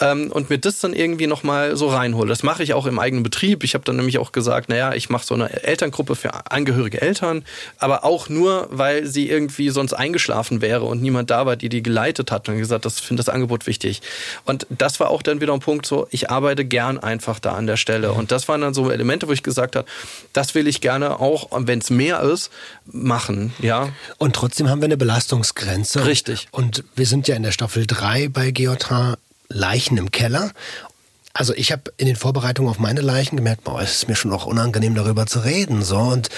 Ähm, 0.00 0.32
und 0.32 0.48
mir 0.48 0.58
das 0.58 0.78
dann 0.78 0.94
irgendwie 0.94 1.26
nochmal 1.26 1.76
so 1.76 1.88
reinhole. 1.88 2.28
Das 2.28 2.42
mache 2.42 2.62
ich 2.62 2.72
auch 2.72 2.86
im 2.86 2.98
eigenen 2.98 3.22
Betrieb. 3.22 3.64
Ich 3.64 3.74
habe 3.74 3.84
dann 3.84 3.96
nämlich 3.96 4.18
auch 4.18 4.32
gesagt, 4.32 4.68
naja, 4.70 4.94
ich 4.94 5.10
mache 5.10 5.26
so 5.26 5.34
eine 5.34 5.62
Elterngruppe 5.62 6.16
für 6.16 6.50
angehörige 6.50 7.02
Eltern, 7.02 7.44
aber 7.78 8.04
auch 8.04 8.28
nur, 8.28 8.68
weil 8.70 9.06
sie 9.06 9.28
irgendwie 9.28 9.68
sonst 9.68 9.92
eingeschlafen 9.92 10.62
wäre 10.62 10.84
und 10.84 11.02
niemand 11.02 11.30
da 11.30 11.44
war, 11.44 11.56
die 11.56 11.68
die 11.68 11.82
geleitet 11.82 12.32
hat 12.32 12.48
und 12.48 12.56
gesagt, 12.58 12.84
das 12.86 12.98
finde 12.98 13.22
das 13.22 13.28
Angebot 13.28 13.66
wichtig. 13.66 14.00
Und 14.44 14.66
das 14.70 15.00
war 15.00 15.10
auch 15.10 15.22
dann 15.22 15.40
wieder 15.40 15.52
ein 15.52 15.60
Punkt 15.60 15.84
so, 15.84 16.06
ich 16.10 16.30
arbeite 16.30 16.64
gern 16.64 16.98
einfach 16.98 17.40
da 17.40 17.52
an 17.52 17.66
der 17.66 17.76
Stelle. 17.76 18.12
Und 18.12 18.32
das 18.32 18.48
waren 18.48 18.62
dann 18.62 18.72
so 18.72 18.90
Elemente, 18.90 19.28
wo 19.28 19.32
ich 19.32 19.42
gesagt 19.42 19.76
habe, 19.76 19.86
das 20.32 20.54
will 20.54 20.66
ich 20.66 20.80
gerne 20.80 21.20
auch, 21.20 21.48
wenn 21.52 21.80
es 21.80 21.89
mehr 21.90 22.20
ist, 22.22 22.50
machen, 22.86 23.52
ja. 23.60 23.88
Und 24.18 24.34
trotzdem 24.36 24.68
haben 24.68 24.80
wir 24.80 24.86
eine 24.86 24.96
Belastungsgrenze. 24.96 26.06
Richtig. 26.06 26.48
Und 26.52 26.84
wir 26.96 27.06
sind 27.06 27.28
ja 27.28 27.36
in 27.36 27.42
der 27.42 27.52
Staffel 27.52 27.86
3 27.86 28.28
bei 28.28 28.50
Geotard 28.50 29.18
Leichen 29.48 29.98
im 29.98 30.10
Keller. 30.10 30.52
Also 31.32 31.54
ich 31.54 31.70
habe 31.72 31.92
in 31.96 32.06
den 32.06 32.16
Vorbereitungen 32.16 32.70
auf 32.70 32.78
meine 32.78 33.00
Leichen 33.00 33.36
gemerkt, 33.36 33.64
boah, 33.64 33.80
es 33.80 33.92
ist 33.96 34.08
mir 34.08 34.16
schon 34.16 34.32
auch 34.32 34.46
unangenehm 34.46 34.94
darüber 34.94 35.26
zu 35.26 35.40
reden. 35.40 35.82
So 35.82 35.98
und 35.98 36.28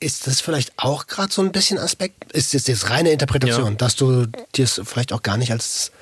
ist 0.00 0.26
das 0.26 0.40
vielleicht 0.40 0.72
auch 0.76 1.06
gerade 1.06 1.32
so 1.32 1.42
ein 1.42 1.52
bisschen 1.52 1.78
Aspekt? 1.78 2.32
Ist 2.32 2.52
das 2.54 2.66
jetzt 2.66 2.90
reine 2.90 3.10
Interpretation, 3.10 3.70
Ja. 3.72 3.74
dass 3.76 3.96
du 3.96 4.26
dir 4.54 4.64
es 4.64 4.80
vielleicht 4.84 5.12
auch 5.12 5.22
gar 5.22 5.36
nicht 5.36 5.52
als 5.52 5.92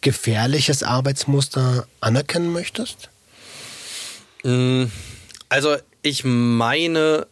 gefährliches 0.00 0.82
Arbeitsmuster 0.82 1.86
anerkennen 2.00 2.52
möchtest? 2.52 3.08
Mm, 4.42 4.84
Also 5.48 5.76
ich 6.02 6.22
meine 6.24 7.26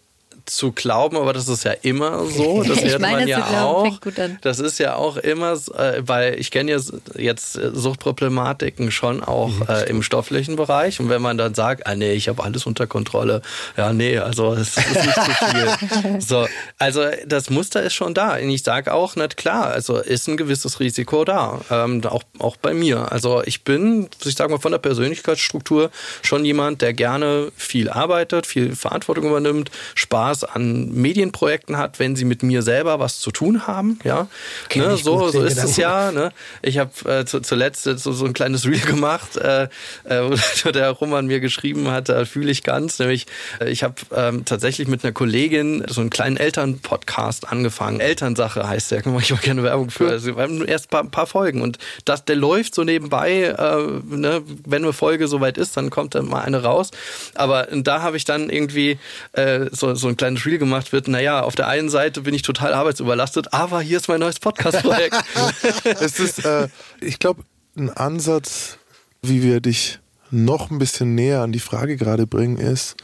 zu 0.51 0.73
glauben, 0.73 1.17
aber 1.17 1.33
das 1.33 1.49
ist 1.49 1.65
ja 1.65 1.73
immer 1.83 2.25
so. 2.27 2.63
Das 2.69 2.79
Ich 2.79 2.91
hört 2.93 3.01
meine 3.01 3.19
man 3.21 3.29
ja 3.29 3.39
glauben, 3.41 3.57
auch. 3.57 3.83
fängt 3.85 4.01
gut 4.03 4.19
an. 4.19 4.39
Das 4.43 4.59
ist 4.61 4.79
ja 4.79 4.95
auch 4.97 5.17
immer, 5.17 5.57
so, 5.57 5.73
äh, 5.75 6.03
weil 6.07 6.39
ich 6.39 6.51
kenne 6.51 6.73
ja 6.73 6.79
jetzt 7.17 7.57
äh, 7.57 7.71
Suchtproblematiken 7.73 8.91
schon 8.91 9.23
auch 9.23 9.49
Mhm. 9.49 9.65
äh, 9.69 9.85
im 9.85 10.03
stofflichen 10.03 10.57
Bereich. 10.57 11.01
Und 11.01 11.09
wenn 11.09 11.23
man 11.23 11.39
dann 11.39 11.55
sagt, 11.55 11.87
ah 11.87 11.95
nee, 11.95 12.13
ich 12.13 12.29
habe 12.29 12.43
alles 12.45 12.67
unter 12.67 12.87
Kontrolle, 12.87 13.43
ja 13.77 13.93
nee, 13.93 14.19
also 14.19 14.53
es 14.55 14.77
ist 14.77 14.89
nicht 14.95 15.15
zu 15.15 15.31
viel. 15.31 16.21
so, 16.21 16.47
also 16.79 17.03
das 17.27 17.51
Muster 17.51 17.83
ist 17.83 17.95
schon 17.95 18.15
da. 18.15 18.35
Und 18.37 18.51
ich 18.51 18.63
sage 18.63 18.93
auch, 18.93 19.15
na 19.17 19.29
klar, 19.29 19.67
also 19.69 19.97
ist 19.99 20.29
ein 20.29 20.37
gewisses 20.37 20.81
Risiko 20.81 21.25
da, 21.25 21.61
ähm, 21.71 22.03
auch 22.05 22.23
auch 22.39 22.57
bei 22.57 22.75
mir. 22.75 23.11
Also 23.13 23.43
ich 23.45 23.65
bin, 23.65 24.09
ich 24.25 24.35
sage 24.35 24.51
mal 24.53 24.59
von 24.61 24.73
der 24.73 24.79
Persönlichkeitsstruktur 24.79 25.91
schon 26.23 26.45
jemand, 26.45 26.83
der 26.83 26.93
gerne 26.93 27.51
viel 27.57 27.89
arbeitet, 27.91 28.47
viel 28.47 28.75
Verantwortung 28.75 29.25
übernimmt, 29.27 29.71
Spaß 29.95 30.38
an 30.45 30.93
Medienprojekten 30.93 31.77
hat, 31.77 31.99
wenn 31.99 32.17
sie 32.17 32.25
mit 32.25 32.43
mir 32.43 32.63
selber 32.63 32.99
was 32.99 33.21
zu 33.21 33.31
tun 33.31 33.67
haben. 33.67 33.99
Ja, 34.05 34.29
ne, 34.75 34.97
so, 34.97 35.19
gut, 35.19 35.33
so 35.33 35.43
ist 35.43 35.63
es 35.63 35.77
ja. 35.77 36.13
Ne? 36.13 36.33
Ich 36.63 36.79
habe 36.79 36.91
äh, 37.05 37.25
zu, 37.25 37.41
zuletzt 37.41 37.85
so, 37.85 38.13
so 38.13 38.25
ein 38.25 38.33
kleines 38.33 38.67
Reel 38.67 38.81
gemacht, 38.87 39.37
äh, 39.37 39.65
äh, 39.65 39.69
wo 40.65 40.71
der 40.71 40.91
Roman 40.91 41.27
mir 41.27 41.41
geschrieben 41.41 41.91
hat, 41.91 42.09
da 42.09 42.25
fühle 42.25 42.51
ich 42.51 42.63
ganz. 42.63 42.99
Nämlich, 42.99 43.27
äh, 43.61 43.71
ich 43.71 43.83
habe 43.83 43.95
ähm, 44.15 44.45
tatsächlich 44.45 44.89
mit 44.89 45.05
einer 45.05 45.13
Kollegin 45.13 45.85
so 45.89 46.01
einen 46.01 46.11
kleinen 46.11 46.37
Elternpodcast 46.37 47.51
angefangen. 47.51 48.01
Elternsache 48.01 48.69
heißt 48.69 48.91
der, 48.91 49.03
da 49.03 49.11
mache 49.11 49.23
ich 49.23 49.31
mal 49.31 49.41
gerne 49.41 49.63
Werbung 49.63 49.91
für. 49.91 50.09
Also, 50.09 50.37
wir 50.37 50.43
haben 50.43 50.65
erst 50.65 50.87
ein 50.87 50.91
paar, 50.91 51.03
ein 51.03 51.11
paar 51.11 51.27
Folgen 51.27 51.63
und 51.63 51.79
das, 52.05 52.25
der 52.25 52.37
läuft 52.37 52.75
so 52.75 52.85
nebenbei. 52.85 53.43
Äh, 53.43 54.15
ne? 54.15 54.43
Wenn 54.67 54.85
eine 54.85 54.93
Folge 54.93 55.29
soweit 55.29 55.59
ist, 55.59 55.77
dann 55.77 55.91
kommt 55.91 56.15
dann 56.15 56.27
mal 56.27 56.43
eine 56.43 56.63
raus. 56.63 56.91
Aber 57.35 57.69
da 57.73 58.03
habe 58.03 58.17
ich 58.17 58.25
dann 58.25 58.51
irgendwie 58.51 58.99
äh, 59.33 59.67
so, 59.73 59.95
so 59.95 60.09
ein 60.09 60.17
kleines 60.17 60.28
Reel 60.37 60.59
gemacht, 60.59 60.93
wird, 60.93 61.09
naja, 61.09 61.43
auf 61.43 61.55
der 61.55 61.69
einen 61.69 61.89
Seite 61.89 62.23
bin 62.23 62.35
ich 62.35 62.43
total 62.43 62.75
arbeitsüberlastet, 62.75 63.53
aber 63.53 63.81
hier 63.81 63.99
ist 63.99 64.09
mein 64.09 64.21
neues 64.21 64.39
Podcast-Projekt. 64.39 65.17
es 65.85 66.21
ist, 66.21 66.45
äh, 66.45 66.69
ich 67.01 67.19
glaube, 67.19 67.43
ein 67.77 67.91
Ansatz, 67.91 68.79
wie 69.23 69.43
wir 69.43 69.61
dich 69.61 69.99
noch 70.31 70.71
ein 70.71 70.79
bisschen 70.79 71.15
näher 71.15 71.41
an 71.41 71.53
die 71.53 71.61
Frage 71.61 71.97
gerade 71.97 72.27
bringen, 72.27 72.59
ist, 72.59 72.97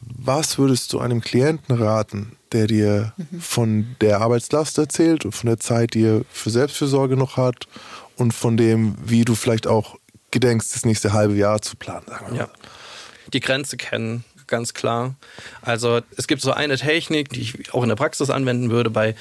was 0.00 0.58
würdest 0.58 0.92
du 0.92 0.98
einem 0.98 1.20
Klienten 1.20 1.76
raten, 1.76 2.36
der 2.52 2.66
dir 2.66 3.12
von 3.40 3.96
der 4.00 4.20
Arbeitslast 4.20 4.78
erzählt 4.78 5.24
und 5.24 5.32
von 5.32 5.48
der 5.48 5.58
Zeit, 5.58 5.94
die 5.94 6.04
er 6.04 6.22
für 6.30 6.50
Selbstfürsorge 6.50 7.16
noch 7.16 7.36
hat 7.36 7.66
und 8.16 8.32
von 8.32 8.56
dem, 8.56 8.96
wie 9.02 9.24
du 9.24 9.34
vielleicht 9.34 9.66
auch 9.66 9.96
gedenkst, 10.30 10.74
das 10.74 10.84
nächste 10.84 11.12
halbe 11.12 11.34
Jahr 11.34 11.62
zu 11.62 11.76
planen, 11.76 12.06
sagen 12.06 12.26
wir 12.26 12.32
mal. 12.32 12.38
Ja. 12.38 12.48
Die 13.32 13.40
Grenze 13.40 13.76
kennen, 13.76 14.24
ganz 14.46 14.74
klar. 14.74 15.14
Also 15.62 16.00
es 16.16 16.26
gibt 16.26 16.42
so 16.42 16.52
eine 16.52 16.76
Technik, 16.76 17.30
die 17.30 17.40
ich 17.40 17.72
auch 17.74 17.82
in 17.82 17.88
der 17.88 17.96
Praxis 17.96 18.30
anwenden 18.30 18.70
würde 18.70 18.90
bei 18.90 19.14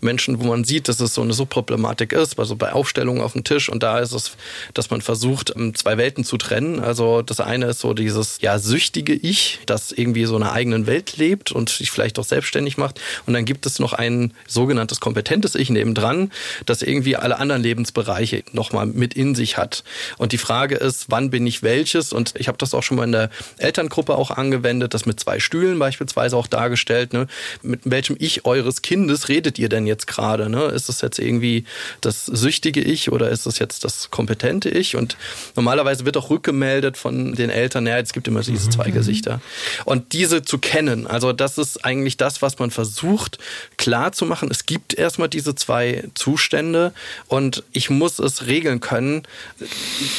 Menschen, 0.00 0.40
wo 0.40 0.44
man 0.44 0.64
sieht, 0.64 0.88
dass 0.88 1.00
es 1.00 1.14
so 1.14 1.22
eine 1.22 1.32
Suchtproblematik 1.32 2.12
ist, 2.12 2.38
also 2.38 2.56
bei 2.56 2.72
Aufstellungen 2.72 3.22
auf 3.22 3.32
dem 3.32 3.44
Tisch. 3.44 3.68
Und 3.68 3.82
da 3.82 3.98
ist 3.98 4.12
es, 4.12 4.32
dass 4.74 4.90
man 4.90 5.00
versucht, 5.00 5.52
ähm, 5.56 5.74
zwei 5.74 5.98
Welten 5.98 6.24
zu 6.24 6.36
trennen. 6.36 6.80
Also 6.80 7.22
das 7.22 7.40
eine 7.40 7.66
ist 7.66 7.80
so 7.80 7.94
dieses 7.94 8.40
ja 8.40 8.58
süchtige 8.58 9.12
Ich, 9.14 9.60
das 9.66 9.92
irgendwie 9.92 10.24
so 10.24 10.36
in 10.36 10.42
einer 10.42 10.52
eigenen 10.52 10.86
Welt 10.86 11.16
lebt 11.16 11.52
und 11.52 11.70
sich 11.70 11.90
vielleicht 11.90 12.18
auch 12.18 12.24
selbstständig 12.24 12.76
macht. 12.78 13.00
Und 13.26 13.34
dann 13.34 13.44
gibt 13.44 13.66
es 13.66 13.78
noch 13.78 13.92
ein 13.92 14.32
sogenanntes 14.46 15.00
kompetentes 15.00 15.54
Ich 15.54 15.70
nebendran, 15.70 16.32
das 16.66 16.82
irgendwie 16.82 17.16
alle 17.16 17.38
anderen 17.38 17.62
Lebensbereiche 17.62 18.42
nochmal 18.52 18.86
mit 18.86 19.14
in 19.14 19.34
sich 19.34 19.56
hat. 19.56 19.84
Und 20.18 20.32
die 20.32 20.38
Frage 20.38 20.76
ist, 20.76 21.06
wann 21.08 21.30
bin 21.30 21.46
ich 21.46 21.62
welches? 21.62 22.12
Und 22.12 22.34
ich 22.36 22.48
habe 22.48 22.58
das 22.58 22.74
auch 22.74 22.82
schon 22.82 22.96
mal 22.96 23.04
in 23.04 23.12
der 23.12 23.30
Elterngruppe 23.58 24.14
auch 24.14 24.30
angewendet, 24.30 24.69
das 24.78 25.06
mit 25.06 25.18
zwei 25.18 25.40
Stühlen 25.40 25.78
beispielsweise 25.78 26.36
auch 26.36 26.46
dargestellt. 26.46 27.12
Ne? 27.12 27.26
Mit 27.62 27.80
welchem 27.84 28.14
Ich 28.20 28.44
eures 28.44 28.82
Kindes 28.82 29.28
redet 29.28 29.58
ihr 29.58 29.68
denn 29.68 29.86
jetzt 29.86 30.06
gerade? 30.06 30.48
Ne? 30.48 30.66
Ist 30.66 30.88
es 30.88 31.00
jetzt 31.00 31.18
irgendwie 31.18 31.64
das 32.00 32.26
süchtige 32.26 32.80
Ich 32.80 33.10
oder 33.10 33.30
ist 33.30 33.46
es 33.46 33.58
jetzt 33.58 33.82
das 33.84 34.10
kompetente 34.10 34.68
Ich? 34.68 34.94
Und 34.94 35.16
normalerweise 35.56 36.04
wird 36.04 36.16
auch 36.16 36.30
rückgemeldet 36.30 36.96
von 36.96 37.34
den 37.34 37.50
Eltern, 37.50 37.86
ja, 37.86 37.98
es 37.98 38.12
gibt 38.12 38.28
immer 38.28 38.42
diese 38.42 38.68
zwei 38.70 38.90
Gesichter. 38.90 39.40
Und 39.84 40.12
diese 40.12 40.42
zu 40.42 40.58
kennen, 40.58 41.06
also 41.06 41.32
das 41.32 41.58
ist 41.58 41.84
eigentlich 41.84 42.16
das, 42.16 42.42
was 42.42 42.58
man 42.58 42.70
versucht 42.70 43.38
klar 43.78 44.12
zu 44.12 44.26
machen. 44.26 44.48
Es 44.50 44.66
gibt 44.66 44.94
erstmal 44.94 45.28
diese 45.28 45.54
zwei 45.54 46.04
Zustände 46.14 46.92
und 47.28 47.64
ich 47.72 47.88
muss 47.90 48.18
es 48.18 48.46
regeln 48.46 48.80
können, 48.80 49.22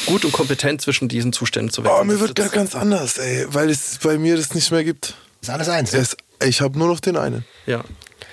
gut 0.06 0.26
und 0.26 0.32
kompetent 0.32 0.82
zwischen 0.82 1.08
diesen 1.08 1.34
Zuständen 1.34 1.72
zu 1.72 1.82
Oh, 1.82 1.86
wechseln. 1.86 2.08
mir 2.08 2.14
Das 2.14 2.22
wird 2.22 2.36
gar 2.36 2.50
ganz 2.50 2.76
anders, 2.76 3.18
ey, 3.18 3.46
weil 3.50 3.70
es 3.70 4.00
bei 4.02 4.18
mir 4.18 4.36
das 4.42 4.54
nicht 4.54 4.72
mehr 4.72 4.84
gibt. 4.84 5.16
Ist 5.42 5.50
alles 5.50 5.70
eins. 5.70 5.94
Es, 5.94 6.18
ich 6.44 6.62
habe 6.62 6.78
nur 6.78 6.88
noch 6.88 7.00
den 7.00 7.18
einen. 7.18 7.46
ja. 7.66 7.84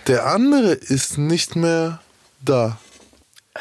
Der 0.06 0.26
andere 0.26 0.72
ist 0.72 1.18
nicht 1.18 1.54
mehr 1.54 2.00
da, 2.40 2.78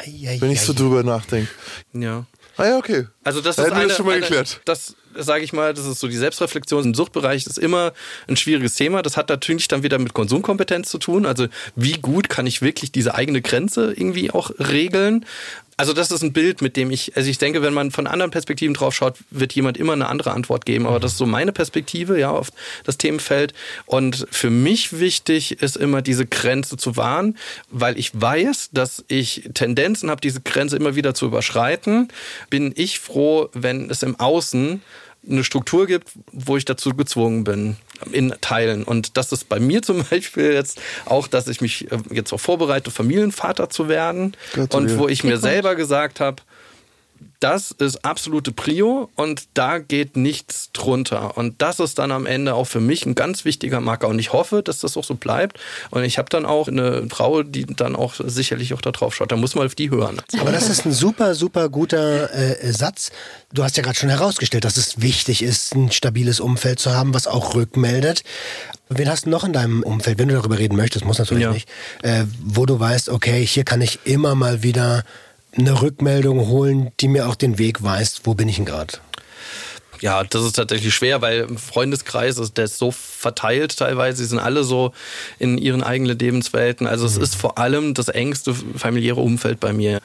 wenn 0.06 0.50
ich 0.50 0.62
so 0.62 0.72
drüber 0.72 1.02
nachdenke. 1.02 1.50
Ja. 1.92 2.24
Ah 2.56 2.66
ja, 2.66 2.78
okay. 2.78 3.06
Also 3.22 3.40
das 3.40 3.56
Da 3.56 3.62
ist 3.62 3.66
hätten 3.66 3.76
wir 3.76 3.80
eine, 3.80 3.88
das 3.88 3.96
schon 3.98 4.06
mal 4.06 4.12
eine, 4.12 4.22
geklärt. 4.22 4.60
Das 4.64 4.96
sage 5.14 5.44
ich 5.44 5.52
mal, 5.52 5.74
das 5.74 5.86
ist 5.86 6.00
so 6.00 6.08
die 6.08 6.16
Selbstreflexion 6.16 6.84
im 6.84 6.94
Suchtbereich 6.94 7.46
ist 7.46 7.58
immer 7.58 7.92
ein 8.28 8.36
schwieriges 8.36 8.74
Thema. 8.74 9.02
Das 9.02 9.16
hat 9.16 9.28
natürlich 9.28 9.68
dann 9.68 9.82
wieder 9.82 9.98
mit 9.98 10.14
Konsumkompetenz 10.14 10.88
zu 10.90 10.98
tun. 10.98 11.26
Also 11.26 11.48
wie 11.76 11.92
gut 11.92 12.28
kann 12.28 12.46
ich 12.46 12.62
wirklich 12.62 12.92
diese 12.92 13.14
eigene 13.14 13.42
Grenze 13.42 13.92
irgendwie 13.92 14.30
auch 14.30 14.50
regeln? 14.58 15.26
Also 15.78 15.92
das 15.92 16.10
ist 16.10 16.22
ein 16.22 16.32
Bild, 16.32 16.60
mit 16.60 16.76
dem 16.76 16.90
ich, 16.90 17.16
also 17.16 17.30
ich 17.30 17.38
denke, 17.38 17.62
wenn 17.62 17.72
man 17.72 17.92
von 17.92 18.08
anderen 18.08 18.32
Perspektiven 18.32 18.74
drauf 18.74 18.96
schaut, 18.96 19.14
wird 19.30 19.52
jemand 19.52 19.76
immer 19.76 19.92
eine 19.92 20.08
andere 20.08 20.32
Antwort 20.32 20.66
geben. 20.66 20.88
Aber 20.88 20.98
das 20.98 21.12
ist 21.12 21.18
so 21.18 21.24
meine 21.24 21.52
Perspektive, 21.52 22.18
ja, 22.18 22.32
auf 22.32 22.50
das 22.82 22.98
Themenfeld. 22.98 23.54
Und 23.86 24.26
für 24.32 24.50
mich 24.50 24.98
wichtig 24.98 25.62
ist 25.62 25.76
immer 25.76 26.02
diese 26.02 26.26
Grenze 26.26 26.76
zu 26.76 26.96
wahren, 26.96 27.38
weil 27.70 27.96
ich 27.96 28.10
weiß, 28.12 28.70
dass 28.72 29.04
ich 29.06 29.50
Tendenzen 29.54 30.10
habe, 30.10 30.20
diese 30.20 30.40
Grenze 30.40 30.76
immer 30.76 30.96
wieder 30.96 31.14
zu 31.14 31.26
überschreiten. 31.26 32.08
Bin 32.50 32.72
ich 32.74 32.98
froh, 32.98 33.48
wenn 33.52 33.88
es 33.88 34.02
im 34.02 34.18
Außen 34.18 34.82
eine 35.28 35.44
Struktur 35.44 35.86
gibt, 35.86 36.10
wo 36.32 36.56
ich 36.56 36.64
dazu 36.64 36.94
gezwungen 36.94 37.44
bin, 37.44 37.76
in 38.12 38.34
Teilen. 38.40 38.84
Und 38.84 39.16
das 39.16 39.32
ist 39.32 39.48
bei 39.48 39.60
mir 39.60 39.82
zum 39.88 40.04
Beispiel 40.04 40.52
jetzt 40.52 40.80
auch, 41.04 41.28
dass 41.28 41.48
ich 41.48 41.60
mich 41.60 41.90
äh, 41.90 41.98
jetzt 42.10 42.32
auch 42.32 42.40
vorbereite, 42.40 42.90
Familienvater 42.90 43.70
zu 43.70 43.88
werden. 43.88 44.36
Gratuliere. 44.52 44.92
Und 44.94 44.98
wo 44.98 45.08
ich 45.08 45.24
mir 45.24 45.38
selber 45.38 45.74
gesagt 45.74 46.20
habe, 46.20 46.42
das 47.40 47.70
ist 47.70 48.04
absolute 48.04 48.50
Prio 48.50 49.10
und 49.14 49.44
da 49.54 49.78
geht 49.78 50.16
nichts 50.16 50.70
drunter. 50.72 51.36
Und 51.36 51.62
das 51.62 51.78
ist 51.78 51.98
dann 52.00 52.10
am 52.10 52.26
Ende 52.26 52.54
auch 52.54 52.64
für 52.64 52.80
mich 52.80 53.06
ein 53.06 53.14
ganz 53.14 53.44
wichtiger 53.44 53.80
Marker. 53.80 54.08
Und 54.08 54.18
ich 54.18 54.32
hoffe, 54.32 54.62
dass 54.62 54.80
das 54.80 54.96
auch 54.96 55.04
so 55.04 55.14
bleibt. 55.14 55.58
Und 55.90 56.02
ich 56.02 56.18
habe 56.18 56.28
dann 56.30 56.44
auch 56.44 56.66
eine 56.66 57.06
Frau, 57.10 57.44
die 57.44 57.64
dann 57.64 57.94
auch 57.94 58.14
sicherlich 58.18 58.74
auch 58.74 58.80
da 58.80 58.90
drauf 58.90 59.14
schaut. 59.14 59.30
Da 59.30 59.36
muss 59.36 59.54
man 59.54 59.66
auf 59.66 59.76
die 59.76 59.90
hören. 59.90 60.20
Aber 60.40 60.50
das 60.50 60.68
ist 60.68 60.84
ein 60.84 60.92
super, 60.92 61.36
super 61.36 61.68
guter 61.68 62.34
äh, 62.34 62.72
Satz. 62.72 63.12
Du 63.52 63.62
hast 63.62 63.76
ja 63.76 63.84
gerade 63.84 63.98
schon 63.98 64.08
herausgestellt, 64.10 64.64
dass 64.64 64.76
es 64.76 65.00
wichtig 65.00 65.42
ist, 65.42 65.74
ein 65.76 65.92
stabiles 65.92 66.40
Umfeld 66.40 66.80
zu 66.80 66.92
haben, 66.92 67.14
was 67.14 67.28
auch 67.28 67.54
rückmeldet. 67.54 68.24
Wen 68.88 69.08
hast 69.08 69.26
du 69.26 69.30
noch 69.30 69.44
in 69.44 69.52
deinem 69.52 69.82
Umfeld, 69.84 70.18
wenn 70.18 70.28
du 70.28 70.34
darüber 70.34 70.58
reden 70.58 70.76
möchtest, 70.76 71.04
muss 71.04 71.18
natürlich 71.18 71.44
Ja. 71.44 71.52
nicht, 71.52 71.68
äh, 72.02 72.24
wo 72.42 72.66
du 72.66 72.80
weißt, 72.80 73.10
okay, 73.10 73.46
hier 73.46 73.64
kann 73.64 73.80
ich 73.80 74.00
immer 74.04 74.34
mal 74.34 74.62
wieder 74.62 75.04
eine 75.58 75.82
Rückmeldung 75.82 76.46
holen, 76.48 76.90
die 77.00 77.08
mir 77.08 77.28
auch 77.28 77.34
den 77.34 77.58
Weg 77.58 77.82
weist, 77.82 78.22
wo 78.24 78.34
bin 78.34 78.48
ich 78.48 78.56
denn 78.56 78.64
gerade? 78.64 78.94
Ja, 80.00 80.22
das 80.22 80.44
ist 80.44 80.52
tatsächlich 80.52 80.94
schwer, 80.94 81.22
weil 81.22 81.40
im 81.40 81.58
Freundeskreis 81.58 82.38
ist 82.38 82.56
der 82.56 82.66
ist 82.66 82.78
so 82.78 82.92
verteilt 82.92 83.76
teilweise. 83.76 84.18
Sie 84.18 84.26
sind 84.26 84.38
alle 84.38 84.62
so 84.62 84.92
in 85.40 85.58
ihren 85.58 85.82
eigenen 85.82 86.16
Lebenswelten. 86.16 86.86
Also 86.86 87.04
es 87.04 87.16
ist 87.16 87.34
vor 87.34 87.58
allem 87.58 87.94
das 87.94 88.08
engste 88.08 88.54
familiäre 88.54 89.20
Umfeld 89.20 89.58
bei 89.58 89.72
mir. 89.72 90.00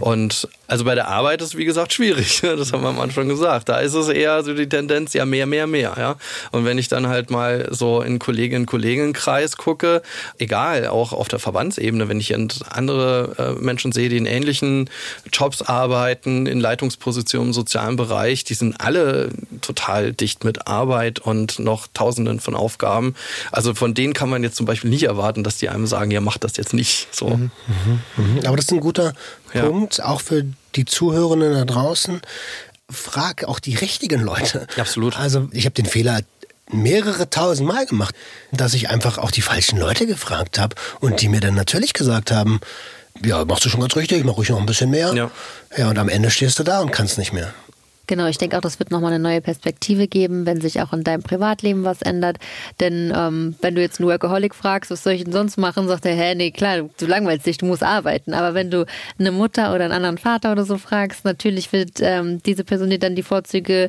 Und 0.00 0.48
also 0.66 0.84
bei 0.84 0.94
der 0.94 1.08
Arbeit 1.08 1.42
ist 1.42 1.56
wie 1.56 1.64
gesagt 1.64 1.92
schwierig. 1.92 2.42
Das 2.54 2.72
haben 2.72 2.82
wir 2.82 2.88
am 2.88 3.00
Anfang 3.00 3.28
gesagt. 3.28 3.68
Da 3.68 3.78
ist 3.78 3.94
es 3.94 4.08
eher 4.08 4.42
so 4.44 4.54
die 4.54 4.68
Tendenz, 4.68 5.12
ja 5.12 5.24
mehr, 5.26 5.46
mehr, 5.46 5.66
mehr. 5.66 5.94
Ja. 5.98 6.16
Und 6.52 6.64
wenn 6.64 6.78
ich 6.78 6.88
dann 6.88 7.08
halt 7.08 7.30
mal 7.30 7.68
so 7.70 8.00
in 8.00 8.18
Kolleginnen 8.18 8.62
und 8.62 8.66
Kollegenkreis 8.66 9.56
gucke, 9.56 10.02
egal, 10.38 10.86
auch 10.86 11.12
auf 11.12 11.28
der 11.28 11.38
Verbandsebene, 11.38 12.08
wenn 12.08 12.20
ich 12.20 12.34
andere 12.34 13.56
äh, 13.58 13.62
Menschen 13.62 13.92
sehe, 13.92 14.08
die 14.08 14.16
in 14.16 14.26
ähnlichen 14.26 14.88
Jobs 15.32 15.62
arbeiten, 15.62 16.46
in 16.46 16.60
Leitungspositionen 16.60 17.48
im 17.48 17.52
sozialen 17.52 17.96
Bereich, 17.96 18.44
die 18.44 18.54
sind 18.54 18.80
alle 18.80 19.30
total 19.60 20.12
dicht 20.12 20.44
mit 20.44 20.66
Arbeit 20.66 21.18
und 21.18 21.58
noch 21.58 21.88
Tausenden 21.92 22.40
von 22.40 22.54
Aufgaben. 22.54 23.14
Also 23.52 23.74
von 23.74 23.94
denen 23.94 24.12
kann 24.12 24.30
man 24.30 24.42
jetzt 24.42 24.56
zum 24.56 24.66
Beispiel 24.66 24.90
nicht 24.90 25.04
erwarten, 25.04 25.44
dass 25.44 25.56
die 25.56 25.68
einem 25.68 25.86
sagen, 25.86 26.10
ja, 26.10 26.20
mach 26.20 26.38
das 26.38 26.56
jetzt 26.56 26.72
nicht. 26.72 27.08
So. 27.10 27.28
Mhm, 27.30 27.50
Aber 28.46 28.56
das 28.56 28.66
ist 28.66 28.72
ein 28.72 28.80
guter 28.80 29.12
Ja. 29.54 29.62
Punkt, 29.62 30.02
auch 30.02 30.20
für 30.20 30.44
die 30.74 30.84
Zuhörenden 30.84 31.54
da 31.54 31.64
draußen. 31.64 32.20
Frag 32.90 33.44
auch 33.44 33.60
die 33.60 33.76
richtigen 33.76 34.20
Leute. 34.20 34.66
Absolut. 34.76 35.16
Also 35.18 35.48
ich 35.52 35.64
habe 35.64 35.74
den 35.74 35.86
Fehler 35.86 36.20
mehrere 36.70 37.30
tausend 37.30 37.68
Mal 37.68 37.86
gemacht, 37.86 38.14
dass 38.52 38.74
ich 38.74 38.90
einfach 38.90 39.18
auch 39.18 39.30
die 39.30 39.42
falschen 39.42 39.78
Leute 39.78 40.06
gefragt 40.06 40.58
habe 40.58 40.76
und 41.00 41.20
die 41.20 41.28
mir 41.28 41.40
dann 41.40 41.54
natürlich 41.54 41.92
gesagt 41.92 42.30
haben, 42.30 42.60
ja, 43.22 43.44
machst 43.44 43.64
du 43.64 43.68
schon 43.68 43.80
ganz 43.80 43.94
richtig, 43.96 44.24
mach 44.24 44.36
ruhig 44.36 44.48
noch 44.48 44.58
ein 44.58 44.66
bisschen 44.66 44.90
mehr. 44.90 45.14
Ja. 45.14 45.30
ja, 45.76 45.88
und 45.88 45.98
am 45.98 46.08
Ende 46.08 46.30
stehst 46.30 46.58
du 46.58 46.62
da 46.62 46.80
und 46.80 46.90
kannst 46.90 47.16
nicht 47.18 47.32
mehr. 47.32 47.54
Genau, 48.06 48.26
ich 48.26 48.38
denke 48.38 48.56
auch, 48.56 48.60
das 48.60 48.78
wird 48.78 48.90
nochmal 48.90 49.12
eine 49.12 49.22
neue 49.22 49.40
Perspektive 49.40 50.08
geben, 50.08 50.46
wenn 50.46 50.60
sich 50.60 50.80
auch 50.80 50.92
in 50.92 51.04
deinem 51.04 51.22
Privatleben 51.22 51.84
was 51.84 52.02
ändert. 52.02 52.38
Denn 52.80 53.12
ähm, 53.16 53.54
wenn 53.62 53.74
du 53.74 53.80
jetzt 53.80 53.98
einen 53.98 54.08
Workaholic 54.08 54.54
fragst, 54.54 54.90
was 54.90 55.02
soll 55.02 55.14
ich 55.14 55.24
denn 55.24 55.32
sonst 55.32 55.56
machen, 55.56 55.88
sagt 55.88 56.04
er, 56.04 56.14
hä, 56.14 56.34
nee, 56.34 56.50
klar, 56.50 56.88
du, 56.98 57.06
langweilst 57.06 57.46
dich, 57.46 57.58
du 57.58 57.66
musst 57.66 57.82
arbeiten. 57.82 58.34
Aber 58.34 58.54
wenn 58.54 58.70
du 58.70 58.86
eine 59.18 59.32
Mutter 59.32 59.74
oder 59.74 59.84
einen 59.84 59.92
anderen 59.92 60.18
Vater 60.18 60.52
oder 60.52 60.64
so 60.64 60.76
fragst, 60.76 61.24
natürlich 61.24 61.72
wird 61.72 62.00
ähm, 62.00 62.42
diese 62.42 62.64
Person 62.64 62.90
dir 62.90 62.98
dann 62.98 63.16
die 63.16 63.22
Vorzüge 63.22 63.88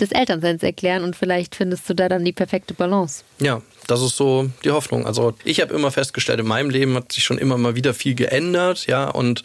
des 0.00 0.12
Elternseins 0.12 0.62
erklären 0.62 1.04
und 1.04 1.16
vielleicht 1.16 1.54
findest 1.54 1.88
du 1.88 1.94
da 1.94 2.08
dann 2.08 2.24
die 2.24 2.32
perfekte 2.32 2.74
Balance. 2.74 3.24
Ja, 3.38 3.60
das 3.86 4.00
ist 4.00 4.16
so 4.16 4.48
die 4.64 4.70
Hoffnung. 4.70 5.06
Also 5.06 5.34
ich 5.44 5.60
habe 5.60 5.74
immer 5.74 5.90
festgestellt, 5.90 6.40
in 6.40 6.46
meinem 6.46 6.70
Leben 6.70 6.94
hat 6.94 7.12
sich 7.12 7.24
schon 7.24 7.38
immer 7.38 7.58
mal 7.58 7.74
wieder 7.74 7.94
viel 7.94 8.14
geändert, 8.14 8.86
ja, 8.86 9.08
und 9.08 9.42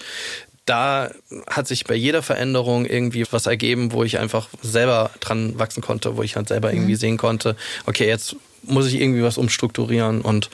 da 0.68 1.10
hat 1.50 1.68
sich 1.68 1.86
bei 1.86 1.96
jeder 1.96 2.22
Veränderung 2.22 2.86
irgendwie 2.86 3.26
was 3.32 3.48
ergeben, 3.48 3.94
wo 3.94 4.04
ich 4.04 4.20
einfach 4.20 4.50
selber 4.62 5.10
dran 5.20 5.58
wachsen 5.58 5.82
konnte, 5.82 6.18
wo 6.18 6.24
ich 6.24 6.36
halt 6.36 6.50
selber 6.50 6.72
irgendwie 6.72 6.96
sehen 6.96 7.18
konnte, 7.18 7.56
okay, 7.86 8.08
jetzt 8.08 8.36
muss 8.64 8.88
ich 8.88 9.00
irgendwie 9.00 9.24
was 9.24 9.38
umstrukturieren 9.38 10.22
und 10.22 10.50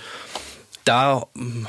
da 0.86 1.26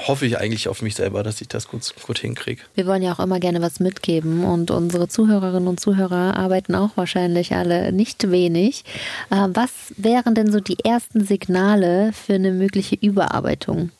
hoffe 0.08 0.26
ich 0.26 0.38
eigentlich 0.38 0.68
auf 0.68 0.82
mich 0.82 0.96
selber, 0.96 1.22
dass 1.22 1.40
ich 1.40 1.48
das 1.48 1.68
gut, 1.68 1.94
gut 2.04 2.18
hinkriege. 2.18 2.62
Wir 2.74 2.86
wollen 2.86 3.02
ja 3.02 3.12
auch 3.14 3.20
immer 3.20 3.38
gerne 3.38 3.62
was 3.62 3.78
mitgeben 3.78 4.44
und 4.44 4.70
unsere 4.72 5.08
Zuhörerinnen 5.08 5.68
und 5.68 5.78
Zuhörer 5.78 6.36
arbeiten 6.36 6.74
auch 6.74 6.90
wahrscheinlich 6.96 7.54
alle 7.54 7.92
nicht 7.92 8.30
wenig. 8.30 8.84
Äh, 9.30 9.46
Was 9.50 9.70
wären 9.96 10.34
denn 10.34 10.50
so 10.50 10.58
die 10.60 10.80
ersten 10.84 11.24
Signale 11.24 12.12
für 12.12 12.34
eine 12.34 12.50
mögliche 12.50 12.96
Überarbeitung? 12.96 13.90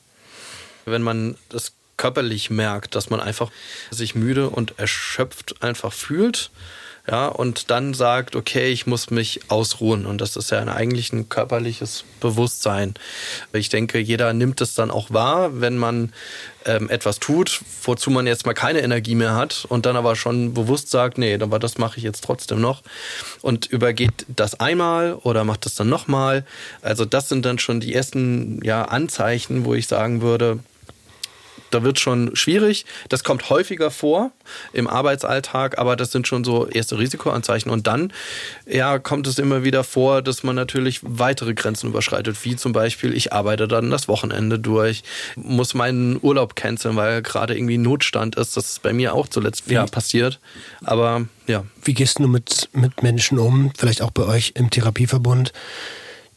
wenn 0.86 1.03
man 1.03 1.36
das 1.49 1.72
körperlich 1.97 2.51
merkt, 2.51 2.95
dass 2.95 3.11
man 3.11 3.20
einfach 3.20 3.51
sich 3.90 4.14
müde 4.14 4.51
und 4.51 4.78
erschöpft 4.78 5.62
einfach 5.62 5.92
fühlt, 5.92 6.51
ja, 7.07 7.28
und 7.28 7.70
dann 7.70 7.92
sagt, 7.92 8.34
okay, 8.34 8.72
ich 8.72 8.86
muss 8.86 9.11
mich 9.11 9.40
ausruhen. 9.49 10.07
Und 10.07 10.22
das 10.22 10.36
ist 10.36 10.51
ja 10.51 10.62
eigentlich 10.62 11.12
ein 11.12 11.28
körperliches 11.28 12.05
Bewusstsein. 12.20 12.95
Ich 13.53 13.68
denke, 13.68 13.99
jeder 13.99 14.32
nimmt 14.32 14.62
es 14.62 14.72
dann 14.72 14.90
auch 14.90 15.11
wahr, 15.11 15.61
wenn 15.61 15.76
man 15.76 16.14
ähm, 16.64 16.88
etwas 16.88 17.20
tut, 17.20 17.61
wozu 17.82 18.09
man 18.09 18.26
jetzt 18.26 18.47
mal 18.47 18.55
keine 18.55 18.80
Energie 18.80 19.16
mehr 19.16 19.34
hat 19.34 19.66
und 19.68 19.84
dann 19.84 19.97
aber 19.97 20.16
schon 20.16 20.55
bewusst 20.55 20.88
sagt, 20.88 21.18
nee, 21.18 21.38
aber 21.38 21.59
das 21.59 21.76
mache 21.76 21.99
ich 21.99 22.05
jetzt 22.05 22.24
trotzdem 22.24 22.62
noch 22.62 22.82
und 23.42 23.66
übergeht 23.66 24.24
das 24.34 24.59
einmal 24.59 25.12
oder 25.12 25.45
macht 25.45 25.66
das 25.66 25.74
dann 25.74 25.90
nochmal. 25.90 26.47
Also 26.80 27.05
das 27.05 27.28
sind 27.28 27.45
dann 27.45 27.59
schon 27.59 27.80
die 27.80 27.95
ersten 27.95 28.64
ja, 28.64 28.86
Anzeichen, 28.86 29.66
wo 29.66 29.74
ich 29.74 29.88
sagen 29.88 30.22
würde, 30.22 30.61
da 31.75 31.83
wird 31.83 31.99
schon 31.99 32.35
schwierig. 32.37 32.87
Das 33.09 33.25
kommt 33.25 33.51
häufiger 33.51 33.91
vor 33.91 34.31
im 34.72 34.87
Arbeitsalltag, 34.87 35.79
aber 35.79 35.97
das 35.97 36.12
sind 36.12 36.29
schon 36.29 36.45
so 36.45 36.66
erste 36.66 36.99
Risikoanzeichen. 36.99 37.70
Und 37.70 37.87
dann 37.87 38.12
ja, 38.66 38.99
kommt 38.99 39.27
es 39.27 39.39
immer 39.39 39.64
wieder 39.64 39.85
vor, 39.85 40.22
dass 40.22 40.43
man 40.43 40.55
natürlich 40.55 41.01
weitere 41.03 41.55
Grenzen 41.55 41.89
überschreitet, 41.89 42.37
wie 42.45 42.57
zum 42.57 42.72
Beispiel, 42.72 43.14
ich 43.14 43.33
arbeite 43.33 43.66
dann 43.66 43.91
das 43.91 44.09
Wochenende 44.09 44.59
durch, 44.59 45.03
muss 45.37 45.75
meinen 45.75 46.18
Urlaub 46.22 46.57
canceln, 46.57 46.97
weil 46.97 47.22
gerade 47.22 47.57
irgendwie 47.57 47.79
Notstand 47.79 48.37
ist. 48.37 48.57
Das 48.57 48.70
ist 48.70 48.83
bei 48.83 48.93
mir 48.93 49.14
auch 49.14 49.29
zuletzt 49.29 49.70
ja, 49.70 49.87
passiert. 49.87 50.39
Aber 50.85 51.27
ja. 51.47 51.64
Wie 51.83 51.95
gehst 51.95 52.18
du 52.18 52.29
mit, 52.29 52.68
mit 52.72 53.03
Menschen 53.03 53.39
um, 53.39 53.72
vielleicht 53.77 54.01
auch 54.01 54.11
bei 54.11 54.25
euch 54.25 54.53
im 54.55 54.70
Therapieverbund, 54.70 55.53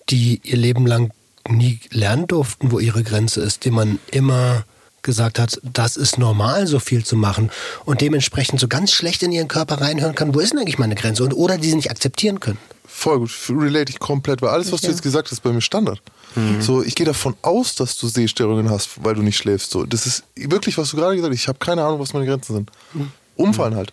die 0.10 0.42
ihr 0.44 0.58
Leben 0.58 0.86
lang 0.86 1.12
nie 1.48 1.80
lernen 1.92 2.28
durften, 2.28 2.72
wo 2.72 2.80
ihre 2.80 3.04
Grenze 3.04 3.42
ist, 3.42 3.66
die 3.66 3.72
man 3.72 4.00
immer 4.12 4.66
gesagt 5.08 5.39
hat, 5.39 5.60
das 5.64 5.97
ist 5.97 6.20
normal, 6.20 6.68
so 6.68 6.78
viel 6.78 7.03
zu 7.03 7.16
machen 7.16 7.49
und 7.86 8.01
dementsprechend 8.01 8.60
so 8.60 8.68
ganz 8.68 8.91
schlecht 8.91 9.24
in 9.24 9.32
ihren 9.32 9.47
Körper 9.47 9.82
reinhören 9.82 10.14
kann, 10.14 10.36
wo 10.36 10.39
ist 10.39 10.51
denn 10.51 10.60
eigentlich 10.60 10.78
meine 10.78 10.93
Grenze 10.93 11.24
und 11.24 11.34
oder 11.34 11.58
die 11.58 11.70
sie 11.72 11.76
nicht 11.76 11.89
akzeptieren 11.89 12.39
können. 12.39 12.60
Voll 12.86 13.20
gut, 13.20 13.32
relate 13.49 13.91
ich 13.91 13.97
komplett, 13.99 14.43
weil 14.43 14.49
alles, 14.49 14.72
was 14.72 14.82
du 14.82 14.88
jetzt 14.88 15.01
gesagt 15.01 15.28
hast, 15.28 15.34
ist 15.34 15.41
bei 15.41 15.51
mir 15.51 15.62
Standard. 15.62 15.99
So, 16.60 16.84
ich 16.84 16.93
gehe 16.93 17.05
davon 17.05 17.36
aus, 17.41 17.74
dass 17.74 17.97
du 17.97 18.08
Sehstörungen 18.08 18.70
hast, 18.70 19.03
weil 19.03 19.16
du 19.16 19.24
nicht 19.24 19.38
schläfst. 19.38 19.72
So, 19.72 19.86
das 19.86 20.05
ist 20.05 20.24
wirklich, 20.36 20.78
was 20.78 20.91
du 20.91 20.97
gerade 20.97 21.16
gesagt 21.16 21.34
hast. 21.34 21.39
Ich 21.41 21.47
habe 21.47 21.58
keine 21.58 21.84
Ahnung, 21.84 21.99
was 21.99 22.14
meine 22.14 22.28
Grenzen 22.28 22.53
sind. 22.53 22.72
Umfallen 23.36 23.76
halt. 23.76 23.91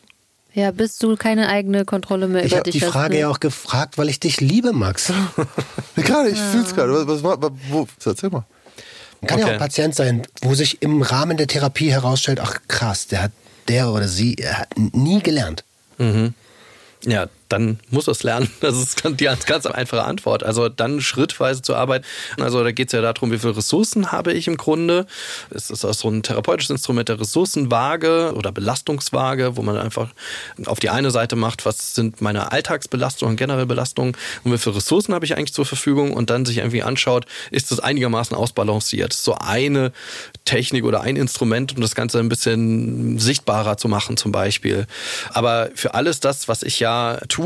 Ja, 0.52 0.70
bis 0.70 0.98
du 0.98 1.16
keine 1.16 1.48
eigene 1.48 1.84
Kontrolle 1.84 2.28
mehr 2.28 2.44
Ich 2.44 2.52
über 2.52 2.58
habe 2.58 2.70
dich 2.70 2.80
die 2.80 2.86
hast. 2.86 2.92
Frage 2.92 3.14
ne? 3.14 3.20
ja 3.20 3.28
auch 3.28 3.40
gefragt, 3.40 3.98
weil 3.98 4.08
ich 4.08 4.20
dich 4.20 4.40
liebe, 4.40 4.72
Max. 4.72 5.10
Gerade, 5.96 6.28
ich 6.28 6.38
fühl's 6.38 6.74
gerade. 6.74 7.06
Was, 7.06 7.22
was, 7.22 7.40
was, 7.40 7.50
wo, 7.70 7.88
erzähl 8.04 8.30
mal. 8.30 8.44
Kann 9.26 9.38
ja 9.38 9.44
auch 9.44 9.48
Okay. 9.48 9.54
ein 9.54 9.60
Patient 9.60 9.94
sein, 9.94 10.22
wo 10.42 10.54
sich 10.54 10.82
im 10.82 11.02
Rahmen 11.02 11.36
der 11.36 11.46
Therapie 11.46 11.90
herausstellt, 11.90 12.40
ach 12.40 12.60
krass, 12.68 13.06
der 13.06 13.22
hat 13.22 13.32
der 13.68 13.90
oder 13.90 14.08
sie 14.08 14.34
hat 14.34 14.68
nie 14.76 15.20
gelernt. 15.22 15.64
Ja, 17.04 17.26
dann 17.54 17.78
muss 17.90 18.08
es 18.08 18.22
lernen. 18.22 18.50
Das 18.60 18.76
ist 18.76 19.02
die 19.20 19.28
ganz, 19.46 19.66
einfache 19.66 20.04
Antwort. 20.04 20.42
Also 20.42 20.68
dann 20.68 21.00
schrittweise 21.00 21.60
zur 21.60 21.76
Arbeit. 21.76 22.04
Also 22.40 22.64
da 22.64 22.72
geht 22.72 22.88
es 22.88 22.92
ja 22.92 23.02
darum, 23.02 23.30
wie 23.30 23.38
viele 23.38 23.56
Ressourcen 23.56 24.10
habe 24.10 24.32
ich 24.32 24.48
im 24.48 24.56
Grunde. 24.56 25.06
Es 25.50 25.70
ist 25.70 25.84
auch 25.84 25.92
so 25.92 26.08
ein 26.08 26.22
therapeutisches 26.22 26.70
Instrument 26.70 27.08
der 27.08 27.20
Ressourcenwaage 27.20 28.32
oder 28.34 28.52
Belastungswaage, 28.52 29.56
wo 29.56 29.62
man 29.62 29.76
einfach 29.76 30.08
auf 30.66 30.80
die 30.80 30.88
eine 30.88 31.10
Seite 31.10 31.36
macht, 31.36 31.66
was 31.66 31.94
sind 31.94 32.22
meine 32.22 32.52
Alltagsbelastungen, 32.52 33.36
generell 33.36 33.66
Belastungen 33.66 34.16
und 34.44 34.52
wie 34.52 34.58
viele 34.58 34.76
Ressourcen 34.76 35.14
habe 35.14 35.26
ich 35.26 35.36
eigentlich 35.36 35.52
zur 35.52 35.66
Verfügung 35.66 36.14
und 36.14 36.30
dann 36.30 36.46
sich 36.46 36.58
irgendwie 36.58 36.82
anschaut, 36.82 37.26
ist 37.50 37.70
das 37.70 37.80
einigermaßen 37.80 38.36
ausbalanciert. 38.36 39.12
So 39.12 39.34
eine 39.34 39.92
Technik 40.44 40.84
oder 40.84 41.02
ein 41.02 41.16
Instrument, 41.16 41.74
um 41.74 41.82
das 41.82 41.94
Ganze 41.94 42.18
ein 42.18 42.28
bisschen 42.28 43.18
sichtbarer 43.18 43.76
zu 43.76 43.88
machen 43.88 44.16
zum 44.16 44.32
Beispiel. 44.32 44.86
Aber 45.30 45.70
für 45.74 45.94
alles 45.94 46.20
das, 46.20 46.48
was 46.48 46.62
ich 46.62 46.80
ja 46.80 47.18
tue, 47.28 47.43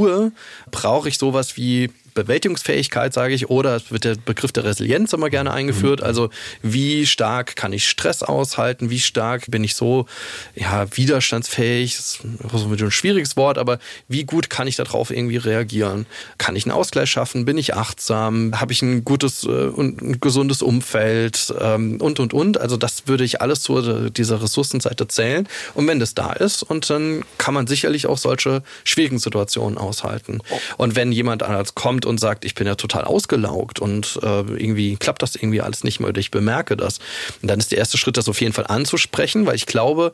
brauche 0.70 1.08
ich 1.08 1.18
sowas 1.18 1.56
wie 1.56 1.90
Bewältigungsfähigkeit, 2.22 3.12
sage 3.12 3.34
ich, 3.34 3.48
oder 3.48 3.76
es 3.76 3.90
wird 3.90 4.04
der 4.04 4.16
Begriff 4.16 4.52
der 4.52 4.64
Resilienz 4.64 5.12
immer 5.12 5.30
gerne 5.30 5.52
eingeführt. 5.52 6.02
Also 6.02 6.30
wie 6.62 7.06
stark 7.06 7.56
kann 7.56 7.72
ich 7.72 7.88
Stress 7.88 8.22
aushalten, 8.22 8.90
wie 8.90 9.00
stark 9.00 9.50
bin 9.50 9.64
ich 9.64 9.74
so 9.74 10.06
ja, 10.54 10.86
widerstandsfähig, 10.96 11.96
das 11.96 12.18
ist 12.20 12.82
ein 12.82 12.90
schwieriges 12.90 13.36
Wort, 13.36 13.58
aber 13.58 13.78
wie 14.08 14.24
gut 14.24 14.50
kann 14.50 14.66
ich 14.66 14.76
darauf 14.76 15.10
irgendwie 15.10 15.36
reagieren? 15.36 16.06
Kann 16.38 16.56
ich 16.56 16.64
einen 16.64 16.72
Ausgleich 16.72 17.10
schaffen? 17.10 17.44
Bin 17.44 17.58
ich 17.58 17.74
achtsam? 17.74 18.58
Habe 18.60 18.72
ich 18.72 18.82
ein 18.82 19.04
gutes 19.04 19.44
äh, 19.44 19.48
und 19.48 20.02
ein 20.02 20.20
gesundes 20.20 20.62
Umfeld? 20.62 21.54
Ähm, 21.60 22.00
und, 22.00 22.20
und, 22.20 22.34
und. 22.34 22.60
Also 22.60 22.76
das 22.76 23.06
würde 23.06 23.24
ich 23.24 23.40
alles 23.40 23.60
zu 23.60 24.10
dieser 24.10 24.42
Ressourcenseite 24.42 25.08
zählen. 25.08 25.48
Und 25.74 25.86
wenn 25.86 26.00
das 26.00 26.14
da 26.14 26.32
ist, 26.32 26.62
und 26.62 26.88
dann 26.90 27.24
kann 27.38 27.54
man 27.54 27.66
sicherlich 27.66 28.06
auch 28.06 28.18
solche 28.18 28.62
schwierigen 28.84 29.18
Situationen 29.18 29.78
aushalten. 29.78 30.40
Und 30.76 30.96
wenn 30.96 31.12
jemand 31.12 31.42
als 31.42 31.74
kommt 31.74 32.06
und 32.08 32.18
sagt, 32.18 32.44
ich 32.44 32.54
bin 32.54 32.66
ja 32.66 32.74
total 32.74 33.04
ausgelaugt 33.04 33.78
und 33.78 34.18
äh, 34.22 34.40
irgendwie 34.40 34.96
klappt 34.96 35.22
das 35.22 35.36
irgendwie 35.36 35.60
alles 35.60 35.84
nicht 35.84 36.00
mehr 36.00 36.08
oder 36.08 36.20
ich 36.20 36.30
bemerke 36.30 36.76
das, 36.76 36.98
dann 37.42 37.58
ist 37.58 37.70
der 37.70 37.78
erste 37.78 37.98
Schritt, 37.98 38.16
das 38.16 38.28
auf 38.28 38.40
jeden 38.40 38.52
Fall 38.52 38.66
anzusprechen, 38.66 39.46
weil 39.46 39.54
ich 39.54 39.66
glaube, 39.66 40.12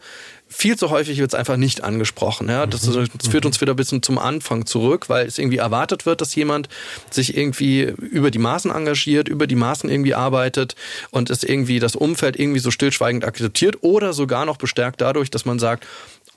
viel 0.49 0.77
zu 0.77 0.91
häufig 0.91 1.19
wird 1.19 1.33
es 1.33 1.35
einfach 1.35 1.57
nicht 1.57 1.83
angesprochen. 1.83 2.49
Ja? 2.49 2.67
Das, 2.67 2.83
das 2.83 3.29
führt 3.29 3.47
uns 3.47 3.61
wieder 3.61 3.73
ein 3.73 3.77
bisschen 3.77 4.03
zum 4.03 4.19
Anfang 4.19 4.67
zurück, 4.67 5.09
weil 5.09 5.27
es 5.27 5.39
irgendwie 5.39 5.57
erwartet 5.57 6.07
wird, 6.07 6.21
dass 6.21 6.35
jemand 6.35 6.69
sich 7.11 7.37
irgendwie 7.37 7.83
über 7.83 8.31
die 8.31 8.39
Maßen 8.39 8.71
engagiert, 8.71 9.29
über 9.29 9.47
die 9.47 9.57
Maßen 9.57 9.91
irgendwie 9.91 10.15
arbeitet 10.15 10.77
und 11.11 11.31
es 11.31 11.43
irgendwie 11.43 11.81
das 11.81 11.97
Umfeld 11.97 12.39
irgendwie 12.39 12.61
so 12.61 12.71
stillschweigend 12.71 13.25
akzeptiert 13.25 13.79
oder 13.81 14.13
sogar 14.13 14.45
noch 14.45 14.57
bestärkt 14.57 15.01
dadurch, 15.01 15.31
dass 15.31 15.45
man 15.45 15.59
sagt, 15.59 15.87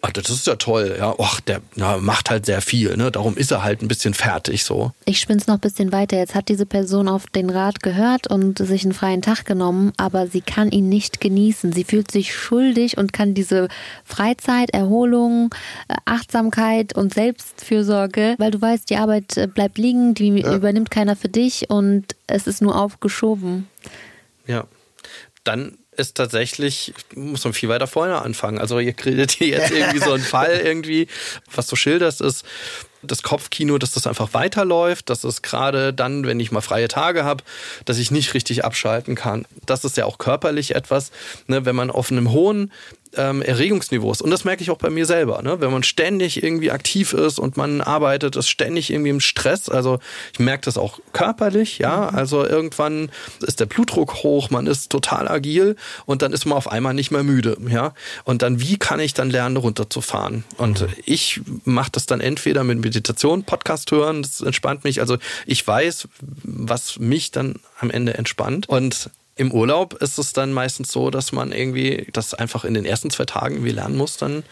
ach, 0.01 0.11
das 0.11 0.29
ist 0.29 0.47
ja 0.47 0.55
toll, 0.55 0.95
ja, 0.97 1.11
och, 1.17 1.39
der 1.41 1.61
na, 1.75 1.97
macht 1.97 2.29
halt 2.29 2.45
sehr 2.45 2.61
viel, 2.61 2.95
ne? 2.97 3.11
Darum 3.11 3.35
ist 3.35 3.51
er 3.51 3.63
halt 3.63 3.81
ein 3.81 3.87
bisschen 3.87 4.13
fertig 4.13 4.63
so. 4.63 4.91
Ich 5.05 5.19
spinne 5.19 5.39
es 5.39 5.47
noch 5.47 5.55
ein 5.55 5.61
bisschen 5.61 5.91
weiter. 5.91 6.17
Jetzt 6.17 6.35
hat 6.35 6.49
diese 6.49 6.65
Person 6.65 7.07
auf 7.07 7.27
den 7.27 7.49
Rat 7.49 7.81
gehört 7.81 8.27
und 8.27 8.59
sich 8.59 8.83
einen 8.83 8.93
freien 8.93 9.21
Tag 9.21 9.45
genommen, 9.45 9.93
aber 9.97 10.27
sie 10.27 10.41
kann 10.41 10.71
ihn 10.71 10.89
nicht 10.89 11.19
genießen. 11.19 11.73
Sie 11.73 11.83
fühlt 11.83 12.11
sich 12.11 12.35
schuldig 12.35 12.97
und 12.97 13.13
kann 13.13 13.33
diese 13.33 13.67
Freizeit, 14.03 14.69
Erholung, 14.71 15.49
äh, 15.87 15.95
Achtsamkeit 16.05 16.95
und 16.95 17.13
Selbstfürsorge, 17.13 18.35
weil 18.37 18.51
du 18.51 18.61
weißt, 18.61 18.89
die 18.89 18.97
Arbeit 18.97 19.37
äh, 19.37 19.47
bleibt 19.47 19.77
liegen, 19.77 20.13
die 20.13 20.29
ja. 20.29 20.55
übernimmt 20.55 20.91
keiner 20.91 21.15
für 21.15 21.29
dich 21.29 21.69
und 21.69 22.15
es 22.27 22.47
ist 22.47 22.61
nur 22.61 22.79
aufgeschoben. 22.79 23.67
Ja. 24.45 24.65
Dann 25.43 25.77
ist 25.97 26.15
tatsächlich, 26.15 26.93
muss 27.15 27.43
man 27.43 27.53
viel 27.53 27.69
weiter 27.69 27.87
vorne 27.87 28.21
anfangen. 28.21 28.59
Also 28.59 28.79
ihr 28.79 28.93
kriegt 28.93 29.31
hier 29.31 29.47
jetzt 29.47 29.71
irgendwie 29.71 29.99
so 29.99 30.13
einen 30.13 30.23
Fall 30.23 30.61
irgendwie, 30.63 31.07
was 31.53 31.67
du 31.67 31.75
schilderst, 31.75 32.21
ist 32.21 32.45
das 33.03 33.23
Kopfkino, 33.23 33.77
dass 33.77 33.91
das 33.91 34.07
einfach 34.07 34.33
weiterläuft, 34.33 35.09
dass 35.09 35.23
es 35.23 35.41
gerade 35.41 35.93
dann, 35.93 36.25
wenn 36.25 36.39
ich 36.39 36.51
mal 36.51 36.61
freie 36.61 36.87
Tage 36.87 37.23
habe, 37.23 37.43
dass 37.85 37.97
ich 37.97 38.11
nicht 38.11 38.33
richtig 38.33 38.65
abschalten 38.65 39.15
kann. 39.15 39.45
Das 39.65 39.85
ist 39.85 39.97
ja 39.97 40.05
auch 40.05 40.17
körperlich 40.17 40.75
etwas, 40.75 41.11
ne, 41.47 41.65
wenn 41.65 41.75
man 41.75 41.91
auf 41.91 42.11
einem 42.11 42.31
hohen 42.31 42.71
ähm, 43.17 43.41
Erregungsniveaus. 43.41 44.21
Und 44.21 44.31
das 44.31 44.45
merke 44.45 44.63
ich 44.63 44.71
auch 44.71 44.77
bei 44.77 44.89
mir 44.89 45.05
selber. 45.05 45.41
Ne? 45.41 45.59
Wenn 45.59 45.71
man 45.71 45.83
ständig 45.83 46.41
irgendwie 46.43 46.71
aktiv 46.71 47.13
ist 47.13 47.39
und 47.39 47.57
man 47.57 47.81
arbeitet, 47.81 48.35
ist 48.35 48.49
ständig 48.49 48.91
irgendwie 48.91 49.09
im 49.09 49.19
Stress. 49.19 49.69
Also 49.69 49.99
ich 50.33 50.39
merke 50.39 50.65
das 50.65 50.77
auch 50.77 50.99
körperlich, 51.13 51.79
ja. 51.79 52.09
Mhm. 52.11 52.17
Also 52.17 52.45
irgendwann 52.45 53.11
ist 53.41 53.59
der 53.59 53.65
Blutdruck 53.65 54.15
hoch, 54.23 54.49
man 54.49 54.67
ist 54.67 54.91
total 54.91 55.27
agil 55.27 55.75
und 56.05 56.21
dann 56.21 56.33
ist 56.33 56.45
man 56.45 56.57
auf 56.57 56.71
einmal 56.71 56.93
nicht 56.93 57.11
mehr 57.11 57.23
müde, 57.23 57.57
ja. 57.67 57.93
Und 58.23 58.41
dann, 58.41 58.61
wie 58.61 58.77
kann 58.77 58.99
ich 58.99 59.13
dann 59.13 59.29
lernen, 59.29 59.57
runterzufahren? 59.57 60.43
Und 60.57 60.81
mhm. 60.81 60.87
ich 61.05 61.41
mache 61.65 61.91
das 61.91 62.05
dann 62.05 62.21
entweder 62.21 62.63
mit 62.63 62.79
Meditation, 62.79 63.43
Podcast 63.43 63.91
hören, 63.91 64.21
das 64.21 64.41
entspannt 64.41 64.83
mich. 64.83 65.01
Also 65.01 65.17
ich 65.45 65.65
weiß, 65.65 66.07
was 66.43 66.99
mich 66.99 67.31
dann 67.31 67.55
am 67.79 67.89
Ende 67.89 68.13
entspannt. 68.13 68.69
Und 68.69 69.09
im 69.37 69.51
Urlaub 69.51 69.93
ist 70.01 70.17
es 70.17 70.33
dann 70.33 70.51
meistens 70.51 70.91
so, 70.91 71.09
dass 71.09 71.31
man 71.31 71.51
irgendwie 71.51 72.07
das 72.11 72.33
einfach 72.33 72.65
in 72.65 72.73
den 72.73 72.85
ersten 72.85 73.09
zwei 73.09 73.25
Tagen 73.25 73.55
irgendwie 73.55 73.71
lernen 73.71 73.97
muss, 73.97 74.17
dann 74.17 74.43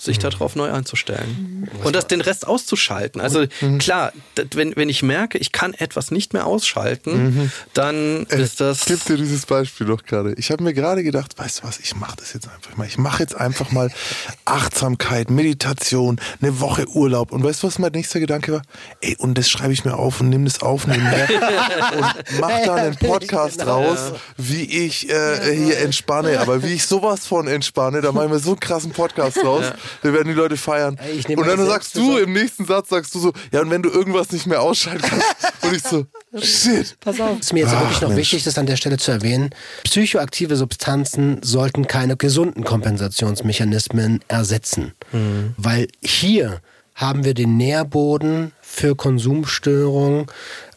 sich 0.00 0.18
mhm. 0.18 0.30
darauf 0.30 0.56
neu 0.56 0.72
einzustellen. 0.72 1.68
Mhm. 1.70 1.86
Und 1.86 1.94
das 1.94 2.06
den 2.06 2.20
Rest 2.20 2.46
auszuschalten. 2.46 3.20
Also 3.20 3.44
mhm. 3.60 3.78
klar, 3.78 4.12
wenn, 4.52 4.74
wenn 4.76 4.88
ich 4.88 5.02
merke, 5.02 5.36
ich 5.38 5.52
kann 5.52 5.74
etwas 5.74 6.10
nicht 6.10 6.32
mehr 6.32 6.46
ausschalten, 6.46 7.24
mhm. 7.24 7.52
dann 7.74 8.26
äh, 8.30 8.40
ist 8.40 8.60
das. 8.60 8.80
Ich 8.80 8.86
gebe 8.86 9.00
dir 9.06 9.16
dieses 9.18 9.46
Beispiel 9.46 9.86
doch 9.86 10.02
gerade. 10.04 10.32
Ich 10.34 10.50
habe 10.50 10.64
mir 10.64 10.72
gerade 10.72 11.02
gedacht, 11.02 11.38
weißt 11.38 11.60
du 11.60 11.64
was, 11.64 11.78
ich 11.78 11.94
mache 11.96 12.16
das 12.16 12.32
jetzt 12.32 12.48
einfach 12.48 12.76
mal. 12.76 12.86
Ich 12.86 12.96
mache 12.96 13.22
jetzt 13.22 13.34
einfach 13.34 13.70
mal 13.72 13.90
Achtsamkeit, 14.46 15.30
Meditation, 15.30 16.20
eine 16.40 16.60
Woche 16.60 16.88
Urlaub. 16.88 17.32
Und 17.32 17.44
weißt 17.44 17.62
du, 17.62 17.66
was 17.66 17.78
mein 17.78 17.92
nächster 17.92 18.20
Gedanke 18.20 18.52
war? 18.52 18.62
Ey, 19.02 19.16
und 19.18 19.36
das 19.36 19.50
schreibe 19.50 19.74
ich 19.74 19.84
mir 19.84 19.96
auf 19.96 20.20
und 20.20 20.30
nimm 20.30 20.46
das 20.46 20.62
auf 20.62 20.86
nebenher 20.86 21.28
und 21.96 22.40
mach 22.40 22.64
da 22.64 22.74
einen 22.74 22.96
Podcast 22.96 23.58
genau. 23.58 23.82
raus, 23.82 24.12
wie 24.38 24.64
ich 24.64 25.10
äh, 25.10 25.54
hier 25.54 25.78
entspanne. 25.80 26.40
Aber 26.40 26.62
wie 26.62 26.74
ich 26.74 26.86
sowas 26.86 27.26
von 27.26 27.46
entspanne, 27.46 28.00
da 28.00 28.12
machen 28.12 28.30
wir 28.30 28.38
so 28.38 28.50
einen 28.50 28.60
krassen 28.60 28.92
Podcast 28.92 29.38
raus. 29.44 29.64
Ja 29.64 29.89
da 30.02 30.12
werden 30.12 30.28
die 30.28 30.34
Leute 30.34 30.56
feiern. 30.56 30.98
Ey, 30.98 31.36
und 31.36 31.46
dann 31.46 31.66
sagst 31.66 31.96
du 31.96 32.18
im 32.18 32.32
nächsten 32.32 32.64
Satz, 32.64 32.88
sagst 32.88 33.14
du 33.14 33.18
so, 33.18 33.32
ja, 33.52 33.60
und 33.60 33.70
wenn 33.70 33.82
du 33.82 33.90
irgendwas 33.90 34.32
nicht 34.32 34.46
mehr 34.46 34.62
ausschalten 34.62 35.02
kannst, 35.02 35.26
und 35.62 35.76
ich 35.76 35.82
so, 35.82 36.06
shit. 36.38 36.96
Pass 37.00 37.20
auf. 37.20 37.38
Es 37.40 37.46
ist 37.46 37.52
mir 37.52 37.60
jetzt 37.60 37.74
Ach, 37.74 37.80
wirklich 37.82 38.00
noch 38.00 38.08
Mensch. 38.08 38.20
wichtig, 38.20 38.44
das 38.44 38.58
an 38.58 38.66
der 38.66 38.76
Stelle 38.76 38.98
zu 38.98 39.10
erwähnen. 39.10 39.50
Psychoaktive 39.84 40.56
Substanzen 40.56 41.42
sollten 41.42 41.86
keine 41.86 42.16
gesunden 42.16 42.64
Kompensationsmechanismen 42.64 44.20
ersetzen. 44.28 44.92
Mhm. 45.12 45.54
Weil 45.56 45.88
hier 46.02 46.60
haben 46.94 47.24
wir 47.24 47.34
den 47.34 47.56
Nährboden 47.56 48.52
für 48.60 48.94
Konsumstörungen. 48.94 50.26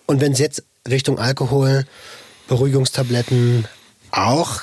Und 0.06 0.22
wenn 0.22 0.32
es 0.32 0.40
jetzt 0.40 0.64
Richtung 0.88 1.20
Alkohol, 1.20 1.86
Beruhigungstabletten, 2.48 3.66
auch 4.12 4.62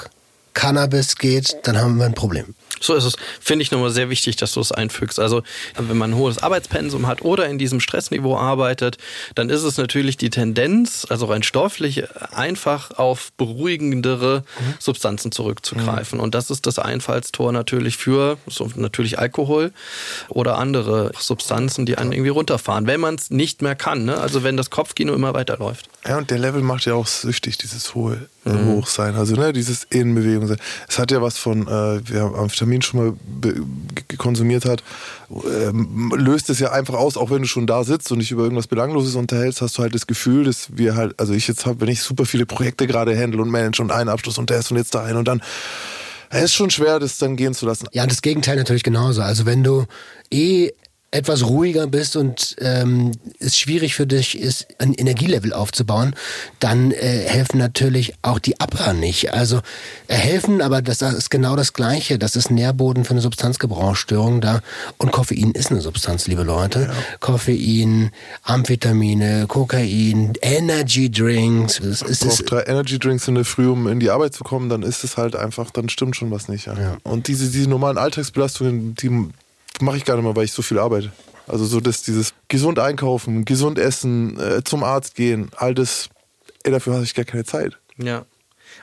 Cannabis 0.54 1.16
geht, 1.16 1.56
dann 1.64 1.78
haben 1.78 1.98
wir 1.98 2.06
ein 2.06 2.14
Problem. 2.14 2.54
So 2.78 2.94
ist 2.94 3.04
es, 3.04 3.16
finde 3.40 3.62
ich 3.62 3.70
nochmal 3.70 3.90
sehr 3.90 4.08
wichtig, 4.08 4.36
dass 4.36 4.54
du 4.54 4.60
es 4.60 4.72
einfügst. 4.72 5.18
Also, 5.18 5.42
wenn 5.76 5.98
man 5.98 6.12
ein 6.12 6.16
hohes 6.16 6.38
Arbeitspensum 6.38 7.06
hat 7.06 7.22
oder 7.22 7.46
in 7.46 7.58
diesem 7.58 7.80
Stressniveau 7.80 8.36
arbeitet, 8.36 8.96
dann 9.34 9.50
ist 9.50 9.64
es 9.64 9.76
natürlich 9.76 10.16
die 10.16 10.30
Tendenz, 10.30 11.06
also 11.08 11.26
rein 11.26 11.42
stofflich, 11.42 12.04
einfach 12.32 12.92
auf 12.92 13.32
beruhigendere 13.36 14.44
mhm. 14.58 14.74
Substanzen 14.78 15.32
zurückzugreifen. 15.32 16.18
Mhm. 16.18 16.24
Und 16.24 16.34
das 16.34 16.50
ist 16.50 16.66
das 16.66 16.78
Einfallstor 16.78 17.52
natürlich 17.52 17.96
für 17.96 18.38
so 18.46 18.70
natürlich 18.76 19.18
Alkohol 19.18 19.72
oder 20.28 20.56
andere 20.56 21.12
Substanzen, 21.18 21.84
die 21.84 21.98
einen 21.98 22.12
irgendwie 22.12 22.30
runterfahren, 22.30 22.86
wenn 22.86 23.00
man 23.00 23.16
es 23.16 23.30
nicht 23.30 23.60
mehr 23.60 23.74
kann. 23.74 24.04
Ne? 24.04 24.18
Also, 24.18 24.42
wenn 24.42 24.56
das 24.56 24.70
Kopfkino 24.70 25.12
immer 25.12 25.34
weiterläuft. 25.34 25.88
Ja, 26.06 26.16
und 26.16 26.30
der 26.30 26.38
Level 26.38 26.62
macht 26.62 26.86
ja 26.86 26.94
auch 26.94 27.06
süchtig, 27.06 27.58
dieses 27.58 27.94
hohe 27.94 28.28
mhm. 28.44 28.66
Hochsein. 28.68 29.16
Also, 29.16 29.34
ne, 29.34 29.52
dieses 29.52 29.84
Innenbewegung 29.84 30.46
sein. 30.46 30.58
Es 30.88 30.98
hat 30.98 31.10
ja 31.10 31.20
was 31.20 31.36
von, 31.36 31.68
äh, 31.68 32.00
wir 32.08 32.22
haben 32.22 32.34
Amphetamin 32.60 32.82
schon 32.82 33.00
mal 33.00 33.14
konsumiert 34.18 34.64
hat, 34.64 34.82
ähm, 35.30 36.12
löst 36.16 36.50
es 36.50 36.58
ja 36.58 36.72
einfach 36.72 36.94
aus, 36.94 37.16
auch 37.16 37.30
wenn 37.30 37.42
du 37.42 37.48
schon 37.48 37.66
da 37.66 37.84
sitzt 37.84 38.10
und 38.12 38.18
dich 38.18 38.30
über 38.30 38.42
irgendwas 38.42 38.66
Belangloses 38.66 39.14
unterhältst, 39.14 39.62
hast 39.62 39.78
du 39.78 39.82
halt 39.82 39.94
das 39.94 40.06
Gefühl, 40.06 40.44
dass 40.44 40.76
wir 40.76 40.94
halt, 40.96 41.18
also 41.18 41.32
ich 41.32 41.48
jetzt 41.48 41.66
habe, 41.66 41.80
wenn 41.80 41.88
ich 41.88 42.02
super 42.02 42.26
viele 42.26 42.46
Projekte 42.46 42.86
gerade 42.86 43.18
handle 43.18 43.40
und 43.42 43.50
manage 43.50 43.80
und 43.80 43.90
einen 43.90 44.08
Abschluss 44.08 44.38
und 44.38 44.50
der 44.50 44.58
ist 44.58 44.70
und 44.70 44.76
jetzt 44.76 44.94
da 44.94 45.04
ein 45.04 45.16
und 45.16 45.26
dann 45.26 45.40
es 46.32 46.44
ist 46.44 46.54
schon 46.54 46.70
schwer, 46.70 47.00
das 47.00 47.18
dann 47.18 47.34
gehen 47.34 47.54
zu 47.54 47.66
lassen. 47.66 47.88
Ja, 47.90 48.06
das 48.06 48.22
Gegenteil 48.22 48.54
natürlich 48.54 48.84
genauso. 48.84 49.20
Also 49.20 49.46
wenn 49.46 49.64
du 49.64 49.86
eh 50.32 50.70
etwas 51.12 51.44
ruhiger 51.44 51.88
bist 51.88 52.14
und 52.14 52.54
ähm, 52.60 53.12
es 53.40 53.58
schwierig 53.58 53.94
für 53.94 54.06
dich 54.06 54.38
ist, 54.38 54.68
ein 54.78 54.94
Energielevel 54.94 55.52
aufzubauen, 55.52 56.14
dann 56.60 56.92
äh, 56.92 57.24
helfen 57.26 57.58
natürlich 57.58 58.14
auch 58.22 58.38
die 58.38 58.60
Abra 58.60 58.92
nicht. 58.92 59.32
Also 59.32 59.60
äh, 60.06 60.14
helfen, 60.14 60.62
aber 60.62 60.82
das 60.82 61.02
ist 61.02 61.30
genau 61.30 61.56
das 61.56 61.72
Gleiche. 61.72 62.18
Das 62.18 62.36
ist 62.36 62.50
Nährboden 62.52 63.04
für 63.04 63.10
eine 63.10 63.22
Substanzgebrauchsstörung 63.22 64.40
da. 64.40 64.60
Und 64.98 65.10
Koffein 65.10 65.50
ist 65.50 65.72
eine 65.72 65.80
Substanz, 65.80 66.28
liebe 66.28 66.44
Leute. 66.44 66.82
Ja. 66.82 66.94
Koffein, 67.18 68.12
Amphetamine, 68.44 69.46
Kokain, 69.48 70.34
Energy 70.42 71.10
Drinks. 71.10 71.80
Es 71.80 72.02
ist, 72.02 72.24
es 72.24 72.44
drei 72.44 72.62
Energy 72.62 73.00
Drinks 73.00 73.26
in 73.26 73.34
der 73.34 73.44
Früh, 73.44 73.68
um 73.68 73.88
in 73.88 73.98
die 73.98 74.10
Arbeit 74.10 74.34
zu 74.34 74.44
kommen, 74.44 74.68
dann 74.68 74.84
ist 74.84 75.02
es 75.02 75.16
halt 75.16 75.34
einfach, 75.34 75.70
dann 75.72 75.88
stimmt 75.88 76.14
schon 76.14 76.30
was 76.30 76.46
nicht. 76.46 76.66
Ja. 76.66 76.74
ja. 76.78 76.96
Und 77.02 77.26
diese, 77.26 77.50
diese 77.50 77.68
normalen 77.68 77.98
Alltagsbelastungen, 77.98 78.94
die 78.94 79.28
mache 79.80 79.96
ich 79.96 80.04
gar 80.04 80.16
nicht 80.16 80.24
mehr, 80.24 80.36
weil 80.36 80.44
ich 80.44 80.52
so 80.52 80.62
viel 80.62 80.78
arbeite. 80.78 81.12
Also 81.46 81.64
so 81.64 81.80
dass 81.80 82.02
dieses 82.02 82.34
gesund 82.48 82.78
einkaufen, 82.78 83.44
gesund 83.44 83.78
essen, 83.78 84.38
äh, 84.38 84.62
zum 84.62 84.84
Arzt 84.84 85.14
gehen, 85.14 85.50
all 85.56 85.74
das, 85.74 86.08
ey, 86.62 86.70
dafür 86.70 86.94
habe 86.94 87.04
ich 87.04 87.14
gar 87.14 87.24
keine 87.24 87.44
Zeit. 87.44 87.78
Ja. 87.96 88.24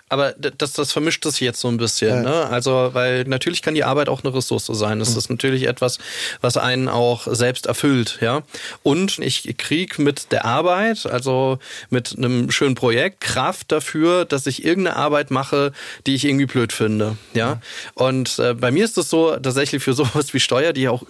Aber 0.09 0.33
das, 0.33 0.73
das 0.73 0.93
vermischt 0.93 1.23
sich 1.25 1.41
jetzt 1.41 1.59
so 1.59 1.67
ein 1.67 1.77
bisschen. 1.77 2.23
Ja. 2.23 2.29
Ne? 2.29 2.47
Also, 2.49 2.91
weil 2.93 3.25
natürlich 3.25 3.61
kann 3.61 3.75
die 3.75 3.83
Arbeit 3.83 4.07
auch 4.07 4.23
eine 4.23 4.33
Ressource 4.33 4.67
sein. 4.67 4.99
Das 4.99 5.11
mhm. 5.11 5.17
ist 5.17 5.29
natürlich 5.29 5.63
etwas, 5.67 5.97
was 6.39 6.55
einen 6.55 6.87
auch 6.87 7.27
selbst 7.29 7.65
erfüllt. 7.65 8.19
Ja? 8.21 8.43
Und 8.83 9.19
ich 9.19 9.57
kriege 9.57 10.01
mit 10.01 10.31
der 10.31 10.45
Arbeit, 10.45 11.05
also 11.05 11.59
mit 11.89 12.15
einem 12.17 12.51
schönen 12.51 12.75
Projekt, 12.75 13.19
Kraft 13.21 13.71
dafür, 13.71 14.23
dass 14.23 14.47
ich 14.47 14.63
irgendeine 14.63 14.95
Arbeit 14.95 15.29
mache, 15.29 15.73
die 16.05 16.15
ich 16.15 16.23
irgendwie 16.23 16.45
blöd 16.45 16.71
finde. 16.71 17.17
Ja? 17.33 17.55
Mhm. 17.55 17.61
Und 17.95 18.39
äh, 18.39 18.53
bei 18.53 18.71
mir 18.71 18.85
ist 18.85 18.97
es 18.97 19.09
so, 19.09 19.35
tatsächlich 19.35 19.83
für 19.83 19.93
sowas 19.97 20.33
wie 20.33 20.39
Steuer, 20.39 20.71
die 20.71 20.83
ich 20.83 20.89
auch 20.89 21.03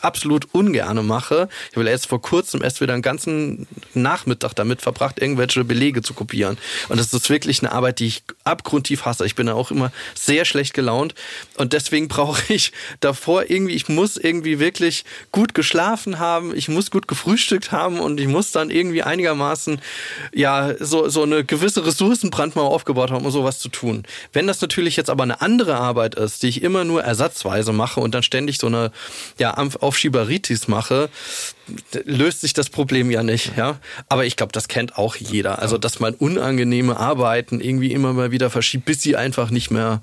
absolut 0.00 0.48
ungerne 0.52 1.02
mache. 1.02 1.48
Ich 1.70 1.76
habe 1.76 1.88
jetzt 1.88 2.06
vor 2.06 2.20
kurzem 2.20 2.62
erst 2.62 2.80
wieder 2.80 2.94
einen 2.94 3.02
ganzen 3.02 3.66
Nachmittag 3.94 4.54
damit 4.54 4.82
verbracht, 4.82 5.20
irgendwelche 5.20 5.62
Belege 5.62 6.02
zu 6.02 6.14
kopieren. 6.14 6.58
Und 6.88 6.98
das 6.98 7.12
ist 7.12 7.30
wirklich 7.30 7.62
eine 7.62 7.72
Arbeit, 7.72 8.00
die 8.00 8.06
ich 8.06 8.22
abgrundtief 8.44 9.04
hasse. 9.04 9.26
Ich 9.26 9.34
bin 9.34 9.46
da 9.46 9.54
auch 9.54 9.70
immer 9.70 9.92
sehr 10.14 10.44
schlecht 10.44 10.74
gelaunt 10.74 11.14
und 11.56 11.72
deswegen 11.72 12.08
brauche 12.08 12.52
ich 12.52 12.72
davor 13.00 13.50
irgendwie, 13.50 13.74
ich 13.74 13.88
muss 13.88 14.16
irgendwie 14.16 14.58
wirklich 14.58 15.04
gut 15.32 15.54
geschlafen 15.54 16.18
haben, 16.18 16.56
ich 16.56 16.68
muss 16.68 16.90
gut 16.90 17.06
gefrühstückt 17.08 17.72
haben 17.72 18.00
und 18.00 18.18
ich 18.18 18.26
muss 18.26 18.52
dann 18.52 18.70
irgendwie 18.70 19.02
einigermaßen 19.02 19.80
ja 20.34 20.74
so, 20.78 21.08
so 21.08 21.22
eine 21.22 21.44
gewisse 21.44 21.84
Ressourcenbrand 21.84 22.56
mal 22.56 22.62
aufgebaut 22.62 23.10
haben, 23.10 23.24
um 23.24 23.30
sowas 23.30 23.58
zu 23.58 23.68
tun. 23.68 24.04
Wenn 24.32 24.46
das 24.46 24.60
natürlich 24.60 24.96
jetzt 24.96 25.10
aber 25.10 25.22
eine 25.22 25.40
andere 25.40 25.76
Arbeit 25.76 26.14
ist, 26.14 26.42
die 26.42 26.48
ich 26.48 26.62
immer 26.62 26.84
nur 26.84 27.02
ersatzweise 27.02 27.72
mache 27.72 28.00
und 28.00 28.14
dann 28.14 28.22
ständig 28.22 28.58
so 28.58 28.66
eine 28.66 28.92
ja, 29.38 29.54
Aufschieberitis 29.54 30.68
mache, 30.68 31.10
löst 32.04 32.40
sich 32.40 32.52
das 32.52 32.70
Problem 32.70 33.10
ja 33.10 33.22
nicht, 33.22 33.56
ja. 33.56 33.78
Aber 34.08 34.24
ich 34.24 34.36
glaube, 34.36 34.52
das 34.52 34.68
kennt 34.68 34.96
auch 34.96 35.16
jeder. 35.16 35.60
Also, 35.60 35.78
dass 35.78 36.00
man 36.00 36.14
unangenehme 36.14 36.96
Arbeiten 36.96 37.60
irgendwie 37.60 37.92
immer 37.92 38.12
mal 38.12 38.30
wieder 38.30 38.50
verschiebt, 38.50 38.84
bis 38.84 39.02
sie 39.02 39.16
einfach 39.16 39.50
nicht 39.50 39.70
mehr 39.70 40.02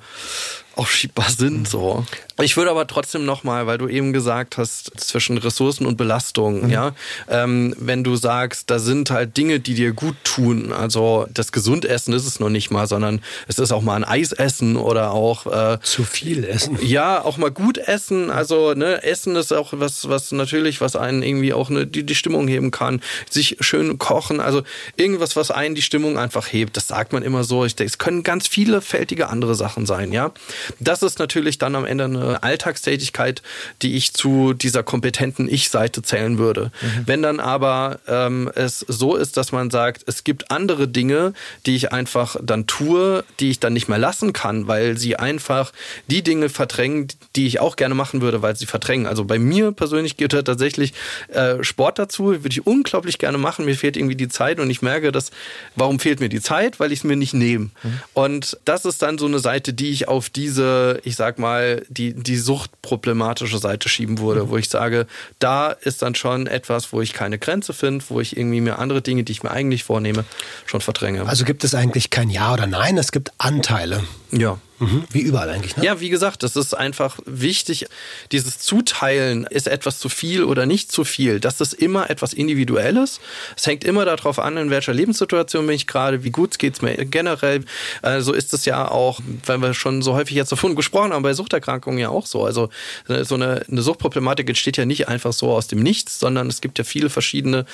aufschiebbar 0.77 1.29
sind. 1.29 1.67
So. 1.67 2.05
Ich 2.41 2.55
würde 2.55 2.69
aber 2.69 2.85
trotzdem 2.85 3.25
nochmal, 3.25 3.65
weil 3.65 3.77
du 3.77 3.87
eben 3.87 4.13
gesagt 4.13 4.57
hast, 4.57 4.91
zwischen 4.99 5.37
Ressourcen 5.37 5.85
und 5.85 5.97
Belastung, 5.97 6.65
mhm. 6.65 6.69
ja, 6.69 6.91
ähm, 7.29 7.75
wenn 7.79 8.03
du 8.03 8.15
sagst, 8.15 8.69
da 8.69 8.77
sind 8.77 9.09
halt 9.09 9.37
Dinge, 9.37 9.59
die 9.59 9.73
dir 9.73 9.93
gut 9.93 10.15
tun, 10.23 10.71
also 10.71 11.27
das 11.33 11.51
Gesundessen 11.51 12.13
ist 12.13 12.27
es 12.27 12.39
noch 12.39 12.49
nicht 12.49 12.69
mal, 12.69 12.87
sondern 12.87 13.21
es 13.47 13.57
ist 13.57 13.71
auch 13.71 13.81
mal 13.81 13.95
ein 13.95 14.03
Eis 14.03 14.33
essen 14.33 14.77
oder 14.77 15.11
auch 15.11 15.47
äh, 15.47 15.79
zu 15.81 16.03
viel 16.03 16.43
essen. 16.43 16.77
Ja, 16.81 17.23
auch 17.23 17.37
mal 17.37 17.51
gut 17.51 17.77
essen. 17.77 18.29
Also 18.29 18.73
ne, 18.73 19.03
Essen 19.03 19.35
ist 19.35 19.51
auch 19.51 19.73
was, 19.73 20.07
was 20.07 20.31
natürlich, 20.31 20.79
was 20.79 20.95
einen 20.95 21.23
irgendwie 21.23 21.53
auch 21.53 21.69
ne, 21.69 21.87
die, 21.87 22.03
die 22.03 22.15
Stimmung 22.15 22.47
heben 22.47 22.71
kann. 22.71 23.01
Sich 23.29 23.57
schön 23.61 23.97
kochen, 23.97 24.39
also 24.39 24.61
irgendwas, 24.95 25.35
was 25.35 25.49
einen 25.49 25.75
die 25.75 25.81
Stimmung 25.81 26.17
einfach 26.17 26.47
hebt. 26.51 26.77
Das 26.77 26.87
sagt 26.87 27.13
man 27.13 27.23
immer 27.23 27.43
so. 27.43 27.65
Ich 27.65 27.75
denke, 27.75 27.89
es 27.89 27.97
können 27.97 28.23
ganz 28.23 28.47
vielfältige 28.47 29.29
andere 29.29 29.55
Sachen 29.55 29.85
sein, 29.85 30.11
ja. 30.11 30.31
Das 30.79 31.03
ist 31.03 31.19
natürlich 31.19 31.57
dann 31.57 31.75
am 31.75 31.85
Ende 31.85 32.05
eine 32.05 32.43
Alltagstätigkeit, 32.43 33.41
die 33.81 33.95
ich 33.95 34.13
zu 34.13 34.53
dieser 34.53 34.83
kompetenten 34.83 35.47
Ich-Seite 35.49 36.01
zählen 36.01 36.37
würde. 36.37 36.71
Mhm. 36.81 37.03
Wenn 37.05 37.21
dann 37.21 37.39
aber 37.39 37.99
ähm, 38.07 38.51
es 38.55 38.79
so 38.79 39.15
ist, 39.15 39.37
dass 39.37 39.51
man 39.51 39.69
sagt, 39.69 40.03
es 40.07 40.23
gibt 40.23 40.51
andere 40.51 40.87
Dinge, 40.87 41.33
die 41.65 41.75
ich 41.75 41.91
einfach 41.91 42.35
dann 42.41 42.67
tue, 42.67 43.23
die 43.39 43.49
ich 43.49 43.59
dann 43.59 43.73
nicht 43.73 43.87
mehr 43.87 43.97
lassen 43.97 44.33
kann, 44.33 44.67
weil 44.67 44.97
sie 44.97 45.15
einfach 45.15 45.71
die 46.07 46.21
Dinge 46.21 46.49
verdrängen, 46.49 47.07
die 47.35 47.47
ich 47.47 47.59
auch 47.59 47.75
gerne 47.75 47.95
machen 47.95 48.21
würde, 48.21 48.41
weil 48.41 48.55
sie 48.55 48.65
verdrängen. 48.65 49.07
Also 49.07 49.25
bei 49.25 49.39
mir 49.39 49.71
persönlich 49.71 50.17
gehört 50.17 50.47
tatsächlich 50.47 50.93
äh, 51.29 51.63
Sport 51.63 51.99
dazu, 51.99 52.25
würde 52.25 52.49
ich 52.49 52.65
unglaublich 52.65 53.17
gerne 53.17 53.37
machen. 53.37 53.65
Mir 53.65 53.75
fehlt 53.75 53.97
irgendwie 53.97 54.15
die 54.15 54.29
Zeit 54.29 54.59
und 54.59 54.69
ich 54.69 54.81
merke, 54.81 55.11
dass, 55.11 55.31
warum 55.75 55.99
fehlt 55.99 56.19
mir 56.19 56.29
die 56.29 56.41
Zeit? 56.41 56.79
Weil 56.79 56.91
ich 56.91 56.99
es 56.99 57.03
mir 57.03 57.15
nicht 57.15 57.33
nehme. 57.33 57.65
Mhm. 57.65 57.99
Und 58.13 58.57
das 58.65 58.85
ist 58.85 59.01
dann 59.01 59.17
so 59.17 59.25
eine 59.25 59.39
Seite, 59.39 59.73
die 59.73 59.91
ich 59.91 60.07
auf 60.07 60.29
diese, 60.29 60.56
ich 61.03 61.15
sag 61.15 61.39
mal, 61.39 61.85
die, 61.89 62.13
die 62.13 62.37
suchtproblematische 62.37 63.57
Seite 63.57 63.89
schieben 63.89 64.19
würde, 64.19 64.45
mhm. 64.45 64.49
wo 64.49 64.57
ich 64.57 64.69
sage, 64.69 65.07
da 65.39 65.71
ist 65.71 66.01
dann 66.01 66.15
schon 66.15 66.47
etwas, 66.47 66.93
wo 66.93 67.01
ich 67.01 67.13
keine 67.13 67.37
Grenze 67.37 67.73
finde, 67.73 68.03
wo 68.09 68.19
ich 68.19 68.37
irgendwie 68.37 68.61
mir 68.61 68.79
andere 68.79 69.01
Dinge, 69.01 69.23
die 69.23 69.31
ich 69.31 69.43
mir 69.43 69.51
eigentlich 69.51 69.83
vornehme, 69.83 70.25
schon 70.65 70.81
verdränge. 70.81 71.27
Also 71.27 71.45
gibt 71.45 71.63
es 71.63 71.75
eigentlich 71.75 72.09
kein 72.09 72.29
Ja 72.29 72.53
oder 72.53 72.67
Nein, 72.67 72.97
es 72.97 73.11
gibt 73.11 73.31
Anteile. 73.37 74.03
Ja. 74.31 74.59
Mhm. 74.79 75.05
Wie 75.09 75.21
überall 75.21 75.49
eigentlich. 75.49 75.75
Ne? 75.75 75.85
Ja, 75.85 75.99
wie 75.99 76.09
gesagt, 76.09 76.43
das 76.43 76.55
ist 76.55 76.75
einfach 76.75 77.17
wichtig. 77.25 77.87
Dieses 78.31 78.59
Zuteilen, 78.59 79.45
ist 79.49 79.67
etwas 79.67 79.97
zu 79.97 80.07
viel 80.07 80.43
oder 80.43 80.67
nicht 80.67 80.91
zu 80.91 81.03
viel, 81.03 81.39
das 81.39 81.61
ist 81.61 81.73
immer 81.73 82.09
etwas 82.11 82.33
Individuelles. 82.33 83.19
Es 83.55 83.65
hängt 83.65 83.83
immer 83.83 84.05
darauf 84.05 84.37
an, 84.37 84.57
in 84.57 84.69
welcher 84.69 84.93
Lebenssituation 84.93 85.65
bin 85.65 85.75
ich 85.75 85.87
gerade, 85.87 86.23
wie 86.23 86.29
gut 86.29 86.59
geht 86.59 86.75
es 86.75 86.81
mir 86.81 86.95
generell. 87.05 87.61
So 87.61 88.07
also 88.07 88.33
ist 88.33 88.53
es 88.53 88.65
ja 88.65 88.89
auch, 88.89 89.19
wenn 89.45 89.61
wir 89.61 89.73
schon 89.73 90.01
so 90.01 90.13
häufig 90.13 90.35
jetzt 90.35 90.51
davon 90.51 90.75
gesprochen 90.75 91.11
haben, 91.11 91.23
bei 91.23 91.33
Suchterkrankungen 91.33 91.99
ja 91.99 92.09
auch 92.09 92.27
so. 92.27 92.45
Also 92.45 92.69
so 93.07 93.35
eine, 93.35 93.63
eine 93.69 93.81
Suchtproblematik 93.81 94.47
entsteht 94.47 94.77
ja 94.77 94.85
nicht 94.85 95.07
einfach 95.07 95.33
so 95.33 95.51
aus 95.53 95.67
dem 95.67 95.79
Nichts, 95.79 96.19
sondern 96.19 96.47
es 96.47 96.61
gibt 96.61 96.77
ja 96.77 96.83
viele 96.83 97.09
verschiedene 97.09 97.65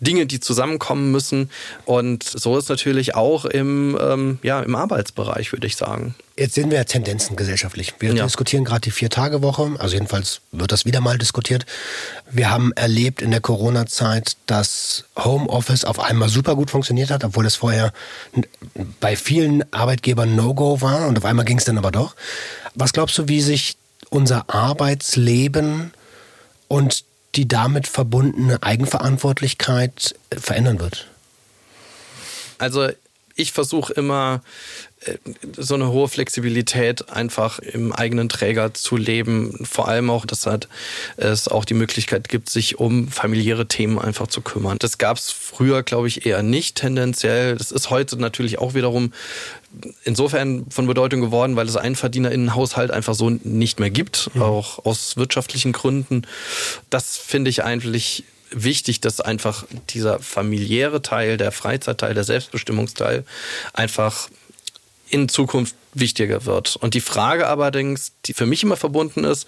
Dinge, 0.00 0.26
die 0.26 0.38
zusammenkommen 0.38 1.10
müssen. 1.10 1.50
Und 1.86 2.22
so 2.22 2.56
ist 2.56 2.68
natürlich 2.68 3.16
auch 3.16 3.44
im, 3.46 3.98
ähm, 4.00 4.38
ja, 4.42 4.60
im 4.60 4.76
Arbeitsbereich, 4.76 5.52
würde 5.52 5.66
ich 5.66 5.76
sagen. 5.76 6.01
Jetzt 6.36 6.54
sehen 6.54 6.70
wir 6.70 6.78
ja 6.78 6.84
Tendenzen 6.84 7.36
gesellschaftlich. 7.36 7.94
Wir 7.98 8.14
ja. 8.14 8.24
diskutieren 8.24 8.64
gerade 8.64 8.80
die 8.80 8.90
Vier-Tage-Woche, 8.90 9.76
also 9.78 9.94
jedenfalls 9.94 10.40
wird 10.50 10.72
das 10.72 10.84
wieder 10.86 11.00
mal 11.00 11.18
diskutiert. 11.18 11.66
Wir 12.30 12.50
haben 12.50 12.72
erlebt 12.72 13.20
in 13.20 13.30
der 13.30 13.40
Corona-Zeit, 13.40 14.36
dass 14.46 15.04
Homeoffice 15.16 15.84
auf 15.84 16.00
einmal 16.00 16.30
super 16.30 16.56
gut 16.56 16.70
funktioniert 16.70 17.10
hat, 17.10 17.22
obwohl 17.22 17.44
es 17.44 17.56
vorher 17.56 17.92
bei 19.00 19.16
vielen 19.16 19.62
Arbeitgebern 19.72 20.34
No-Go 20.34 20.80
war 20.80 21.06
und 21.06 21.18
auf 21.18 21.24
einmal 21.24 21.44
ging 21.44 21.58
es 21.58 21.64
dann 21.64 21.78
aber 21.78 21.90
doch. 21.90 22.16
Was 22.74 22.92
glaubst 22.92 23.18
du, 23.18 23.28
wie 23.28 23.42
sich 23.42 23.76
unser 24.08 24.48
Arbeitsleben 24.48 25.92
und 26.68 27.04
die 27.34 27.48
damit 27.48 27.86
verbundene 27.88 28.62
Eigenverantwortlichkeit 28.62 30.14
verändern 30.30 30.80
wird? 30.80 31.08
Also 32.58 32.88
ich 33.36 33.52
versuche 33.52 33.92
immer 33.92 34.42
äh, 35.04 35.16
so 35.56 35.74
eine 35.74 35.90
hohe 35.90 36.08
Flexibilität 36.08 37.10
einfach 37.10 37.58
im 37.58 37.92
eigenen 37.92 38.28
Träger 38.28 38.74
zu 38.74 38.96
leben. 38.96 39.64
Vor 39.64 39.88
allem 39.88 40.10
auch, 40.10 40.26
dass 40.26 40.46
halt 40.46 40.68
es 41.16 41.48
auch 41.48 41.64
die 41.64 41.74
Möglichkeit 41.74 42.28
gibt, 42.28 42.50
sich 42.50 42.78
um 42.78 43.08
familiäre 43.08 43.66
Themen 43.66 43.98
einfach 43.98 44.26
zu 44.26 44.40
kümmern. 44.40 44.78
Das 44.78 44.98
gab 44.98 45.16
es 45.16 45.30
früher, 45.30 45.82
glaube 45.82 46.08
ich, 46.08 46.26
eher 46.26 46.42
nicht 46.42 46.76
tendenziell. 46.76 47.56
Das 47.56 47.70
ist 47.70 47.90
heute 47.90 48.16
natürlich 48.16 48.58
auch 48.58 48.74
wiederum 48.74 49.12
insofern 50.04 50.66
von 50.70 50.86
Bedeutung 50.86 51.20
geworden, 51.20 51.56
weil 51.56 51.66
es 51.66 51.76
einen 51.76 51.96
Verdiener 51.96 52.30
in 52.30 52.42
den 52.42 52.54
Haushalt 52.54 52.90
einfach 52.90 53.14
so 53.14 53.30
nicht 53.30 53.80
mehr 53.80 53.90
gibt, 53.90 54.30
mhm. 54.34 54.42
auch 54.42 54.84
aus 54.84 55.16
wirtschaftlichen 55.16 55.72
Gründen. 55.72 56.26
Das 56.90 57.16
finde 57.16 57.48
ich 57.48 57.64
eigentlich 57.64 58.24
wichtig, 58.52 59.00
dass 59.00 59.20
einfach 59.20 59.64
dieser 59.90 60.18
familiäre 60.18 61.02
Teil, 61.02 61.36
der 61.36 61.52
Freizeitteil, 61.52 62.14
der 62.14 62.24
Selbstbestimmungsteil 62.24 63.24
einfach 63.72 64.28
in 65.08 65.28
Zukunft 65.28 65.74
wichtiger 65.94 66.46
wird. 66.46 66.76
Und 66.76 66.94
die 66.94 67.00
Frage 67.00 67.46
allerdings, 67.46 68.12
die 68.24 68.34
für 68.34 68.46
mich 68.46 68.62
immer 68.62 68.76
verbunden 68.76 69.24
ist, 69.24 69.46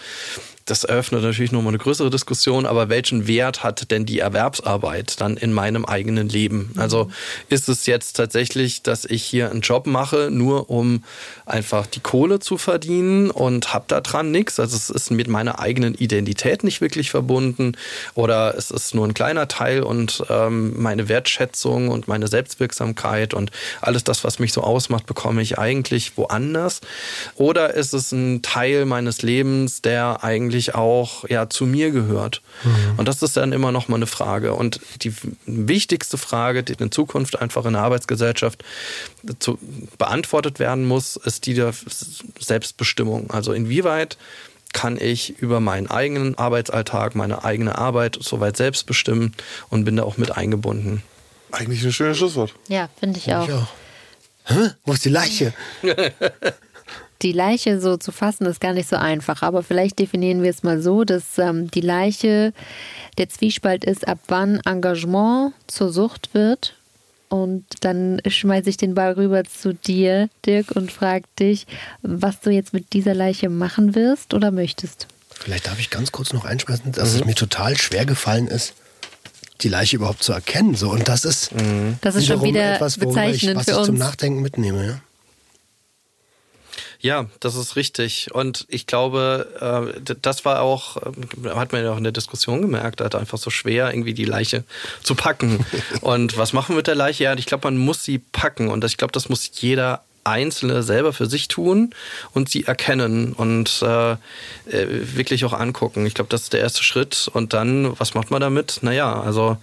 das 0.65 0.85
eröffnet 0.85 1.23
natürlich 1.23 1.53
nochmal 1.53 1.73
eine 1.73 1.79
größere 1.79 2.09
Diskussion, 2.09 2.65
aber 2.65 2.89
welchen 2.89 3.27
Wert 3.27 3.63
hat 3.63 3.91
denn 3.91 4.07
die 4.07 4.21
Erwerbsarbeit 4.21 5.21
dann 5.21 5.37
in 5.37 5.53
meinem 5.53 5.85
eigenen 5.85 6.29
Leben? 6.29 6.73
Also 6.77 7.11
ist 7.51 7.69
es 7.69 7.85
jetzt 7.85 8.15
tatsächlich, 8.17 8.83
dass 8.83 9.05
ich 9.05 9.23
hier 9.23 9.51
einen 9.51 9.61
Job 9.61 9.87
mache, 9.87 10.31
nur 10.31 10.71
um 10.71 11.05
einfach 11.45 11.87
die 11.87 12.01
Kohle 12.01 12.39
zu 12.39 12.57
verdienen 12.57 13.31
und 13.31 13.75
habe 13.75 13.85
da 13.89 14.01
dran 14.01 14.31
nichts? 14.31 14.59
Also 14.59 14.77
es 14.77 14.89
ist 14.89 15.11
mit 15.11 15.29
meiner 15.29 15.59
eigenen 15.59 15.95
Identität 15.95 16.65
nicht 16.65 16.81
wirklich 16.81 17.11
verbunden 17.11 17.77
oder 18.15 18.57
es 18.57 18.71
ist 18.71 18.95
nur 18.95 19.07
ein 19.07 19.15
kleiner 19.15 19.49
Teil 19.49 19.83
und 19.83 20.25
ähm, 20.31 20.81
meine 20.81 21.11
Wertschätzung 21.11 21.89
und 21.89 22.09
meine 22.09 22.27
Selbstwirksamkeit 22.29 23.35
und 23.35 23.51
alles 23.83 24.03
das, 24.03 24.25
was 24.25 24.39
mich 24.39 24.55
so 24.55 24.63
ausmacht, 24.63 25.05
bekomme 25.05 25.43
ich 25.43 25.59
eigentlich 25.59 26.17
woanders? 26.17 26.81
Oder 27.37 27.75
ist 27.75 27.93
es 27.93 28.13
ein 28.13 28.41
Teil 28.41 28.87
meines 28.87 29.21
Lebens, 29.21 29.83
der 29.83 30.25
eigentlich 30.25 30.54
eigentlich 30.55 30.75
auch 30.75 31.29
ja, 31.29 31.49
zu 31.49 31.67
mir 31.67 31.91
gehört. 31.91 32.43
Mhm. 32.63 32.99
Und 32.99 33.09
das 33.09 33.23
ist 33.23 33.37
dann 33.37 33.53
immer 33.53 33.73
noch 33.73 33.89
mal 33.89 33.97
eine 33.97 34.07
Frage. 34.07 34.55
Und 34.55 34.81
die 35.03 35.13
wichtigste 35.47 36.17
Frage, 36.17 36.63
die 36.63 36.75
in 36.75 36.93
Zukunft 36.93 37.41
einfach 37.41 37.65
in 37.65 37.73
der 37.73 37.83
Arbeitsgesellschaft 37.83 38.65
zu, 39.41 39.59
beantwortet 39.99 40.61
werden 40.61 40.87
muss, 40.87 41.17
ist 41.17 41.47
die 41.47 41.55
der 41.55 41.75
Selbstbestimmung. 42.39 43.31
Also 43.31 43.53
inwieweit 43.53 44.17
kann 44.73 44.97
ich 45.01 45.39
über 45.41 45.61
meinen 45.61 45.89
eigenen 45.89 46.37
Arbeitsalltag, 46.37 47.15
meine 47.15 47.45
eigene 47.45 47.77
Arbeit 47.77 48.19
soweit 48.21 48.57
selbst 48.57 48.87
bestimmen 48.87 49.35
und 49.71 49.85
bin 49.85 49.97
da 49.97 50.05
auch 50.05 50.17
mit 50.17 50.37
eingebunden. 50.37 51.03
Eigentlich 51.51 51.85
ein 51.85 51.93
schönes 51.93 52.19
Schlusswort. 52.19 52.55
Ja, 52.69 52.89
finde 52.99 53.19
ich, 53.19 53.33
auch. 53.33 53.49
ich 53.49 53.55
auch. 53.55 53.69
Hä? 54.47 54.71
Wo 54.85 54.93
ist 54.93 55.05
die 55.05 55.11
Leiche? 55.11 55.53
die 57.25 57.33
Leiche 57.33 57.81
so 57.81 57.97
zu 57.97 58.13
fassen, 58.13 58.47
ist 58.47 58.61
gar 58.61 58.75
nicht 58.75 58.89
so 58.89 58.97
einfach. 58.97 59.43
Aber 59.43 59.63
vielleicht 59.63 59.99
definieren 59.99 60.43
wir 60.43 60.51
es 60.51 60.63
mal 60.63 60.81
so, 60.81 61.05
dass 61.05 61.39
ähm, 61.39 61.71
die 61.71 61.81
Leiche 61.81 62.53
der 63.19 63.29
Zwiespalt 63.29 63.85
ist, 63.85 64.07
ab 64.07 64.19
wann 64.29 64.61
Engagement 64.65 65.55
zur 65.67 65.93
Sucht 65.93 66.35
wird. 66.35 66.77
Und 67.31 67.65
dann 67.81 68.21
schmeiße 68.25 68.71
ich 68.71 68.77
den 68.77 68.95
Ball 68.95 69.13
rüber 69.13 69.43
zu 69.45 69.75
dir, 69.75 70.29
Dirk, 70.47 70.71
und 70.77 70.93
frage 70.93 71.25
dich, 71.41 71.67
was 72.03 72.41
du 72.41 72.51
jetzt 72.51 72.73
mit 72.73 72.93
dieser 72.93 73.15
Leiche 73.15 73.49
machen 73.49 73.95
wirst 73.95 74.35
oder 74.35 74.51
möchtest. 74.51 75.09
Vielleicht 75.31 75.67
darf 75.67 75.81
ich 75.81 75.91
ganz 75.91 76.13
kurz 76.13 76.33
noch 76.33 76.45
einschmeißen, 76.45 76.93
dass 76.93 77.15
mhm. 77.15 77.21
es 77.21 77.25
mir 77.25 77.35
total 77.35 77.77
schwer 77.77 78.07
gefallen 78.07 78.47
ist, 78.47 78.75
die 79.63 79.69
Leiche 79.69 79.97
überhaupt 79.97 80.23
zu 80.23 80.33
erkennen. 80.33 80.75
So. 80.77 80.91
Und 80.91 81.09
das 81.09 81.25
ist, 81.25 81.53
mhm. 81.53 81.97
das 82.03 82.15
ist 82.15 82.27
schon 82.27 82.43
wieder 82.43 82.75
etwas, 82.75 82.99
bezeichnend 82.99 83.43
ich, 83.43 83.57
was 83.57 83.65
für 83.65 83.71
ich 83.73 83.77
uns. 83.79 83.87
zum 83.87 83.97
Nachdenken 83.97 84.43
mitnehme. 84.43 84.87
Ja? 84.87 85.01
Ja, 87.05 87.27
das 87.41 87.55
ist 87.55 87.77
richtig. 87.77 88.31
Und 88.33 88.65
ich 88.71 88.87
glaube, 88.87 89.93
äh, 90.01 90.15
das 90.23 90.47
war 90.47 90.63
auch, 90.63 90.97
äh, 90.97 91.51
hat 91.51 91.73
man 91.73 91.85
ja 91.85 91.93
auch 91.93 91.99
in 91.99 92.03
der 92.03 92.15
Diskussion 92.15 92.63
gemerkt, 92.63 93.03
hat 93.03 93.15
einfach 93.15 93.37
so 93.37 93.51
schwer, 93.51 93.91
irgendwie 93.91 94.15
die 94.15 94.25
Leiche 94.25 94.65
zu 95.03 95.15
packen. 95.15 95.67
Und 96.01 96.39
was 96.39 96.55
machen 96.55 96.71
wir 96.71 96.77
mit 96.77 96.87
der 96.87 96.95
Leiche? 96.95 97.25
Ja, 97.25 97.35
ich 97.35 97.45
glaube, 97.45 97.67
man 97.67 97.77
muss 97.77 98.05
sie 98.05 98.21
packen. 98.21 98.71
Und 98.71 98.85
ich 98.85 98.97
glaube, 98.97 99.13
das 99.13 99.29
muss 99.29 99.51
jeder 99.53 100.03
Einzelne 100.25 100.83
selber 100.83 101.13
für 101.13 101.27
sich 101.27 101.49
tun 101.49 101.91
und 102.33 102.49
sie 102.49 102.65
erkennen 102.65 103.33
und 103.33 103.83
äh, 103.83 104.13
äh, 104.13 104.17
wirklich 104.67 105.45
auch 105.45 105.53
angucken. 105.53 106.07
Ich 106.07 106.15
glaube, 106.15 106.29
das 106.31 106.43
ist 106.43 106.53
der 106.53 106.61
erste 106.61 106.83
Schritt. 106.83 107.29
Und 107.33 107.53
dann, 107.53 107.99
was 107.99 108.15
macht 108.15 108.31
man 108.31 108.41
damit? 108.41 108.79
Naja, 108.83 109.21
also 109.21 109.57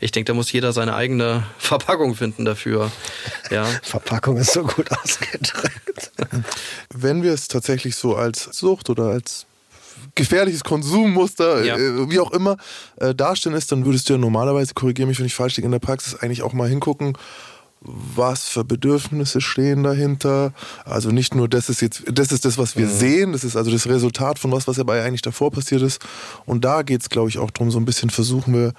ich 0.00 0.12
denke, 0.12 0.28
da 0.28 0.34
muss 0.34 0.52
jeder 0.52 0.72
seine 0.72 0.94
eigene 0.94 1.44
Verpackung 1.58 2.14
finden 2.14 2.44
dafür. 2.44 2.90
Ja. 3.50 3.64
Verpackung 3.82 4.36
ist 4.36 4.52
so 4.52 4.62
gut 4.62 4.90
ausgedrückt. 5.02 6.12
Wenn 6.92 7.22
wir 7.22 7.32
es 7.32 7.48
tatsächlich 7.48 7.96
so 7.96 8.16
als 8.16 8.44
Sucht 8.52 8.90
oder 8.90 9.04
als 9.04 9.46
gefährliches 10.14 10.64
Konsummuster, 10.64 11.64
ja. 11.64 11.76
äh, 11.76 12.10
wie 12.10 12.20
auch 12.20 12.32
immer, 12.32 12.56
äh, 12.96 13.14
darstellen 13.14 13.56
ist, 13.56 13.72
dann 13.72 13.84
würdest 13.84 14.08
du 14.08 14.14
ja 14.14 14.18
normalerweise, 14.18 14.74
korrigiere 14.74 15.08
mich, 15.08 15.18
wenn 15.18 15.26
ich 15.26 15.34
falsch 15.34 15.56
liege, 15.56 15.66
in 15.66 15.72
der 15.72 15.78
Praxis 15.78 16.14
eigentlich 16.14 16.42
auch 16.42 16.52
mal 16.52 16.68
hingucken, 16.68 17.16
was 17.84 18.48
für 18.48 18.64
Bedürfnisse 18.64 19.40
stehen 19.40 19.82
dahinter. 19.82 20.52
Also 20.84 21.10
nicht 21.10 21.34
nur, 21.34 21.48
das 21.48 21.68
ist 21.68 21.82
jetzt, 21.82 22.02
das 22.10 22.32
ist 22.32 22.44
das, 22.44 22.58
was 22.58 22.76
wir 22.76 22.86
mhm. 22.86 22.90
sehen, 22.92 23.32
das 23.32 23.44
ist 23.44 23.56
also 23.56 23.70
das 23.70 23.86
Resultat 23.86 24.38
von 24.38 24.52
was, 24.52 24.66
was 24.66 24.78
aber 24.78 24.94
eigentlich 24.94 25.22
davor 25.22 25.50
passiert 25.50 25.82
ist. 25.82 26.00
Und 26.46 26.64
da 26.64 26.82
geht 26.82 27.02
es, 27.02 27.10
glaube 27.10 27.28
ich, 27.28 27.38
auch 27.38 27.50
darum, 27.50 27.70
so 27.70 27.78
ein 27.78 27.84
bisschen 27.84 28.10
versuchen 28.10 28.54
wir 28.54 28.72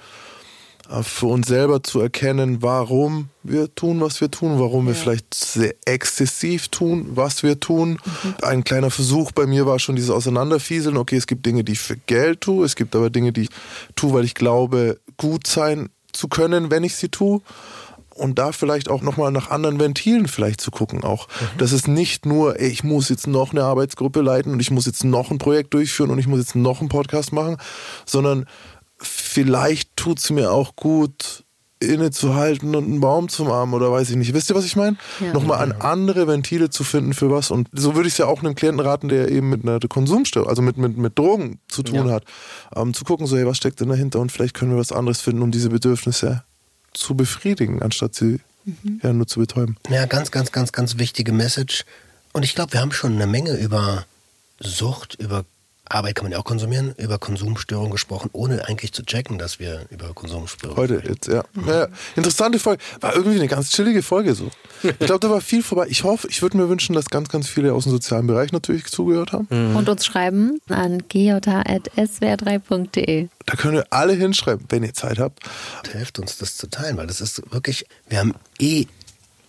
äh, 0.90 1.02
für 1.02 1.26
uns 1.26 1.46
selber 1.46 1.82
zu 1.82 2.00
erkennen, 2.00 2.62
warum 2.62 3.28
wir 3.42 3.74
tun, 3.74 4.00
was 4.00 4.20
wir 4.20 4.30
tun, 4.30 4.58
warum 4.58 4.86
ja. 4.86 4.88
wir 4.88 4.94
vielleicht 4.96 5.34
sehr 5.34 5.74
exzessiv 5.84 6.68
tun, 6.68 7.10
was 7.10 7.42
wir 7.42 7.60
tun. 7.60 7.98
Mhm. 8.04 8.34
Ein 8.42 8.64
kleiner 8.64 8.90
Versuch 8.90 9.32
bei 9.32 9.46
mir 9.46 9.66
war 9.66 9.78
schon 9.78 9.96
dieses 9.96 10.10
Auseinanderfieseln. 10.10 10.96
Okay, 10.96 11.16
es 11.16 11.26
gibt 11.26 11.46
Dinge, 11.46 11.64
die 11.64 11.72
ich 11.72 11.80
für 11.80 11.96
Geld 11.96 12.40
tue, 12.40 12.64
es 12.64 12.76
gibt 12.76 12.96
aber 12.96 13.10
Dinge, 13.10 13.32
die 13.32 13.42
ich 13.42 13.50
tue, 13.94 14.12
weil 14.12 14.24
ich 14.24 14.34
glaube, 14.34 14.98
gut 15.16 15.46
sein 15.46 15.90
zu 16.12 16.28
können, 16.28 16.70
wenn 16.70 16.82
ich 16.84 16.96
sie 16.96 17.08
tue 17.08 17.40
und 18.16 18.38
da 18.38 18.52
vielleicht 18.52 18.88
auch 18.88 19.02
nochmal 19.02 19.30
nach 19.30 19.50
anderen 19.50 19.78
Ventilen 19.78 20.28
vielleicht 20.28 20.60
zu 20.60 20.70
gucken 20.70 21.04
auch. 21.04 21.28
Mhm. 21.28 21.58
Das 21.58 21.72
ist 21.72 21.88
nicht 21.88 22.26
nur, 22.26 22.58
ey, 22.60 22.68
ich 22.68 22.84
muss 22.84 23.08
jetzt 23.08 23.26
noch 23.26 23.52
eine 23.52 23.64
Arbeitsgruppe 23.64 24.20
leiten 24.20 24.52
und 24.52 24.60
ich 24.60 24.70
muss 24.70 24.86
jetzt 24.86 25.04
noch 25.04 25.30
ein 25.30 25.38
Projekt 25.38 25.74
durchführen 25.74 26.10
und 26.10 26.18
ich 26.18 26.26
muss 26.26 26.40
jetzt 26.40 26.54
noch 26.54 26.80
einen 26.80 26.88
Podcast 26.88 27.32
machen, 27.32 27.56
sondern 28.04 28.46
vielleicht 28.98 29.96
tut 29.96 30.18
es 30.18 30.30
mir 30.30 30.52
auch 30.52 30.76
gut, 30.76 31.44
innezuhalten 31.78 32.74
und 32.74 32.84
einen 32.84 33.00
Baum 33.00 33.28
zum 33.28 33.50
Armen 33.50 33.74
oder 33.74 33.92
weiß 33.92 34.08
ich 34.10 34.16
nicht. 34.16 34.32
Wisst 34.32 34.50
ihr, 34.50 34.56
was 34.56 34.64
ich 34.64 34.76
meine? 34.76 34.96
Ja. 35.20 35.32
Nochmal 35.32 35.58
an 35.58 35.72
andere 35.72 36.26
Ventile 36.26 36.70
zu 36.70 36.84
finden 36.84 37.12
für 37.12 37.30
was. 37.30 37.50
Und 37.50 37.68
so 37.72 37.94
würde 37.94 38.08
ich 38.08 38.14
es 38.14 38.18
ja 38.18 38.26
auch 38.26 38.40
einem 38.40 38.54
Klienten 38.54 38.80
raten, 38.80 39.08
der 39.08 39.30
eben 39.30 39.50
mit 39.50 39.62
einer 39.62 39.78
Konsumstörung, 39.80 40.48
also 40.48 40.62
mit, 40.62 40.78
mit, 40.78 40.96
mit 40.96 41.18
Drogen 41.18 41.60
zu 41.68 41.82
tun 41.82 42.08
ja. 42.08 42.14
hat, 42.14 42.24
ähm, 42.74 42.94
zu 42.94 43.04
gucken, 43.04 43.26
so, 43.26 43.36
hey, 43.36 43.46
was 43.46 43.58
steckt 43.58 43.80
denn 43.80 43.90
dahinter? 43.90 44.20
Und 44.20 44.32
vielleicht 44.32 44.54
können 44.54 44.70
wir 44.70 44.78
was 44.78 44.90
anderes 44.90 45.20
finden, 45.20 45.42
um 45.42 45.50
diese 45.50 45.68
Bedürfnisse 45.68 46.44
zu 46.96 47.14
befriedigen, 47.14 47.82
anstatt 47.82 48.14
sie 48.14 48.40
mhm. 48.64 49.00
ja 49.02 49.12
nur 49.12 49.26
zu 49.26 49.40
betäuben. 49.40 49.76
Ja, 49.88 50.06
ganz, 50.06 50.30
ganz, 50.30 50.52
ganz, 50.52 50.72
ganz 50.72 50.98
wichtige 50.98 51.32
Message. 51.32 51.84
Und 52.32 52.42
ich 52.44 52.54
glaube, 52.54 52.72
wir 52.72 52.80
haben 52.80 52.92
schon 52.92 53.14
eine 53.14 53.26
Menge 53.26 53.56
über 53.56 54.06
Sucht, 54.58 55.14
über 55.14 55.44
Arbeit 55.88 56.16
kann 56.16 56.24
man 56.24 56.32
ja 56.32 56.38
auch 56.38 56.44
konsumieren, 56.44 56.94
über 56.96 57.18
Konsumstörungen 57.18 57.90
gesprochen, 57.90 58.30
ohne 58.32 58.66
eigentlich 58.66 58.92
zu 58.92 59.04
checken, 59.04 59.38
dass 59.38 59.58
wir 59.58 59.86
über 59.90 60.12
Konsumstörungen 60.14 60.76
Heute 60.76 60.98
sprechen. 60.98 61.14
jetzt, 61.14 61.28
ja. 61.28 61.44
Mhm. 61.54 61.68
ja. 61.68 61.88
Interessante 62.16 62.58
Folge. 62.58 62.82
War 63.00 63.14
irgendwie 63.14 63.38
eine 63.38 63.48
ganz 63.48 63.70
chillige 63.70 64.02
Folge 64.02 64.34
so. 64.34 64.50
Ich 64.82 64.98
glaube, 64.98 65.20
da 65.20 65.30
war 65.30 65.40
viel 65.40 65.62
vorbei. 65.62 65.86
Ich 65.88 66.04
hoffe, 66.04 66.28
ich 66.28 66.42
würde 66.42 66.56
mir 66.56 66.68
wünschen, 66.68 66.94
dass 66.94 67.06
ganz, 67.06 67.28
ganz 67.28 67.48
viele 67.48 67.72
aus 67.72 67.84
dem 67.84 67.92
sozialen 67.92 68.26
Bereich 68.26 68.52
natürlich 68.52 68.86
zugehört 68.86 69.32
haben. 69.32 69.46
Mhm. 69.50 69.76
Und 69.76 69.88
uns 69.88 70.04
schreiben 70.04 70.60
an 70.68 71.02
gj.swr3.de. 71.08 73.28
Da 73.46 73.56
können 73.56 73.74
wir 73.74 73.86
alle 73.90 74.12
hinschreiben, 74.12 74.66
wenn 74.68 74.82
ihr 74.82 74.94
Zeit 74.94 75.18
habt. 75.18 75.40
Helft 75.92 76.18
uns, 76.18 76.38
das 76.38 76.56
zu 76.56 76.68
teilen, 76.68 76.96
weil 76.96 77.06
das 77.06 77.20
ist 77.20 77.42
wirklich, 77.52 77.86
wir 78.08 78.18
haben 78.18 78.34
eh 78.58 78.86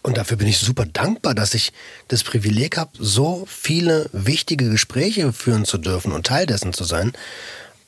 und 0.04 0.18
dafür 0.18 0.38
bin 0.38 0.48
ich 0.48 0.58
super 0.58 0.86
dankbar, 0.86 1.36
dass 1.36 1.54
ich 1.54 1.74
das 2.08 2.24
Privileg 2.24 2.78
habe, 2.78 2.92
so 3.00 3.46
viele 3.48 4.10
wichtige 4.14 4.70
Gespräche 4.70 5.34
führen 5.34 5.66
zu 5.66 5.78
dürfen 5.78 6.12
und 6.12 6.26
Teil 6.26 6.46
dessen 6.46 6.74
zu 6.74 6.84
sein. 6.84 7.14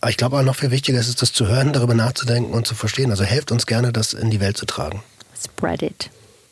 Aber 0.01 0.11
ich 0.11 0.17
glaube 0.17 0.37
auch 0.37 0.43
noch 0.43 0.55
viel 0.55 0.71
wichtiger 0.71 0.99
ist 0.99 1.07
es, 1.07 1.15
das 1.15 1.33
zu 1.33 1.47
hören, 1.47 1.73
darüber 1.73 1.93
nachzudenken 1.93 2.53
und 2.53 2.67
zu 2.67 2.75
verstehen. 2.75 3.11
Also 3.11 3.23
helft 3.23 3.51
uns 3.51 3.65
gerne, 3.65 3.91
das 3.91 4.13
in 4.13 4.29
die 4.29 4.39
Welt 4.39 4.57
zu 4.57 4.65
tragen. 4.65 5.03
Spread 5.41 5.81
it. 5.81 6.09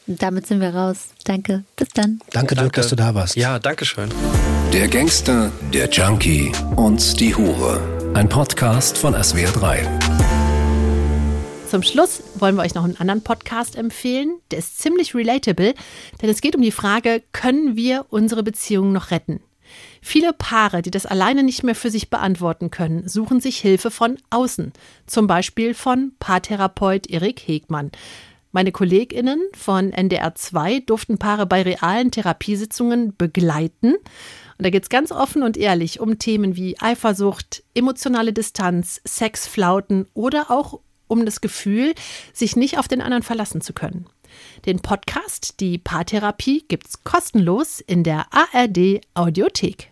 Und 0.08 0.22
damit 0.22 0.48
sind 0.48 0.62
wir 0.62 0.74
raus. 0.74 1.10
Danke. 1.26 1.64
Bis 1.76 1.90
dann. 1.90 2.22
Danke, 2.32 2.56
Dirk, 2.56 2.74
dass 2.74 2.88
du 2.88 2.96
da 2.96 3.14
warst. 3.14 3.36
Ja, 3.36 3.60
danke 3.60 3.86
schön. 3.86 4.10
Der 4.74 4.88
Gangster, 4.88 5.52
der 5.74 5.90
Junkie 5.90 6.52
und 6.76 7.20
die 7.20 7.36
Hure. 7.36 8.12
Ein 8.14 8.30
Podcast 8.30 8.98
von 8.98 9.16
SWR3. 9.16 10.07
Zum 11.68 11.84
Schluss 11.84 12.24
wollen 12.36 12.56
wir 12.56 12.62
euch 12.62 12.76
noch 12.76 12.86
einen 12.86 12.96
anderen 12.96 13.24
Podcast 13.24 13.76
empfehlen. 13.76 14.40
Der 14.52 14.60
ist 14.60 14.80
ziemlich 14.80 15.14
relatable, 15.14 15.74
denn 16.22 16.30
es 16.30 16.40
geht 16.40 16.56
um 16.56 16.62
die 16.62 16.72
Frage, 16.72 17.22
können 17.34 17.76
wir 17.76 18.06
unsere 18.10 18.42
Beziehung 18.42 18.94
noch 18.94 19.12
retten? 19.12 19.42
Viele 20.02 20.32
Paare, 20.32 20.82
die 20.82 20.92
das 20.92 21.06
alleine 21.06 21.44
nicht 21.44 21.64
mehr 21.64 21.76
für 21.76 21.92
sich 21.92 22.10
beantworten 22.10 22.72
können, 22.72 23.10
suchen 23.10 23.42
sich 23.42 23.58
Hilfe 23.58 23.92
von 23.92 24.18
außen, 24.30 24.72
zum 25.08 25.28
Beispiel 25.28 25.74
von 25.74 26.14
Paartherapeut 26.20 27.10
Erik 27.10 27.42
Hegmann. 27.46 27.92
Meine 28.54 28.72
KollegInnen 28.72 29.42
von 29.54 29.92
NDR 29.92 30.36
2 30.36 30.80
durften 30.80 31.18
Paare 31.18 31.46
bei 31.46 31.64
realen 31.64 32.12
Therapiesitzungen 32.12 33.14
begleiten. 33.18 33.96
Und 33.96 34.66
da 34.66 34.70
geht 34.70 34.84
es 34.84 34.90
ganz 34.90 35.12
offen 35.12 35.44
und 35.44 35.58
ehrlich 35.58 36.00
um 36.00 36.18
Themen 36.18 36.56
wie 36.56 36.80
Eifersucht, 36.80 37.64
emotionale 37.76 38.32
Distanz, 38.32 39.02
Sexflauten 39.06 40.08
oder 40.14 40.50
auch 40.50 40.80
um 41.08 41.26
das 41.26 41.42
Gefühl, 41.42 41.94
sich 42.34 42.56
nicht 42.56 42.78
auf 42.78 42.88
den 42.88 43.02
anderen 43.02 43.24
verlassen 43.24 43.62
zu 43.62 43.74
können. 43.74 44.06
Den 44.66 44.80
Podcast 44.80 45.60
Die 45.60 45.78
Paartherapie 45.78 46.66
gibt's 46.68 47.04
kostenlos 47.04 47.80
in 47.80 48.04
der 48.04 48.26
ARD 48.32 49.02
Audiothek. 49.14 49.86